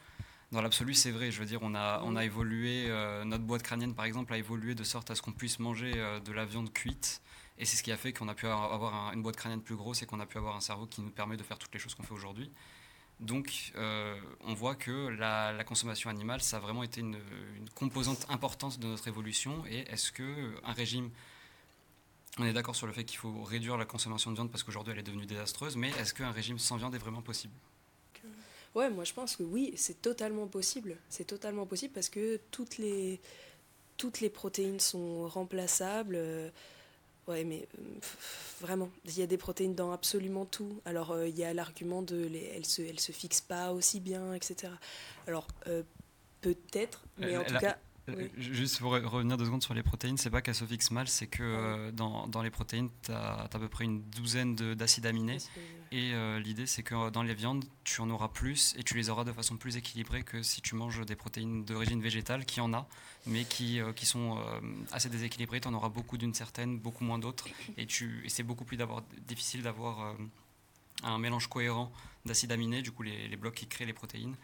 dans 0.53 0.61
l'absolu, 0.61 0.95
c'est 0.95 1.13
vrai. 1.13 1.31
Je 1.31 1.39
veux 1.39 1.47
dire, 1.47 1.61
on 1.63 1.75
a, 1.75 2.03
on 2.05 2.17
a 2.17 2.25
évolué, 2.25 2.89
notre 3.25 3.45
boîte 3.45 3.63
crânienne 3.63 3.95
par 3.95 4.05
exemple 4.05 4.35
a 4.35 4.37
évolué 4.37 4.75
de 4.75 4.85
sorte 4.85 5.11
à 5.11 5.15
ce 5.15 5.23
qu'on 5.23 5.33
puisse 5.33 5.61
manger 5.61 5.93
de 5.93 6.33
la 6.33 6.45
viande 6.45 6.73
cuite 6.73 7.23
et 7.59 7.65
c'est 7.65 7.77
ce 7.77 7.83
qui 7.83 7.93
a 7.93 7.97
fait 7.97 8.13
qu'on 8.13 8.29
a 8.29 8.35
pu 8.35 8.47
avoir 8.47 9.13
une 9.13 9.23
boîte 9.23 9.37
crânienne 9.37 9.63
plus 9.63 9.77
grosse 9.77 10.03
et 10.03 10.07
qu'on 10.07 10.21
a 10.21 10.27
pu 10.27 10.39
avoir 10.39 10.57
un 10.57 10.61
cerveau 10.61 10.87
qui 10.87 11.01
nous 11.01 11.11
permet 11.11 11.37
de 11.37 11.43
faire 11.43 11.59
toutes 11.59 11.73
les 11.73 11.79
choses 11.79 11.95
qu'on 11.95 12.03
fait 12.03 12.15
aujourd'hui. 12.15 12.51
Donc, 13.21 13.73
euh, 13.77 14.19
on 14.41 14.55
voit 14.55 14.75
que 14.75 15.09
la, 15.09 15.63
consommation 15.65 16.11
animale, 16.11 16.41
ça 16.41 16.57
a 16.57 16.61
vraiment 16.61 16.83
été 16.83 17.01
une, 17.01 17.17
composante 17.75 18.27
importante 18.29 18.81
de 18.81 18.89
notre 18.89 19.07
évolution. 19.07 19.65
Et 19.67 19.81
est-ce 19.91 20.11
qu'un 20.11 20.73
régime, 20.73 21.11
on 22.39 22.45
est 22.45 22.53
d'accord 22.53 22.75
sur 22.75 22.89
le 22.89 22.93
fait 22.93 23.05
qu'il 23.05 23.19
faut 23.19 23.43
réduire 23.45 23.77
la 23.77 23.85
consommation 23.85 24.31
de 24.33 24.37
viande 24.37 24.51
parce 24.51 24.65
qu'aujourd'hui 24.65 24.93
elle 24.93 24.99
est 24.99 25.05
devenue 25.05 25.27
désastreuse, 25.27 25.77
mais 25.77 25.91
est-ce 25.91 26.13
qu'un 26.13 26.33
régime 26.33 26.59
sans 26.59 26.77
viande 26.77 26.95
est 26.97 26.99
vraiment 26.99 27.23
possible? 27.23 27.55
Ouais, 28.75 28.91
moi 28.91 29.05
je 29.05 29.13
pense 29.13 29.37
que 29.37 29.45
oui, 29.45 29.73
c'est 29.77 30.03
totalement 30.03 30.49
possible. 30.49 30.97
C'est 31.09 31.27
totalement 31.29 31.67
possible 31.67 31.95
parce 31.95 32.09
que 32.09 32.41
toutes 32.51 32.79
les, 32.79 33.21
toutes 33.97 34.21
les 34.21 34.31
protéines 34.31 34.81
sont 34.81 35.29
remplaçables. 35.29 36.19
Ouais, 37.27 37.45
mais 37.45 37.67
euh, 37.79 37.83
vraiment, 38.61 38.91
il 39.07 39.19
y 39.19 39.23
a 39.23 39.27
des 39.27 39.39
protéines 39.39 39.75
dans 39.75 39.93
absolument 39.93 40.45
tout. 40.45 40.81
Alors, 40.85 41.13
euh, 41.13 41.27
il 41.27 41.37
y 41.39 41.45
a 41.45 41.55
l'argument 41.55 42.03
de 42.03 42.27
les, 42.27 42.51
elles 42.55 42.67
se, 42.67 42.83
elles 42.83 43.01
se 43.01 43.13
fixent 43.13 43.41
pas 43.41 43.73
aussi 43.73 44.01
bien, 44.01 44.35
etc. 44.35 44.73
Alors, 45.27 45.47
euh, 45.67 45.83
peut-être, 46.43 47.05
mais 47.19 47.37
en 47.37 47.45
tout 47.45 47.57
cas. 47.59 47.79
Juste 48.37 48.81
pour 48.81 48.93
revenir 48.93 49.37
deux 49.37 49.47
secondes 49.47 49.63
sur 49.63 49.75
les 49.75 49.83
protéines, 49.83 50.19
c'est 50.19 50.31
pas 50.31 50.43
qu'elles 50.43 50.55
se 50.55 50.65
fixent 50.65 50.91
mal, 50.91 51.09
c'est 51.09 51.27
que 51.27 51.91
dans, 51.91 52.27
dans, 52.29 52.43
les 52.43 52.51
protéines, 52.51 52.91
tu 53.03 53.13
as, 53.13 53.49
à 53.53 53.59
peu 53.59 53.69
près 53.69 53.85
une 53.85 54.03
douzaine 54.11 54.55
d'acides 54.55 55.07
aminés. 55.07 55.39
Et 55.91 56.13
l'idée, 56.41 56.67
c'est 56.67 56.83
que 56.83 57.11
dans 57.11 57.23
les 57.23 57.35
viandes, 57.35 57.65
tu 57.83 58.01
en 58.01 58.11
auras 58.11 58.29
plus 58.29 58.75
et 58.77 58.83
tu 58.83 58.95
les 58.95 59.09
auras 59.09 59.25
de 59.25 59.33
façon 59.33 59.57
plus 59.57 59.77
équilibrée 59.77 60.23
que 60.23 60.43
si 60.43 60.61
tu 60.61 60.75
manges 60.75 61.05
des 61.07 61.17
protéines 61.17 61.65
d'origine 61.65 62.03
végétale, 62.03 62.45
qui 62.45 62.61
en 62.61 62.75
a, 62.75 62.87
mais 63.27 63.45
qui, 63.45 63.81
euh, 63.81 63.93
qui 63.93 64.07
sont 64.07 64.39
euh, 64.39 64.61
assez 64.93 65.09
déséquilibrés. 65.09 65.61
Tu 65.61 65.69
en 65.69 65.75
auras 65.75 65.89
beaucoup 65.89 66.19
d'une 66.19 66.35
certaine, 66.35 66.79
beaucoup 66.79 67.05
moins 67.05 67.19
d'autres. 67.19 67.49
Et, 67.77 67.85
et 67.85 68.29
c'est 68.29 68.43
beaucoup 68.43 68.65
plus 68.65 68.79
difficile 69.27 69.63
d'avoir 69.63 70.01
euh, 70.01 70.15
un 71.03 71.19
mélange 71.19 71.49
cohérent 71.49 71.93
d'acides 72.25 72.53
aminés, 72.53 72.83
du 72.83 72.91
coup 72.91 73.03
les, 73.03 73.29
les, 73.29 73.37
blocs 73.37 73.55
qui 73.55 73.67
créent 73.67 73.85
les 73.85 73.93
protéines, 73.93 74.35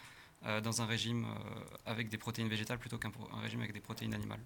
dans 0.42 0.80
un 0.80 0.86
régime 0.86 1.26
avec 1.84 2.08
des 2.08 2.18
protéines 2.18 2.48
végétales 2.48 2.78
plutôt 2.78 2.98
qu'un 2.98 3.12
régime 3.42 3.60
avec 3.60 3.72
des 3.72 3.80
protéines 3.80 4.14
animales. 4.14 4.40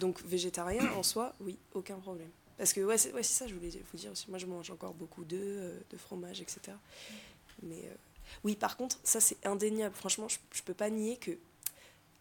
Donc 0.00 0.22
végétarien 0.22 0.92
en 0.92 1.02
soi, 1.02 1.34
oui, 1.40 1.58
aucun 1.72 1.98
problème. 1.98 2.30
Parce 2.58 2.72
que, 2.72 2.80
ouais, 2.80 2.98
c'est 2.98 3.12
ouais, 3.12 3.22
ça, 3.22 3.46
je 3.46 3.54
voulais 3.54 3.70
vous 3.92 3.98
dire 3.98 4.10
aussi. 4.10 4.28
Moi, 4.28 4.38
je 4.38 4.46
mange 4.46 4.70
encore 4.70 4.92
beaucoup 4.92 5.24
d'œufs, 5.24 5.72
de 5.88 5.96
fromage, 5.96 6.40
etc. 6.40 6.76
Mais 7.62 7.90
oui, 8.44 8.56
par 8.56 8.76
contre, 8.76 8.98
ça, 9.04 9.20
c'est 9.20 9.44
indéniable. 9.46 9.94
Franchement, 9.94 10.28
je, 10.28 10.38
je 10.52 10.62
peux 10.62 10.74
pas 10.74 10.90
nier 10.90 11.16
que 11.16 11.38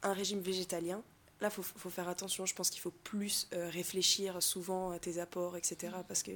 un 0.04 0.14
régime 0.14 0.40
végétalien, 0.40 1.02
là, 1.42 1.50
faut, 1.50 1.64
faut, 1.64 1.90
faire 1.90 2.08
attention. 2.08 2.46
Je 2.46 2.54
pense 2.54 2.70
qu'il 2.70 2.82
faut 2.82 2.94
plus 3.04 3.48
réfléchir 3.52 4.42
souvent 4.42 4.92
à 4.92 5.00
tes 5.00 5.20
apports, 5.20 5.58
etc. 5.58 5.94
Parce 6.08 6.24
que, 6.24 6.32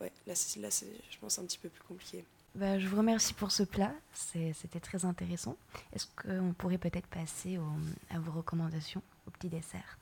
ouais, 0.00 0.12
là, 0.26 0.34
là 0.58 0.68
je 0.70 1.18
pense, 1.20 1.38
un 1.38 1.44
petit 1.44 1.58
peu 1.58 1.68
plus 1.68 1.82
compliqué. 1.84 2.24
Bah, 2.56 2.78
je 2.78 2.88
vous 2.88 2.96
remercie 2.96 3.34
pour 3.34 3.52
ce 3.52 3.62
plat, 3.62 3.92
c'était 4.14 4.80
très 4.80 5.04
intéressant. 5.04 5.58
Est-ce 5.92 6.06
qu'on 6.16 6.54
pourrait 6.54 6.78
peut-être 6.78 7.06
passer 7.06 7.58
à 8.08 8.18
vos 8.18 8.32
recommandations, 8.32 9.02
au 9.26 9.30
petit 9.30 9.50
dessert? 9.50 9.98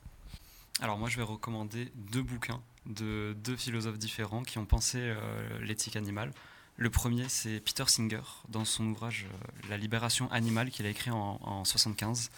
Alors 0.79 0.97
moi 0.97 1.09
je 1.09 1.17
vais 1.17 1.23
recommander 1.23 1.91
deux 1.95 2.21
bouquins 2.21 2.61
de 2.85 3.35
deux 3.43 3.57
philosophes 3.57 3.97
différents 3.97 4.43
qui 4.43 4.57
ont 4.57 4.65
pensé 4.65 4.99
euh, 4.99 5.59
l'éthique 5.59 5.97
animale. 5.97 6.33
Le 6.77 6.89
premier 6.89 7.27
c'est 7.27 7.59
Peter 7.59 7.85
Singer 7.87 8.21
dans 8.47 8.63
son 8.63 8.85
ouvrage 8.85 9.25
euh, 9.25 9.69
La 9.69 9.77
libération 9.77 10.31
animale 10.31 10.71
qu'il 10.71 10.85
a 10.85 10.89
écrit 10.89 11.11
en, 11.11 11.33
1975. 11.33 12.29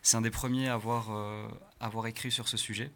C'est 0.00 0.16
un 0.16 0.22
des 0.22 0.30
premiers 0.30 0.68
à 0.68 0.78
euh, 0.78 1.46
avoir 1.80 2.06
écrit 2.06 2.30
sur 2.30 2.48
ce 2.48 2.56
sujet. 2.56 2.90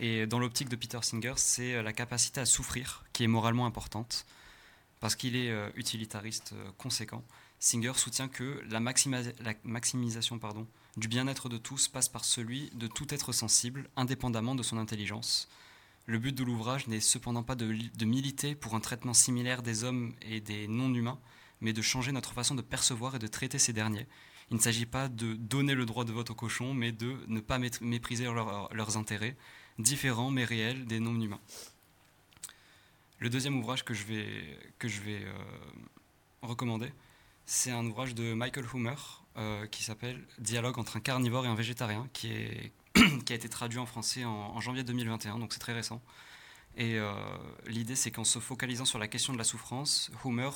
Et 0.00 0.26
dans 0.26 0.40
l'optique 0.40 0.70
de 0.70 0.76
Peter 0.76 0.98
Singer, 1.02 1.34
c'est 1.36 1.80
la 1.82 1.92
capacité 1.92 2.40
à 2.40 2.46
souffrir 2.46 3.04
qui 3.12 3.22
est 3.22 3.28
moralement 3.28 3.66
importante 3.66 4.26
parce 5.00 5.16
qu'il 5.16 5.34
est 5.34 5.50
euh, 5.50 5.70
utilitariste 5.74 6.52
euh, 6.52 6.70
conséquent. 6.78 7.24
Singer 7.58 7.92
soutient 7.96 8.28
que 8.28 8.62
la, 8.70 8.80
maximisation 8.80 10.40
du 10.96 11.08
bien-être 11.08 11.48
de 11.48 11.58
tous 11.58 11.88
passe 11.88 12.08
par 12.08 12.24
celui 12.24 12.70
de 12.74 12.86
tout 12.86 13.12
être 13.12 13.32
sensible, 13.32 13.90
indépendamment 13.96 14.54
de 14.54 14.62
son 14.62 14.78
intelligence. 14.78 15.48
Le 16.06 16.18
but 16.18 16.34
de 16.34 16.44
l'ouvrage 16.44 16.86
n'est 16.86 17.00
cependant 17.00 17.42
pas 17.42 17.54
de, 17.54 17.74
de, 17.94 18.04
militer 18.04 18.54
pour 18.54 18.74
un 18.74 18.80
traitement 18.80 19.12
similaire 19.12 19.62
des 19.62 19.84
hommes 19.84 20.14
et 20.22 20.40
des 20.40 20.68
non-humains, 20.68 21.18
mais 21.60 21.74
de 21.74 21.82
changer 21.82 22.12
notre 22.12 22.32
façon 22.32 22.54
de 22.54 22.62
percevoir 22.62 23.16
et 23.16 23.18
de 23.18 23.26
traiter 23.26 23.58
ces 23.58 23.74
derniers. 23.74 24.06
Il 24.50 24.56
ne 24.56 24.62
s'agit 24.62 24.86
pas 24.86 25.08
de 25.08 25.34
donner 25.34 25.74
le 25.74 25.86
droit 25.86 26.04
de 26.04 26.12
vote 26.12 26.30
aux 26.30 26.34
cochons, 26.34 26.74
mais 26.74 26.92
de 26.92 27.16
ne 27.28 27.40
pas 27.40 27.58
mépriser 27.58 28.24
leurs 28.24 28.96
intérêts, 28.96 29.36
différents 29.78 30.30
mais 30.30 30.44
réels 30.44 30.86
des 30.86 30.98
non-humains. 30.98 31.40
Le 33.20 33.28
deuxième 33.28 33.58
ouvrage 33.58 33.84
que 33.84 33.92
je 33.92 34.04
vais, 34.04 34.56
euh, 34.82 35.32
recommander, 36.40 36.90
c'est 37.44 37.70
un 37.70 37.84
ouvrage 37.84 38.14
de 38.14 38.32
Michael 38.32 38.64
Humer 38.72 38.94
euh, 39.36 39.66
qui 39.66 39.84
s'appelle 39.84 40.24
Dialogue 40.38 40.78
entre 40.78 40.96
un 40.96 41.00
carnivore 41.00 41.44
et 41.44 41.48
un 41.48 41.54
végétarien, 41.54 42.08
qui 42.14 42.32
a 42.96 43.34
été 43.34 43.50
traduit 43.50 43.78
en 43.78 43.84
français 43.84 44.24
en, 44.24 44.58
janvier 44.60 44.84
2021, 44.84 45.38
donc 45.38 45.52
c'est 45.52 45.58
très 45.58 45.74
récent. 45.74 46.00
Et 46.78 46.98
euh, 46.98 47.12
l'idée, 47.66 47.94
c'est 47.94 48.10
qu'en 48.10 48.24
se 48.24 48.38
focalisant 48.38 48.86
sur 48.86 48.98
la 48.98 49.06
question 49.06 49.34
de 49.34 49.38
la 49.38 49.44
souffrance, 49.44 50.10
Humer 50.24 50.48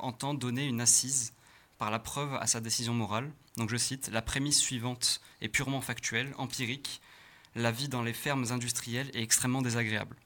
entend 0.00 0.32
donner 0.32 0.66
une 0.66 0.80
assise 0.80 1.34
par 1.76 1.90
la 1.90 1.98
preuve 1.98 2.36
à 2.36 2.46
sa 2.46 2.60
décision 2.60 2.94
morale. 2.94 3.30
Donc 3.58 3.68
je 3.68 3.76
cite, 3.76 4.08
La 4.08 4.22
prémisse 4.22 4.60
suivante 4.60 5.20
est 5.42 5.48
purement 5.48 5.82
factuelle, 5.82 6.32
empirique. 6.38 7.02
La 7.54 7.70
vie 7.70 7.88
dans 7.88 8.02
les 8.02 8.14
fermes 8.14 8.46
industrielles 8.50 9.10
est 9.12 9.22
extrêmement 9.22 9.60
désagréable. 9.60 10.16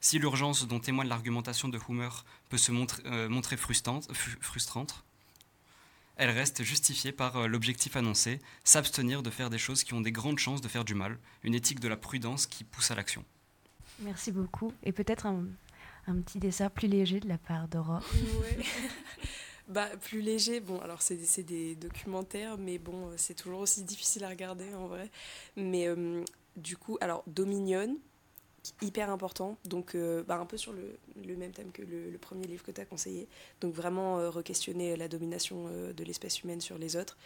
Si 0.00 0.18
l'urgence 0.18 0.66
dont 0.66 0.80
témoigne 0.80 1.08
l'argumentation 1.08 1.68
de 1.68 1.78
Humer 1.88 2.08
peut 2.48 2.56
se 2.56 2.72
montrer, 2.72 3.02
euh, 3.06 3.42
frustrante, 4.40 5.04
elle 6.16 6.30
reste 6.30 6.62
justifiée 6.62 7.12
par 7.12 7.36
euh, 7.36 7.46
l'objectif 7.46 7.96
annoncé, 7.96 8.40
s'abstenir 8.64 9.22
de 9.22 9.30
faire 9.30 9.50
des 9.50 9.58
choses 9.58 9.84
qui 9.84 9.92
ont 9.94 10.00
des 10.00 10.12
grandes 10.12 10.38
chances 10.38 10.60
de 10.60 10.68
faire 10.68 10.84
du 10.84 10.94
mal, 10.94 11.18
une 11.42 11.54
éthique 11.54 11.80
de 11.80 11.88
la 11.88 11.96
prudence 11.96 12.46
qui 12.46 12.64
pousse 12.64 12.90
à 12.90 12.94
l'action. 12.94 13.24
Merci 14.00 14.32
beaucoup. 14.32 14.72
Et 14.82 14.92
peut-être 14.92 15.26
un, 15.26 15.44
petit 16.06 16.38
dessert 16.38 16.70
plus 16.70 16.88
léger 16.88 17.20
de 17.20 17.28
la 17.28 17.38
part 17.38 17.68
d'Aurore. 17.68 18.02
bah, 19.68 19.88
plus 20.00 20.22
léger, 20.22 20.60
bon, 20.60 20.78
alors 20.80 21.02
c'est 21.02 21.42
des 21.42 21.74
documentaires, 21.74 22.56
mais 22.56 22.78
bon, 22.78 23.10
c'est 23.16 23.34
toujours 23.34 23.60
aussi 23.60 23.82
difficile 23.82 24.24
à 24.24 24.30
regarder 24.30 24.74
en 24.74 24.86
vrai. 24.86 25.10
Mais 25.56 25.88
euh, 25.88 26.24
du 26.56 26.78
coup, 26.78 26.96
alors 27.00 27.22
Dominion, 27.26 27.96
hyper 28.82 29.10
important, 29.10 29.56
donc 29.64 29.94
euh, 29.94 30.22
bah, 30.22 30.38
un 30.38 30.46
peu 30.46 30.56
sur 30.56 30.72
le, 30.72 31.36
même 31.36 31.52
thème 31.52 31.70
que 31.72 31.82
le, 31.82 32.18
premier 32.18 32.46
livre 32.46 32.62
que 32.62 32.70
tu 32.70 32.80
as 32.80 32.84
conseillé. 32.84 33.28
Donc 33.60 33.74
vraiment 33.74 34.18
euh, 34.18 34.30
re-questionner 34.30 34.96
la 34.96 35.08
domination 35.08 35.66
euh, 35.68 35.92
de 35.92 36.04
l'espèce 36.04 36.42
humaine 36.42 36.60
sur 36.60 36.78
les 36.78 36.96
autres. 36.96 37.16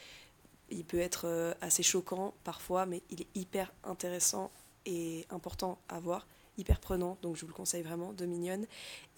Il 0.71 0.85
peut 0.85 0.99
être 0.99 1.55
assez 1.61 1.83
choquant 1.83 2.33
parfois, 2.43 2.87
mais 2.87 3.03
il 3.11 3.21
est 3.21 3.29
hyper 3.35 3.71
intéressant 3.85 4.51
et 4.87 5.27
important 5.29 5.79
à 5.91 6.01
voir, 6.01 6.27
hyper 6.57 6.81
prenant, 6.81 7.19
donc 7.21 7.37
je 7.37 7.43
vous 7.43 7.49
le 7.49 7.53
conseille 7.53 7.83
vraiment, 7.83 8.15
de 8.15 8.25
mignonne. 8.25 8.67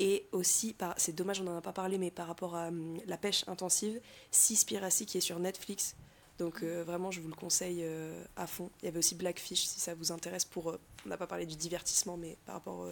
Et 0.00 0.26
aussi, 0.33 0.74
c'est 0.96 1.14
dommage, 1.14 1.40
on 1.40 1.44
n'en 1.44 1.57
a 1.57 1.61
pas 1.61 1.72
parlé, 1.72 1.98
mais 1.98 2.11
par 2.11 2.26
rapport 2.26 2.57
à 2.57 2.68
hum, 2.68 2.98
la 3.07 3.16
pêche 3.16 3.44
intensive, 3.46 4.00
Seaspiracy 4.33 5.07
qui 5.07 5.18
est 5.18 5.22
sur 5.22 5.38
Netflix, 5.38 5.94
donc 6.38 6.62
euh, 6.62 6.85
vraiment, 6.85 7.11
je 7.11 7.20
vous 7.20 7.29
le 7.29 7.35
conseille 7.35 7.81
euh, 7.83 8.22
à 8.37 8.46
fond. 8.46 8.70
Il 8.83 8.87
y 8.87 8.88
avait 8.88 8.99
aussi 8.99 9.14
Blackfish, 9.14 9.64
si 9.64 9.81
ça 9.81 9.94
vous 9.94 10.12
intéresse. 10.12 10.44
Pour, 10.44 10.70
euh, 10.70 10.81
on 11.05 11.09
n'a 11.09 11.16
pas 11.16 11.27
parlé 11.27 11.46
du 11.46 11.57
divertissement, 11.57 12.16
mais 12.16 12.37
par 12.44 12.57
rapport 12.57 12.87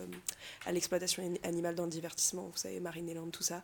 à 0.64 0.72
l'exploitation 0.72 1.22
animale 1.42 1.74
dans 1.74 1.84
le 1.84 1.90
divertissement, 1.90 2.48
vous 2.48 2.56
savez, 2.56 2.80
Marine 2.80 3.12
Land, 3.12 3.30
tout 3.30 3.42
ça. 3.42 3.62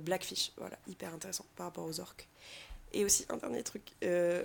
Blackfish, 0.00 0.50
voilà, 0.56 0.76
hyper 0.88 1.14
intéressant 1.14 1.46
par 1.54 1.66
rapport 1.66 1.86
aux 1.86 2.00
orques. 2.00 2.28
Et 2.92 3.04
aussi 3.04 3.24
un 3.28 3.36
dernier 3.36 3.62
truc, 3.62 3.92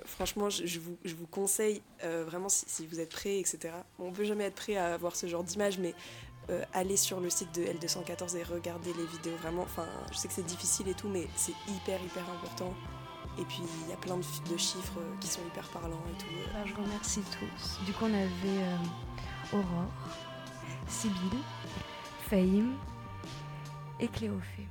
franchement, 0.06 0.52
je, 0.52 0.80
vous, 0.80 0.98
je, 1.04 1.16
vous, 1.16 1.26
conseille 1.26 1.82
vraiment 2.00 2.48
si, 2.48 2.86
vous 2.86 3.00
êtes 3.00 3.10
prêts, 3.10 3.40
etc. 3.40 3.74
on 3.98 4.06
on 4.06 4.12
peut 4.12 4.24
jamais 4.24 4.44
être 4.44 4.56
prêt 4.56 4.76
à 4.76 4.94
avoir 4.94 5.16
ce 5.16 5.26
genre 5.26 5.44
d'image, 5.44 5.80
mais 5.80 5.96
allez 6.74 6.98
sur 6.98 7.20
le 7.20 7.32
site 7.32 7.54
de 7.56 7.64
L214 7.64 8.38
et 8.38 8.44
regardez 8.44 8.94
les 8.94 9.06
vidéos. 9.08 9.36
Vraiment, 9.38 9.64
enfin, 9.64 9.88
je 10.12 10.18
sais 10.18 10.28
que 10.28 10.34
c'est 10.36 10.46
difficile 10.46 10.88
et 10.90 10.94
tout, 10.94 11.10
mais 11.10 11.28
c'est 11.36 11.56
hyper, 11.68 12.00
hyper 12.04 12.30
important. 12.30 12.76
Et 13.40 13.44
puis 13.44 13.62
il 13.84 13.90
y 13.90 13.94
a 13.94 13.98
plein 13.98 14.18
de, 14.18 14.58
chiffres 14.58 15.00
euh, 15.00 15.16
qui 15.20 15.28
sont 15.28 15.42
hyper 15.48 15.68
parlants 15.70 16.04
et 16.10 16.22
tout. 16.22 16.30
Bah, 16.54 16.60
je 16.66 16.74
remercie 16.74 17.22
tous. 17.22 17.86
Du 17.86 17.94
coup, 17.94 18.06
on 18.06 18.14
avait 18.14 18.28
euh, 18.46 18.78
Aurore, 19.54 19.92
Sybille, 20.88 21.40
Fahim 22.30 22.74
et 24.00 24.08
Cléophée. 24.08 24.68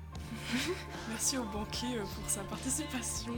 merci 1.08 1.38
au 1.38 1.44
banquier 1.44 1.96
euh, 1.96 2.02
pour 2.02 2.28
sa 2.28 2.42
participation. 2.42 3.34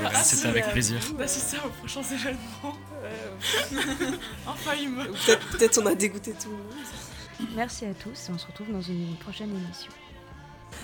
merci, 0.00 0.36
c'est 0.36 0.48
avec 0.48 0.70
plaisir. 0.70 1.00
Merci 1.16 1.40
ça 1.40 1.66
aux 1.66 1.70
prochains 1.70 2.02
événements. 2.02 2.76
enfin, 4.46 4.72
Peut-être 5.52 5.78
on 5.82 5.86
a 5.86 5.94
dégoûté 5.94 6.32
tout 6.32 6.50
le 6.50 6.56
monde. 6.56 7.52
Merci 7.54 7.86
à 7.86 7.94
tous 7.94 8.28
et 8.28 8.32
on 8.32 8.38
se 8.38 8.46
retrouve 8.46 8.72
dans 8.72 8.80
une 8.80 9.16
prochaine 9.16 9.50
émission. 9.50 9.92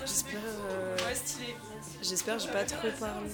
J'espère. 0.01 0.39
Euh... 0.69 0.97
Ouais, 0.97 1.15
stylé. 1.15 1.55
J'espère 2.01 2.37
que 2.37 2.43
j'ai 2.43 2.49
pas 2.49 2.63
trop 2.63 2.89
parlé. 2.99 3.29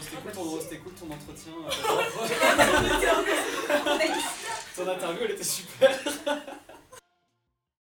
C'était 0.00 0.78
cool, 0.78 0.92
cool 0.92 0.92
ton 0.92 1.06
entretien. 1.12 1.52
ton 4.76 4.88
interview, 4.88 5.24
elle 5.24 5.30
était 5.32 5.44
super. 5.44 5.90